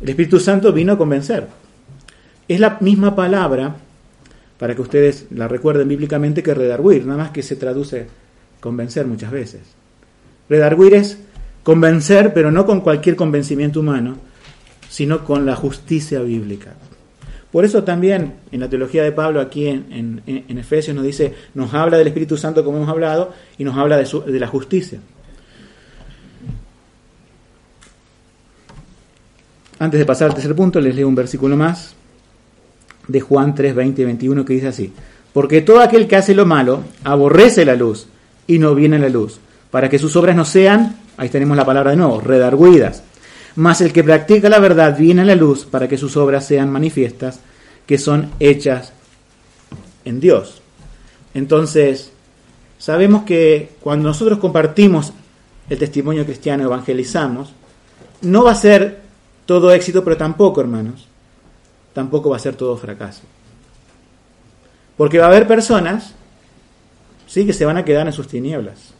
El 0.01 0.09
Espíritu 0.09 0.39
Santo 0.39 0.71
vino 0.73 0.93
a 0.93 0.97
convencer. 0.97 1.47
Es 2.47 2.59
la 2.59 2.77
misma 2.81 3.15
palabra, 3.15 3.75
para 4.59 4.75
que 4.75 4.81
ustedes 4.81 5.27
la 5.31 5.47
recuerden 5.47 5.87
bíblicamente, 5.87 6.43
que 6.43 6.53
redarguir, 6.53 7.05
nada 7.05 7.23
más 7.23 7.31
que 7.31 7.43
se 7.43 7.55
traduce 7.55 8.07
convencer 8.59 9.05
muchas 9.05 9.31
veces. 9.31 9.61
Redarguir 10.49 10.93
es 10.93 11.17
convencer, 11.63 12.33
pero 12.33 12.51
no 12.51 12.65
con 12.65 12.81
cualquier 12.81 13.15
convencimiento 13.15 13.79
humano, 13.79 14.17
sino 14.89 15.23
con 15.23 15.45
la 15.45 15.55
justicia 15.55 16.21
bíblica. 16.21 16.75
Por 17.51 17.63
eso 17.63 17.83
también 17.83 18.35
en 18.51 18.59
la 18.59 18.69
teología 18.69 19.03
de 19.03 19.11
Pablo 19.11 19.39
aquí 19.39 19.67
en, 19.67 20.21
Efesios 20.49 20.95
nos 20.95 21.05
dice, 21.05 21.33
nos 21.53 21.73
habla 21.73 21.97
del 21.97 22.07
Espíritu 22.07 22.37
Santo 22.37 22.63
como 22.63 22.77
hemos 22.77 22.89
hablado 22.89 23.33
y 23.57 23.63
nos 23.63 23.77
habla 23.77 23.97
de, 23.97 24.39
la 24.39 24.47
justicia. 24.47 24.99
Antes 29.79 29.99
de 29.99 30.05
pasar 30.05 30.29
al 30.29 30.33
tercer 30.33 30.55
punto, 30.55 30.81
les 30.81 30.95
leo 30.95 31.07
un 31.07 31.15
versículo 31.15 31.55
más 31.55 31.95
de 33.07 33.21
Juan 33.21 33.55
3, 33.55 33.75
20 33.75 34.01
y 34.01 34.05
21 34.05 34.43
que 34.43 34.53
dice 34.53 34.67
así, 34.67 34.93
porque 35.31 35.61
todo 35.61 35.79
aquel 35.79 36.07
que 36.07 36.17
hace 36.17 36.35
lo 36.35 36.45
malo 36.45 36.83
aborrece 37.05 37.63
la 37.63 37.75
luz 37.75 38.07
y 38.47 38.59
no 38.59 38.75
viene 38.75 38.97
a 38.97 38.99
la 38.99 39.09
luz, 39.09 39.39
para 39.71 39.87
que 39.87 39.99
sus 39.99 40.15
obras 40.17 40.35
no 40.35 40.43
sean, 40.43 40.97
ahí 41.15 41.29
tenemos 41.29 41.55
la 41.55 41.65
palabra 41.65 41.91
de 41.91 41.97
nuevo, 41.97 42.19
redarguidas. 42.19 43.03
Mas 43.57 43.81
el 43.81 43.91
que 43.91 44.03
practica 44.03 44.49
la 44.49 44.59
verdad 44.59 44.95
viene 44.95 45.23
a 45.23 45.25
la 45.25 45.33
luz 45.33 45.65
para 45.65 45.87
que 45.87 45.97
sus 45.97 46.15
obras 46.15 46.45
sean 46.45 46.71
manifiestas, 46.71 47.39
que 47.87 47.97
son 47.97 48.29
hechas 48.39 48.93
en 50.05 50.19
Dios. 50.19 50.61
Entonces, 51.33 52.11
sabemos 52.77 53.23
que 53.23 53.71
cuando 53.81 54.09
nosotros 54.09 54.37
compartimos 54.37 55.11
el 55.71 55.79
testimonio 55.79 56.23
cristiano, 56.23 56.65
evangelizamos, 56.65 57.51
no 58.21 58.43
va 58.43 58.51
a 58.51 58.55
ser 58.55 59.01
todo 59.47 59.71
éxito, 59.71 60.03
pero 60.03 60.17
tampoco, 60.17 60.61
hermanos, 60.61 61.07
tampoco 61.93 62.29
va 62.29 62.35
a 62.35 62.39
ser 62.39 62.55
todo 62.55 62.77
fracaso. 62.77 63.23
Porque 64.97 65.17
va 65.17 65.25
a 65.25 65.29
haber 65.29 65.47
personas, 65.47 66.13
sí, 67.25 67.43
que 67.43 67.53
se 67.53 67.65
van 67.65 67.77
a 67.77 67.85
quedar 67.85 68.05
en 68.05 68.13
sus 68.13 68.27
tinieblas. 68.27 68.93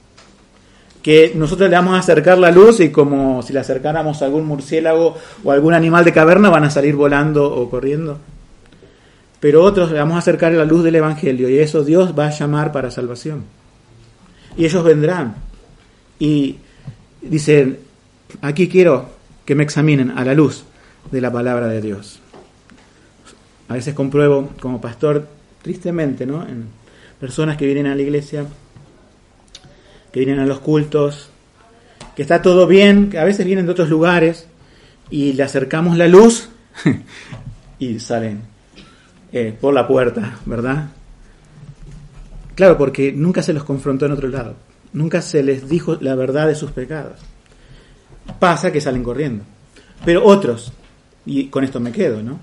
Que 1.08 1.32
nosotros 1.34 1.70
le 1.70 1.76
vamos 1.78 1.94
a 1.96 2.00
acercar 2.00 2.38
la 2.38 2.52
luz 2.52 2.82
y 2.82 2.90
como 2.90 3.42
si 3.42 3.54
le 3.54 3.60
acercáramos 3.60 4.22
a 4.22 4.26
algún 4.26 4.46
murciélago 4.46 5.16
o 5.42 5.52
algún 5.54 5.74
animal 5.74 6.04
de 6.04 6.12
caverna 6.12 6.50
van 6.50 6.66
a 6.66 6.70
salir 6.70 6.98
volando 6.98 7.50
o 7.50 7.70
corriendo. 7.70 8.20
Pero 9.40 9.64
otros 9.64 9.90
le 9.90 10.00
vamos 10.00 10.16
a 10.16 10.18
acercar 10.18 10.52
la 10.52 10.66
luz 10.66 10.84
del 10.84 10.96
Evangelio 10.96 11.48
y 11.48 11.60
eso 11.60 11.86
Dios 11.86 12.14
va 12.14 12.28
a 12.28 12.32
llamar 12.32 12.74
para 12.74 12.92
salvación. 12.92 13.46
Y 14.58 14.66
ellos 14.66 14.84
vendrán. 14.84 15.36
Y 16.20 16.58
dicen, 17.22 17.80
aquí 18.42 18.68
quiero 18.68 19.10
que 19.46 19.56
me 19.56 19.64
examinen 19.64 20.12
a 20.12 20.26
la 20.26 20.34
luz 20.34 20.66
de 21.10 21.22
la 21.22 21.32
palabra 21.32 21.68
de 21.68 21.80
Dios. 21.80 22.20
A 23.70 23.76
veces 23.76 23.94
compruebo 23.94 24.50
como 24.60 24.82
pastor, 24.82 25.26
tristemente, 25.62 26.26
¿no? 26.26 26.46
En 26.46 26.66
personas 27.18 27.56
que 27.56 27.66
vienen 27.66 27.88
a 27.88 27.96
la 27.96 28.02
iglesia, 28.02 28.46
que 30.12 30.20
vienen 30.20 30.40
a 30.40 30.46
los 30.46 30.60
cultos, 30.60 31.30
que 32.16 32.22
está 32.22 32.42
todo 32.42 32.68
bien, 32.68 33.10
que 33.10 33.20
a 33.20 33.24
veces 33.24 33.46
vienen 33.46 33.66
de 33.66 33.72
otros 33.72 33.90
lugares 33.90 34.48
y 35.10 35.34
le 35.34 35.44
acercamos 35.44 35.98
la 35.98 36.08
luz 36.08 36.50
y 37.80 38.00
salen 38.00 38.42
eh, 39.32 39.56
por 39.60 39.74
la 39.74 39.88
puerta, 39.88 40.40
¿verdad? 40.46 40.90
Claro, 42.56 42.78
porque 42.78 43.12
nunca 43.12 43.42
se 43.44 43.54
los 43.54 43.64
confrontó 43.64 44.06
en 44.06 44.14
otro 44.14 44.28
lado, 44.30 44.56
nunca 44.94 45.22
se 45.22 45.44
les 45.44 45.70
dijo 45.70 45.98
la 46.02 46.16
verdad 46.16 46.48
de 46.48 46.56
sus 46.56 46.72
pecados 46.72 47.20
pasa 48.40 48.72
que 48.72 48.82
salen 48.82 49.04
corriendo. 49.04 49.44
Pero 50.06 50.26
otros, 50.26 50.72
y 51.26 51.48
con 51.48 51.64
esto 51.64 51.80
me 51.80 51.92
quedo, 51.92 52.22
¿no? 52.22 52.40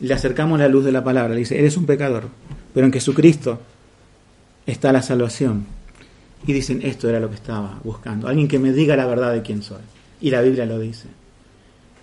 Le 0.00 0.14
acercamos 0.14 0.58
la 0.58 0.68
luz 0.68 0.84
de 0.84 0.92
la 0.92 1.04
palabra, 1.04 1.34
le 1.34 1.40
dice, 1.40 1.58
eres 1.58 1.76
un 1.76 1.86
pecador, 1.86 2.24
pero 2.72 2.86
en 2.86 2.92
Jesucristo 2.92 3.60
está 4.66 4.92
la 4.92 5.02
salvación. 5.02 5.66
Y 6.46 6.52
dicen, 6.52 6.80
esto 6.82 7.08
era 7.08 7.20
lo 7.20 7.28
que 7.28 7.36
estaba 7.36 7.78
buscando, 7.82 8.28
alguien 8.28 8.48
que 8.48 8.58
me 8.58 8.72
diga 8.72 8.96
la 8.96 9.06
verdad 9.06 9.32
de 9.32 9.42
quién 9.42 9.62
soy. 9.62 9.82
Y 10.20 10.30
la 10.30 10.40
Biblia 10.42 10.66
lo 10.66 10.78
dice. 10.78 11.08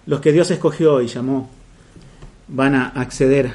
Los 0.05 0.19
que 0.19 0.31
Dios 0.31 0.49
escogió 0.51 1.01
y 1.01 1.07
llamó 1.07 1.49
van 2.47 2.75
a 2.75 2.87
acceder 2.89 3.51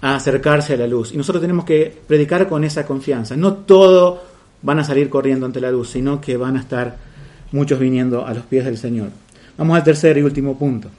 a 0.00 0.14
acercarse 0.14 0.74
a 0.74 0.76
la 0.76 0.86
luz. 0.86 1.12
Y 1.12 1.16
nosotros 1.16 1.40
tenemos 1.40 1.64
que 1.64 1.96
predicar 2.06 2.48
con 2.48 2.64
esa 2.64 2.86
confianza. 2.86 3.36
No 3.36 3.54
todo 3.54 4.22
van 4.62 4.78
a 4.78 4.84
salir 4.84 5.08
corriendo 5.08 5.46
ante 5.46 5.60
la 5.60 5.70
luz, 5.70 5.90
sino 5.90 6.20
que 6.20 6.36
van 6.36 6.56
a 6.56 6.60
estar 6.60 6.96
muchos 7.52 7.78
viniendo 7.78 8.26
a 8.26 8.34
los 8.34 8.44
pies 8.44 8.64
del 8.64 8.76
Señor. 8.76 9.08
Vamos 9.56 9.76
al 9.76 9.84
tercer 9.84 10.18
y 10.18 10.22
último 10.22 10.58
punto. 10.58 10.90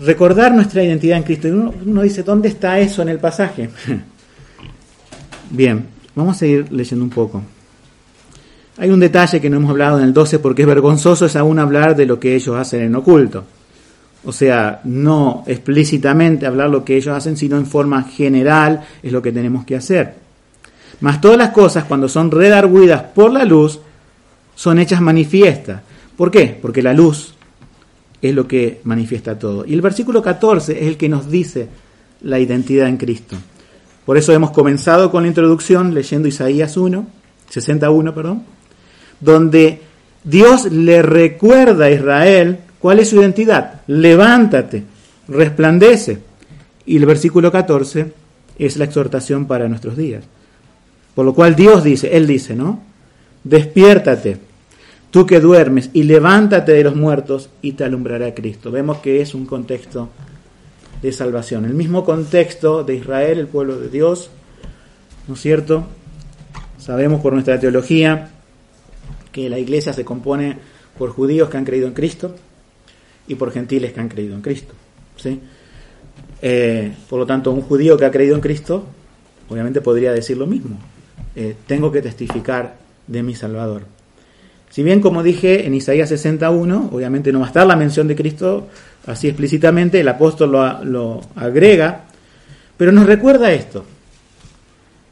Recordar 0.00 0.54
nuestra 0.54 0.82
identidad 0.82 1.18
en 1.18 1.24
Cristo. 1.24 1.48
Y 1.48 1.50
uno, 1.50 2.02
dice, 2.02 2.22
¿dónde 2.22 2.48
está 2.48 2.78
eso 2.78 3.02
en 3.02 3.08
el 3.10 3.18
pasaje? 3.18 3.70
Bien, 5.50 5.86
vamos 6.14 6.36
a 6.36 6.38
seguir 6.40 6.72
leyendo 6.72 7.04
un 7.04 7.10
poco. 7.10 7.42
Hay 8.78 8.90
un 8.90 9.00
detalle 9.00 9.40
que 9.40 9.50
no 9.50 9.56
hemos 9.56 9.70
hablado 9.70 9.98
en 9.98 10.04
el 10.04 10.12
12 10.12 10.38
porque 10.38 10.62
es 10.62 10.68
vergonzoso 10.68 11.26
es 11.26 11.36
aún 11.36 11.58
hablar 11.58 11.96
de 11.96 12.06
lo 12.06 12.18
que 12.18 12.34
ellos 12.34 12.56
hacen 12.56 12.82
en 12.82 12.94
oculto. 12.94 13.44
O 14.24 14.32
sea, 14.32 14.80
no 14.84 15.44
explícitamente 15.46 16.46
hablar 16.46 16.70
lo 16.70 16.84
que 16.84 16.96
ellos 16.96 17.16
hacen, 17.16 17.36
sino 17.36 17.56
en 17.56 17.66
forma 17.66 18.02
general 18.04 18.82
es 19.02 19.12
lo 19.12 19.22
que 19.22 19.32
tenemos 19.32 19.64
que 19.64 19.76
hacer. 19.76 20.14
Mas 21.00 21.20
todas 21.20 21.38
las 21.38 21.50
cosas, 21.50 21.84
cuando 21.84 22.08
son 22.08 22.30
redarguidas 22.30 23.02
por 23.02 23.32
la 23.32 23.44
luz, 23.44 23.80
son 24.54 24.78
hechas 24.78 25.00
manifiestas. 25.00 25.80
¿Por 26.16 26.30
qué? 26.30 26.58
Porque 26.60 26.82
la 26.82 26.92
luz 26.92 27.34
es 28.20 28.34
lo 28.34 28.46
que 28.46 28.80
manifiesta 28.84 29.38
todo. 29.38 29.64
Y 29.64 29.72
el 29.72 29.80
versículo 29.80 30.22
14 30.22 30.72
es 30.80 30.86
el 30.86 30.96
que 30.98 31.08
nos 31.08 31.30
dice 31.30 31.68
la 32.22 32.38
identidad 32.38 32.88
en 32.88 32.98
Cristo. 32.98 33.36
Por 34.04 34.16
eso 34.16 34.32
hemos 34.32 34.50
comenzado 34.50 35.10
con 35.10 35.22
la 35.22 35.28
introducción 35.28 35.94
leyendo 35.94 36.28
Isaías 36.28 36.76
1, 36.76 37.06
61, 37.48 38.14
perdón, 38.14 38.42
donde 39.20 39.80
Dios 40.24 40.70
le 40.70 41.02
recuerda 41.02 41.86
a 41.86 41.90
Israel 41.90 42.58
cuál 42.78 42.98
es 42.98 43.10
su 43.10 43.20
identidad. 43.20 43.82
Levántate, 43.86 44.84
resplandece. 45.28 46.18
Y 46.86 46.96
el 46.96 47.06
versículo 47.06 47.52
14 47.52 48.12
es 48.58 48.76
la 48.76 48.84
exhortación 48.84 49.46
para 49.46 49.68
nuestros 49.68 49.96
días. 49.96 50.24
Por 51.14 51.24
lo 51.24 51.34
cual 51.34 51.54
Dios 51.54 51.84
dice, 51.84 52.16
Él 52.16 52.26
dice, 52.26 52.54
¿no? 52.54 52.82
Despiértate, 53.44 54.38
tú 55.10 55.26
que 55.26 55.40
duermes, 55.40 55.90
y 55.92 56.04
levántate 56.04 56.72
de 56.72 56.84
los 56.84 56.96
muertos 56.96 57.50
y 57.62 57.72
te 57.72 57.84
alumbrará 57.84 58.34
Cristo. 58.34 58.70
Vemos 58.70 58.98
que 58.98 59.20
es 59.20 59.34
un 59.34 59.46
contexto 59.46 60.08
de 61.02 61.12
salvación. 61.12 61.64
El 61.64 61.74
mismo 61.74 62.04
contexto 62.04 62.84
de 62.84 62.96
Israel, 62.96 63.38
el 63.38 63.46
pueblo 63.46 63.78
de 63.78 63.88
Dios, 63.88 64.30
¿no 65.28 65.34
es 65.34 65.40
cierto? 65.40 65.86
Sabemos 66.78 67.20
por 67.20 67.32
nuestra 67.32 67.58
teología 67.58 68.30
que 69.32 69.48
la 69.48 69.58
iglesia 69.58 69.92
se 69.92 70.04
compone 70.04 70.58
por 70.98 71.10
judíos 71.10 71.48
que 71.48 71.56
han 71.56 71.64
creído 71.64 71.86
en 71.86 71.94
Cristo 71.94 72.34
y 73.26 73.34
por 73.34 73.52
gentiles 73.52 73.92
que 73.92 74.00
han 74.00 74.08
creído 74.08 74.34
en 74.34 74.42
Cristo. 74.42 74.74
¿sí? 75.16 75.40
Eh, 76.42 76.92
por 77.08 77.18
lo 77.18 77.26
tanto, 77.26 77.52
un 77.52 77.62
judío 77.62 77.96
que 77.96 78.04
ha 78.04 78.10
creído 78.10 78.34
en 78.34 78.40
Cristo, 78.40 78.84
obviamente 79.48 79.80
podría 79.80 80.12
decir 80.12 80.36
lo 80.36 80.46
mismo. 80.46 80.78
Eh, 81.36 81.54
tengo 81.66 81.92
que 81.92 82.02
testificar 82.02 82.76
de 83.06 83.22
mi 83.22 83.34
Salvador. 83.34 83.82
Si 84.70 84.84
bien, 84.84 85.00
como 85.00 85.24
dije, 85.24 85.66
en 85.66 85.74
Isaías 85.74 86.08
61, 86.08 86.90
obviamente 86.92 87.32
no 87.32 87.40
va 87.40 87.46
a 87.46 87.48
estar 87.48 87.66
la 87.66 87.74
mención 87.74 88.06
de 88.06 88.14
Cristo 88.14 88.68
así 89.06 89.26
explícitamente, 89.26 90.00
el 90.00 90.08
apóstol 90.08 90.52
lo, 90.52 91.20
agrega, 91.34 92.04
pero 92.76 92.92
nos 92.92 93.06
recuerda 93.06 93.52
esto. 93.52 93.84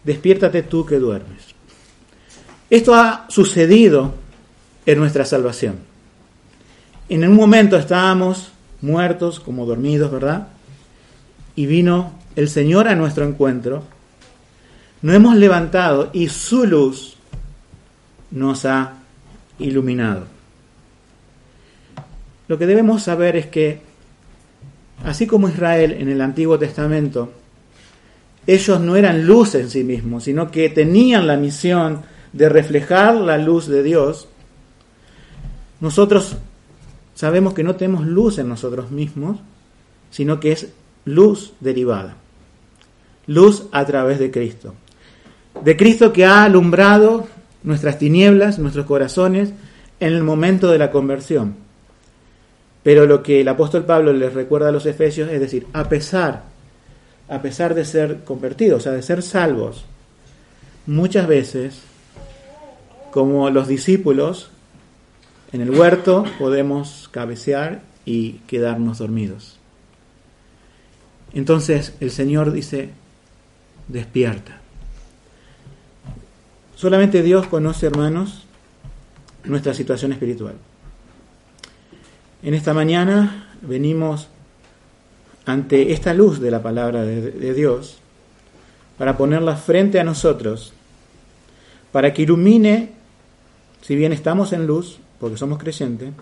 Despiértate 0.04 0.62
tú 0.62 0.86
que 0.86 1.00
duermes. 1.00 1.42
Esto 2.70 2.94
ha 2.94 3.26
sucedido 3.28 4.14
en 4.86 4.98
nuestra 4.98 5.24
salvación. 5.24 5.76
En 7.08 7.28
un 7.28 7.34
momento 7.34 7.76
estábamos 7.76 8.52
muertos, 8.80 9.40
como 9.40 9.66
dormidos, 9.66 10.12
¿verdad? 10.12 10.48
Y 11.56 11.66
vino 11.66 12.12
el 12.36 12.48
Señor 12.48 12.86
a 12.86 12.94
nuestro 12.94 13.24
encuentro. 13.24 13.82
Nos 15.02 15.16
hemos 15.16 15.36
levantado 15.36 16.10
y 16.12 16.28
su 16.28 16.64
luz 16.64 17.16
nos 18.30 18.64
ha 18.64 18.97
iluminado. 19.58 20.24
Lo 22.48 22.58
que 22.58 22.66
debemos 22.66 23.02
saber 23.02 23.36
es 23.36 23.46
que, 23.46 23.80
así 25.04 25.26
como 25.26 25.48
Israel 25.48 25.92
en 25.92 26.08
el 26.08 26.20
Antiguo 26.20 26.58
Testamento, 26.58 27.30
ellos 28.46 28.80
no 28.80 28.96
eran 28.96 29.26
luz 29.26 29.54
en 29.54 29.68
sí 29.68 29.84
mismos, 29.84 30.24
sino 30.24 30.50
que 30.50 30.70
tenían 30.70 31.26
la 31.26 31.36
misión 31.36 32.02
de 32.32 32.48
reflejar 32.48 33.14
la 33.16 33.36
luz 33.36 33.66
de 33.66 33.82
Dios, 33.82 34.28
nosotros 35.80 36.36
sabemos 37.14 37.52
que 37.52 37.62
no 37.62 37.76
tenemos 37.76 38.06
luz 38.06 38.38
en 38.38 38.48
nosotros 38.48 38.90
mismos, 38.90 39.38
sino 40.10 40.40
que 40.40 40.52
es 40.52 40.68
luz 41.04 41.52
derivada. 41.60 42.16
Luz 43.26 43.66
a 43.72 43.84
través 43.84 44.18
de 44.18 44.30
Cristo. 44.30 44.74
De 45.62 45.76
Cristo 45.76 46.12
que 46.12 46.24
ha 46.24 46.44
alumbrado 46.44 47.28
nuestras 47.68 47.98
tinieblas, 47.98 48.58
nuestros 48.58 48.86
corazones, 48.86 49.50
en 50.00 50.14
el 50.14 50.22
momento 50.22 50.70
de 50.70 50.78
la 50.78 50.90
conversión. 50.90 51.54
Pero 52.82 53.04
lo 53.04 53.22
que 53.22 53.42
el 53.42 53.48
apóstol 53.48 53.84
Pablo 53.84 54.14
les 54.14 54.32
recuerda 54.32 54.70
a 54.70 54.72
los 54.72 54.86
efesios 54.86 55.30
es 55.30 55.38
decir, 55.38 55.66
a 55.74 55.86
pesar, 55.86 56.44
a 57.28 57.42
pesar 57.42 57.74
de 57.74 57.84
ser 57.84 58.24
convertidos, 58.24 58.80
o 58.80 58.84
sea, 58.84 58.92
de 58.92 59.02
ser 59.02 59.22
salvos, 59.22 59.84
muchas 60.86 61.26
veces, 61.26 61.82
como 63.10 63.50
los 63.50 63.68
discípulos, 63.68 64.48
en 65.52 65.60
el 65.60 65.70
huerto 65.70 66.24
podemos 66.38 67.10
cabecear 67.12 67.82
y 68.06 68.40
quedarnos 68.46 68.96
dormidos. 68.96 69.58
Entonces 71.34 71.92
el 72.00 72.12
Señor 72.12 72.50
dice, 72.52 72.92
despierta. 73.88 74.62
Solamente 76.78 77.24
Dios 77.24 77.48
conoce, 77.48 77.86
hermanos, 77.86 78.44
nuestra 79.42 79.74
situación 79.74 80.12
espiritual. 80.12 80.54
En 82.40 82.54
esta 82.54 82.72
mañana 82.72 83.48
venimos 83.62 84.28
ante 85.44 85.92
esta 85.92 86.14
luz 86.14 86.38
de 86.38 86.52
la 86.52 86.62
palabra 86.62 87.02
de, 87.02 87.52
Dios 87.52 87.98
para 88.96 89.16
ponerla 89.16 89.56
frente 89.56 89.98
a 89.98 90.04
nosotros, 90.04 90.72
para 91.90 92.14
que 92.14 92.22
ilumine, 92.22 92.92
si 93.82 93.96
bien 93.96 94.12
estamos 94.12 94.52
en 94.52 94.68
luz, 94.68 95.00
porque 95.18 95.36
somos 95.36 95.58
creyentes, 95.58 96.12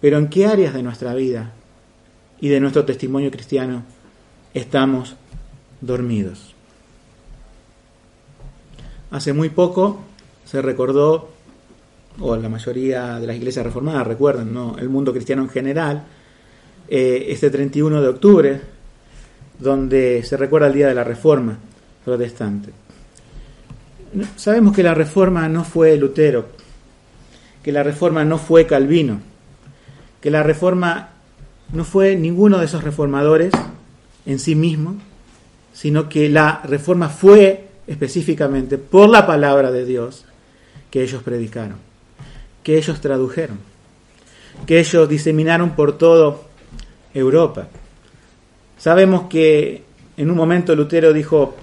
pero 0.00 0.18
en 0.18 0.26
qué 0.26 0.46
áreas 0.46 0.74
de 0.74 0.82
nuestra 0.82 1.14
vida 1.14 1.52
y 2.40 2.48
de 2.48 2.58
nuestro 2.58 2.84
testimonio 2.84 3.30
cristiano 3.30 3.84
estamos 4.54 5.14
dormidos. 5.80 6.51
Hace 9.12 9.34
muy 9.34 9.50
poco 9.50 10.00
se 10.46 10.62
recordó, 10.62 11.28
o 12.18 12.34
la 12.34 12.48
mayoría 12.48 13.18
de 13.20 13.26
las 13.26 13.36
iglesias 13.36 13.64
reformadas 13.64 14.06
recuerdan, 14.06 14.52
¿no? 14.52 14.76
el 14.78 14.88
mundo 14.88 15.12
cristiano 15.12 15.42
en 15.42 15.50
general, 15.50 16.04
eh, 16.88 17.26
este 17.28 17.50
31 17.50 18.00
de 18.00 18.08
octubre, 18.08 18.60
donde 19.58 20.22
se 20.22 20.38
recuerda 20.38 20.68
el 20.68 20.72
día 20.72 20.88
de 20.88 20.94
la 20.94 21.04
reforma 21.04 21.58
protestante. 22.06 22.70
Sabemos 24.36 24.74
que 24.74 24.82
la 24.82 24.94
reforma 24.94 25.46
no 25.46 25.62
fue 25.64 25.94
Lutero, 25.98 26.48
que 27.62 27.70
la 27.70 27.82
reforma 27.82 28.24
no 28.24 28.38
fue 28.38 28.66
Calvino, 28.66 29.20
que 30.22 30.30
la 30.30 30.42
reforma 30.42 31.10
no 31.74 31.84
fue 31.84 32.16
ninguno 32.16 32.58
de 32.58 32.64
esos 32.64 32.82
reformadores 32.82 33.52
en 34.24 34.38
sí 34.38 34.54
mismo, 34.54 34.96
sino 35.74 36.08
que 36.08 36.30
la 36.30 36.62
reforma 36.64 37.10
fue 37.10 37.71
específicamente 37.86 38.78
por 38.78 39.08
la 39.08 39.26
palabra 39.26 39.70
de 39.70 39.84
Dios 39.84 40.24
que 40.90 41.02
ellos 41.02 41.22
predicaron, 41.22 41.76
que 42.62 42.76
ellos 42.76 43.00
tradujeron, 43.00 43.58
que 44.66 44.78
ellos 44.78 45.08
diseminaron 45.08 45.70
por 45.70 45.98
todo 45.98 46.44
Europa. 47.14 47.68
Sabemos 48.78 49.28
que 49.28 49.84
en 50.16 50.30
un 50.30 50.36
momento 50.36 50.76
Lutero 50.76 51.12
dijo, 51.12 51.56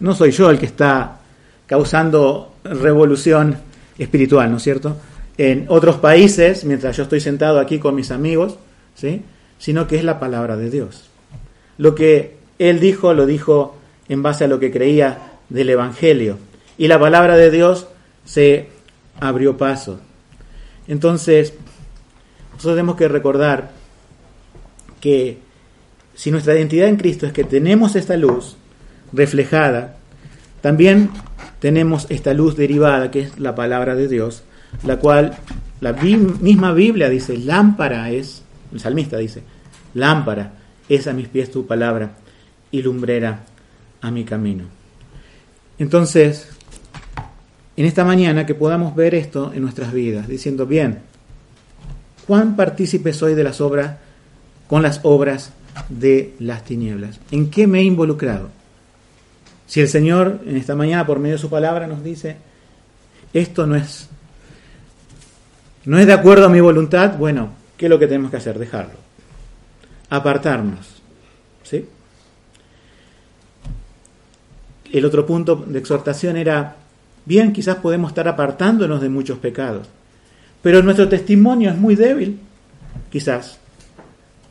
no 0.00 0.14
soy 0.14 0.30
yo 0.30 0.50
el 0.50 0.58
que 0.58 0.66
está 0.66 1.20
causando 1.66 2.54
revolución 2.64 3.56
espiritual, 3.98 4.50
¿no 4.50 4.56
es 4.56 4.62
cierto? 4.62 4.96
En 5.38 5.66
otros 5.68 5.96
países, 5.96 6.64
mientras 6.64 6.96
yo 6.96 7.04
estoy 7.04 7.20
sentado 7.20 7.58
aquí 7.58 7.78
con 7.78 7.94
mis 7.94 8.10
amigos, 8.10 8.58
¿sí? 8.94 9.22
sino 9.58 9.86
que 9.86 9.96
es 9.96 10.04
la 10.04 10.20
palabra 10.20 10.56
de 10.56 10.70
Dios. 10.70 11.08
Lo 11.78 11.94
que 11.94 12.36
él 12.58 12.80
dijo, 12.80 13.14
lo 13.14 13.26
dijo 13.26 13.76
en 14.08 14.22
base 14.22 14.44
a 14.44 14.48
lo 14.48 14.60
que 14.60 14.70
creía 14.70 15.31
del 15.52 15.70
Evangelio. 15.70 16.38
Y 16.78 16.88
la 16.88 16.98
palabra 16.98 17.36
de 17.36 17.50
Dios 17.50 17.86
se 18.24 18.68
abrió 19.20 19.56
paso. 19.56 20.00
Entonces, 20.88 21.54
nosotros 22.52 22.74
tenemos 22.74 22.96
que 22.96 23.08
recordar 23.08 23.70
que 25.00 25.38
si 26.14 26.30
nuestra 26.30 26.56
identidad 26.56 26.88
en 26.88 26.96
Cristo 26.96 27.26
es 27.26 27.32
que 27.32 27.44
tenemos 27.44 27.96
esta 27.96 28.16
luz 28.16 28.56
reflejada, 29.12 29.96
también 30.60 31.10
tenemos 31.58 32.06
esta 32.08 32.34
luz 32.34 32.56
derivada, 32.56 33.10
que 33.10 33.20
es 33.20 33.38
la 33.38 33.54
palabra 33.54 33.94
de 33.94 34.08
Dios, 34.08 34.42
la 34.84 34.98
cual 34.98 35.36
la 35.80 35.92
misma 35.92 36.72
Biblia 36.72 37.08
dice, 37.08 37.36
lámpara 37.36 38.10
es, 38.10 38.42
el 38.72 38.80
salmista 38.80 39.18
dice, 39.18 39.42
lámpara 39.94 40.52
es 40.88 41.06
a 41.06 41.12
mis 41.12 41.28
pies 41.28 41.50
tu 41.50 41.66
palabra 41.66 42.12
y 42.70 42.82
lumbrera 42.82 43.44
a 44.00 44.10
mi 44.10 44.24
camino. 44.24 44.81
Entonces, 45.78 46.48
en 47.76 47.86
esta 47.86 48.04
mañana 48.04 48.46
que 48.46 48.54
podamos 48.54 48.94
ver 48.94 49.14
esto 49.14 49.52
en 49.54 49.62
nuestras 49.62 49.92
vidas, 49.92 50.28
diciendo, 50.28 50.66
bien, 50.66 51.00
¿cuán 52.26 52.56
partícipe 52.56 53.12
soy 53.12 53.34
de 53.34 53.44
las 53.44 53.60
obras, 53.60 53.96
con 54.68 54.82
las 54.82 55.00
obras 55.02 55.52
de 55.88 56.34
las 56.38 56.64
tinieblas? 56.64 57.18
¿En 57.30 57.50
qué 57.50 57.66
me 57.66 57.80
he 57.80 57.84
involucrado? 57.84 58.50
Si 59.66 59.80
el 59.80 59.88
Señor 59.88 60.40
en 60.46 60.56
esta 60.56 60.74
mañana, 60.74 61.06
por 61.06 61.18
medio 61.18 61.36
de 61.36 61.40
su 61.40 61.48
palabra, 61.48 61.86
nos 61.86 62.04
dice, 62.04 62.36
esto 63.32 63.66
no 63.66 63.74
es, 63.74 64.08
no 65.86 65.98
es 65.98 66.06
de 66.06 66.12
acuerdo 66.12 66.46
a 66.46 66.50
mi 66.50 66.60
voluntad, 66.60 67.16
bueno, 67.16 67.50
¿qué 67.78 67.86
es 67.86 67.90
lo 67.90 67.98
que 67.98 68.06
tenemos 68.06 68.30
que 68.30 68.36
hacer? 68.36 68.58
Dejarlo. 68.58 69.00
Apartarnos. 70.10 71.02
¿Sí? 71.62 71.86
El 74.92 75.06
otro 75.06 75.26
punto 75.26 75.56
de 75.56 75.78
exhortación 75.78 76.36
era, 76.36 76.76
bien, 77.24 77.52
quizás 77.52 77.76
podemos 77.76 78.10
estar 78.10 78.28
apartándonos 78.28 79.00
de 79.00 79.08
muchos 79.08 79.38
pecados, 79.38 79.88
pero 80.60 80.82
nuestro 80.82 81.08
testimonio 81.08 81.70
es 81.70 81.76
muy 81.76 81.96
débil, 81.96 82.38
quizás. 83.10 83.58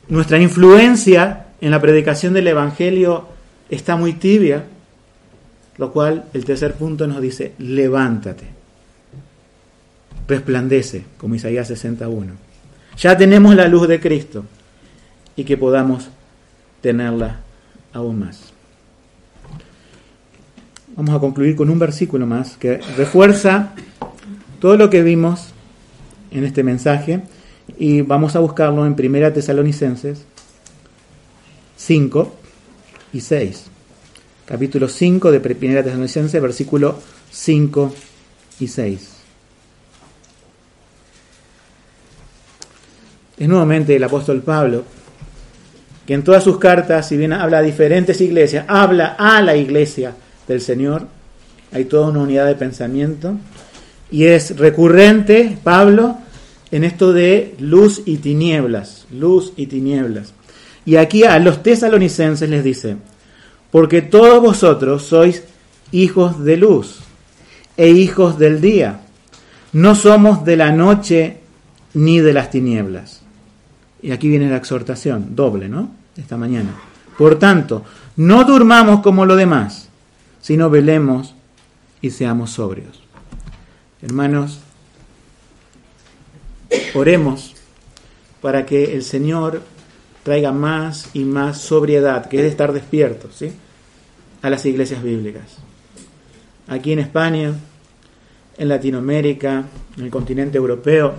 Nuestra 0.09 0.39
influencia 0.39 1.45
en 1.61 1.71
la 1.71 1.79
predicación 1.79 2.33
del 2.33 2.47
Evangelio 2.47 3.27
está 3.69 3.95
muy 3.95 4.13
tibia, 4.13 4.65
lo 5.77 5.93
cual 5.93 6.25
el 6.33 6.43
tercer 6.43 6.73
punto 6.73 7.07
nos 7.07 7.21
dice, 7.21 7.53
levántate, 7.59 8.45
resplandece, 10.27 11.05
como 11.17 11.35
Isaías 11.35 11.67
61. 11.67 12.33
Ya 12.97 13.15
tenemos 13.15 13.55
la 13.55 13.67
luz 13.67 13.87
de 13.87 13.99
Cristo 13.99 14.43
y 15.35 15.43
que 15.43 15.55
podamos 15.55 16.09
tenerla 16.81 17.39
aún 17.93 18.19
más 18.19 18.50
vamos 21.01 21.15
a 21.15 21.19
concluir 21.19 21.55
con 21.55 21.71
un 21.71 21.79
versículo 21.79 22.27
más 22.27 22.57
que 22.57 22.77
refuerza 22.95 23.71
todo 24.59 24.77
lo 24.77 24.91
que 24.91 25.01
vimos 25.01 25.47
en 26.29 26.43
este 26.43 26.61
mensaje 26.61 27.21
y 27.79 28.01
vamos 28.01 28.35
a 28.35 28.39
buscarlo 28.39 28.85
en 28.85 28.93
Primera 28.93 29.33
Tesalonicenses 29.33 30.25
5 31.75 32.35
y 33.13 33.21
6. 33.21 33.63
Capítulo 34.45 34.87
5 34.87 35.31
de 35.31 35.39
Primera 35.39 35.81
Tesalonicenses, 35.81 36.39
versículo 36.39 36.99
5 37.31 37.95
y 38.59 38.67
6. 38.67 39.09
Es 43.39 43.47
nuevamente 43.47 43.95
el 43.95 44.03
apóstol 44.03 44.43
Pablo 44.43 44.83
que 46.05 46.13
en 46.13 46.23
todas 46.23 46.43
sus 46.43 46.59
cartas, 46.59 47.07
si 47.07 47.17
bien 47.17 47.33
habla 47.33 47.57
a 47.57 47.63
diferentes 47.63 48.21
iglesias, 48.21 48.65
habla 48.67 49.15
a 49.17 49.41
la 49.41 49.55
iglesia 49.55 50.13
del 50.51 50.61
Señor. 50.61 51.07
Hay 51.71 51.85
toda 51.85 52.07
una 52.07 52.19
unidad 52.19 52.45
de 52.45 52.55
pensamiento. 52.55 53.35
Y 54.11 54.25
es 54.25 54.57
recurrente, 54.57 55.57
Pablo, 55.63 56.17
en 56.71 56.83
esto 56.83 57.13
de 57.13 57.55
luz 57.59 58.01
y 58.05 58.17
tinieblas, 58.17 59.05
luz 59.11 59.53
y 59.55 59.67
tinieblas. 59.67 60.33
Y 60.85 60.95
aquí 60.95 61.23
a 61.23 61.39
los 61.39 61.63
tesalonicenses 61.63 62.49
les 62.49 62.63
dice, 62.63 62.97
porque 63.71 64.01
todos 64.01 64.41
vosotros 64.41 65.03
sois 65.03 65.43
hijos 65.91 66.43
de 66.43 66.57
luz 66.57 66.99
e 67.77 67.89
hijos 67.89 68.37
del 68.37 68.59
día. 68.59 69.01
No 69.73 69.95
somos 69.95 70.43
de 70.43 70.57
la 70.57 70.71
noche 70.71 71.37
ni 71.93 72.19
de 72.19 72.33
las 72.33 72.49
tinieblas. 72.49 73.21
Y 74.01 74.11
aquí 74.11 74.27
viene 74.27 74.49
la 74.49 74.57
exhortación, 74.57 75.35
doble, 75.35 75.69
¿no? 75.69 75.91
Esta 76.17 76.35
mañana. 76.35 76.71
Por 77.17 77.37
tanto, 77.37 77.85
no 78.17 78.43
durmamos 78.43 79.01
como 79.01 79.25
lo 79.25 79.35
demás, 79.35 79.89
sino 80.41 80.69
velemos 80.69 81.35
y 82.01 82.09
seamos 82.09 82.51
sobrios. 82.51 83.01
Hermanos, 84.01 84.59
oremos 86.93 87.55
para 88.41 88.65
que 88.65 88.95
el 88.95 89.03
Señor 89.03 89.61
traiga 90.23 90.51
más 90.51 91.09
y 91.13 91.23
más 91.23 91.59
sobriedad, 91.59 92.27
que 92.27 92.37
es 92.37 92.43
de 92.43 92.49
estar 92.49 92.73
despiertos, 92.73 93.35
¿sí? 93.35 93.51
a 94.41 94.49
las 94.49 94.65
iglesias 94.65 95.03
bíblicas. 95.03 95.57
Aquí 96.67 96.91
en 96.91 96.99
España 96.99 97.53
en 98.61 98.69
Latinoamérica, 98.69 99.63
en 99.97 100.03
el 100.03 100.11
continente 100.11 100.57
europeo, 100.57 101.15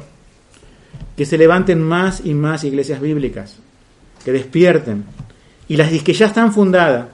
que 1.16 1.26
se 1.26 1.36
levanten 1.36 1.82
más 1.82 2.24
y 2.24 2.34
más 2.34 2.62
iglesias 2.62 3.00
bíblicas, 3.00 3.56
que 4.24 4.30
despierten. 4.30 5.04
Y 5.66 5.76
las 5.76 5.90
que 5.90 6.12
ya 6.12 6.26
están 6.26 6.52
fundadas, 6.52 7.08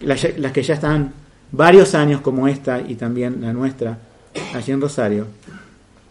las, 0.00 0.20
que 0.52 0.62
ya 0.62 0.74
están 0.74 1.12
varios 1.52 1.94
años 1.94 2.20
como 2.20 2.48
esta 2.48 2.80
y 2.80 2.94
también 2.94 3.40
la 3.40 3.52
nuestra, 3.52 3.98
allí 4.54 4.72
en 4.72 4.80
Rosario, 4.80 5.26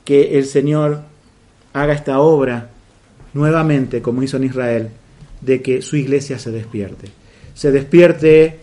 que 0.05 0.38
el 0.38 0.45
Señor 0.45 1.01
haga 1.73 1.93
esta 1.93 2.19
obra 2.19 2.69
nuevamente, 3.34 4.01
como 4.01 4.23
hizo 4.23 4.38
en 4.38 4.45
Israel, 4.45 4.89
de 5.41 5.61
que 5.61 5.81
su 5.81 5.95
iglesia 5.95 6.39
se 6.39 6.51
despierte. 6.51 7.09
Se 7.53 7.71
despierte 7.71 8.59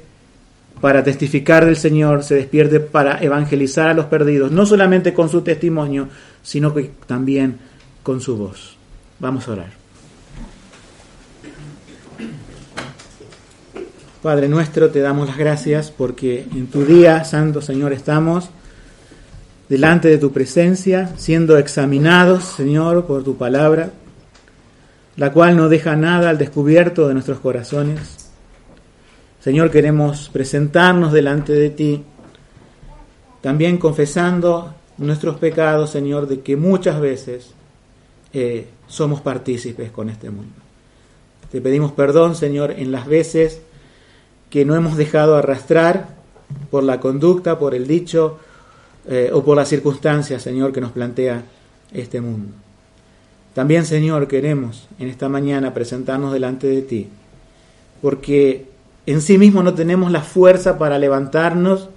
para 0.80 1.04
testificar 1.04 1.66
del 1.66 1.76
Señor, 1.76 2.22
se 2.22 2.36
despierte 2.36 2.80
para 2.80 3.22
evangelizar 3.22 3.88
a 3.88 3.94
los 3.94 4.06
perdidos, 4.06 4.50
no 4.50 4.64
solamente 4.64 5.12
con 5.12 5.28
su 5.28 5.42
testimonio, 5.42 6.08
sino 6.42 6.72
que 6.74 6.90
también 7.06 7.58
con 8.02 8.20
su 8.20 8.36
voz. 8.36 8.76
Vamos 9.18 9.46
a 9.48 9.52
orar. 9.52 9.79
Padre 14.22 14.48
nuestro, 14.48 14.90
te 14.90 15.00
damos 15.00 15.28
las 15.28 15.38
gracias 15.38 15.90
porque 15.90 16.46
en 16.54 16.66
tu 16.66 16.84
día, 16.84 17.24
Santo 17.24 17.62
Señor, 17.62 17.94
estamos 17.94 18.50
delante 19.70 20.08
de 20.08 20.18
tu 20.18 20.30
presencia, 20.30 21.14
siendo 21.16 21.56
examinados, 21.56 22.44
Señor, 22.44 23.06
por 23.06 23.24
tu 23.24 23.38
palabra, 23.38 23.92
la 25.16 25.32
cual 25.32 25.56
no 25.56 25.70
deja 25.70 25.96
nada 25.96 26.28
al 26.28 26.36
descubierto 26.36 27.08
de 27.08 27.14
nuestros 27.14 27.40
corazones. 27.40 28.30
Señor, 29.40 29.70
queremos 29.70 30.28
presentarnos 30.28 31.14
delante 31.14 31.54
de 31.54 31.70
ti, 31.70 32.04
también 33.40 33.78
confesando 33.78 34.74
nuestros 34.98 35.38
pecados, 35.38 35.88
Señor, 35.88 36.28
de 36.28 36.40
que 36.40 36.56
muchas 36.56 37.00
veces 37.00 37.52
eh, 38.34 38.66
somos 38.86 39.22
partícipes 39.22 39.90
con 39.90 40.10
este 40.10 40.28
mundo. 40.28 40.52
Te 41.50 41.62
pedimos 41.62 41.92
perdón, 41.92 42.36
Señor, 42.36 42.72
en 42.72 42.92
las 42.92 43.06
veces 43.06 43.62
que 44.50 44.64
no 44.64 44.74
hemos 44.74 44.96
dejado 44.96 45.36
arrastrar 45.36 46.08
por 46.70 46.82
la 46.82 47.00
conducta, 47.00 47.58
por 47.58 47.74
el 47.74 47.86
dicho 47.86 48.38
eh, 49.08 49.30
o 49.32 49.44
por 49.44 49.56
las 49.56 49.68
circunstancias, 49.68 50.42
Señor, 50.42 50.72
que 50.72 50.80
nos 50.80 50.92
plantea 50.92 51.44
este 51.92 52.20
mundo. 52.20 52.52
También, 53.54 53.84
Señor, 53.84 54.28
queremos 54.28 54.88
en 54.98 55.08
esta 55.08 55.28
mañana 55.28 55.74
presentarnos 55.74 56.32
delante 56.32 56.66
de 56.66 56.82
ti, 56.82 57.08
porque 58.02 58.66
en 59.06 59.20
sí 59.20 59.38
mismo 59.38 59.62
no 59.62 59.74
tenemos 59.74 60.12
la 60.12 60.22
fuerza 60.22 60.78
para 60.78 60.98
levantarnos 60.98 61.88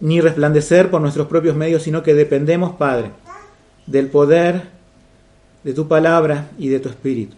ni 0.00 0.20
resplandecer 0.20 0.90
por 0.90 1.00
nuestros 1.00 1.26
propios 1.26 1.56
medios, 1.56 1.82
sino 1.82 2.02
que 2.02 2.14
dependemos, 2.14 2.74
Padre, 2.76 3.10
del 3.86 4.08
poder 4.08 4.68
de 5.64 5.72
tu 5.72 5.88
palabra 5.88 6.50
y 6.58 6.68
de 6.68 6.80
tu 6.80 6.88
espíritu. 6.88 7.34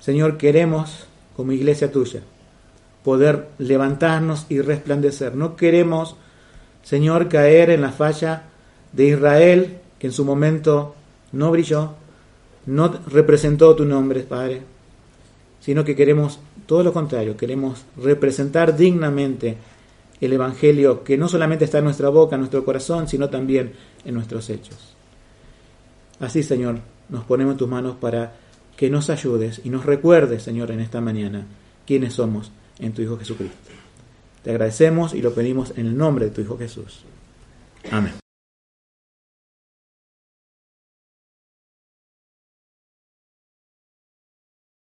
Señor, 0.00 0.36
queremos, 0.36 1.06
como 1.36 1.52
iglesia 1.52 1.90
tuya, 1.90 2.22
poder 3.04 3.48
levantarnos 3.58 4.46
y 4.48 4.60
resplandecer. 4.60 5.34
No 5.34 5.56
queremos, 5.56 6.16
Señor, 6.82 7.28
caer 7.28 7.70
en 7.70 7.80
la 7.80 7.92
falla 7.92 8.44
de 8.92 9.06
Israel, 9.06 9.78
que 9.98 10.08
en 10.08 10.12
su 10.12 10.24
momento 10.24 10.94
no 11.32 11.50
brilló, 11.50 11.94
no 12.66 12.88
representó 13.08 13.74
tu 13.74 13.84
nombre, 13.84 14.20
Padre, 14.20 14.62
sino 15.60 15.84
que 15.84 15.96
queremos 15.96 16.38
todo 16.66 16.84
lo 16.84 16.92
contrario, 16.92 17.36
queremos 17.36 17.84
representar 17.96 18.76
dignamente 18.76 19.56
el 20.20 20.32
Evangelio 20.32 21.02
que 21.02 21.18
no 21.18 21.28
solamente 21.28 21.64
está 21.64 21.78
en 21.78 21.84
nuestra 21.84 22.08
boca, 22.08 22.36
en 22.36 22.42
nuestro 22.42 22.64
corazón, 22.64 23.08
sino 23.08 23.28
también 23.28 23.72
en 24.04 24.14
nuestros 24.14 24.48
hechos. 24.50 24.94
Así, 26.20 26.44
Señor, 26.44 26.78
nos 27.08 27.24
ponemos 27.24 27.52
en 27.52 27.58
tus 27.58 27.68
manos 27.68 27.96
para 27.96 28.34
que 28.76 28.88
nos 28.88 29.10
ayudes 29.10 29.60
y 29.64 29.70
nos 29.70 29.84
recuerdes, 29.84 30.44
Señor, 30.44 30.70
en 30.70 30.80
esta 30.80 31.00
mañana, 31.00 31.46
quiénes 31.84 32.14
somos 32.14 32.52
en 32.78 32.92
tu 32.92 33.02
Hijo 33.02 33.18
Jesucristo. 33.18 33.56
Te 34.42 34.50
agradecemos 34.50 35.14
y 35.14 35.22
lo 35.22 35.34
pedimos 35.34 35.72
en 35.76 35.86
el 35.86 35.96
nombre 35.96 36.26
de 36.26 36.30
tu 36.30 36.40
Hijo 36.40 36.58
Jesús. 36.58 37.04
Amén. 37.90 38.21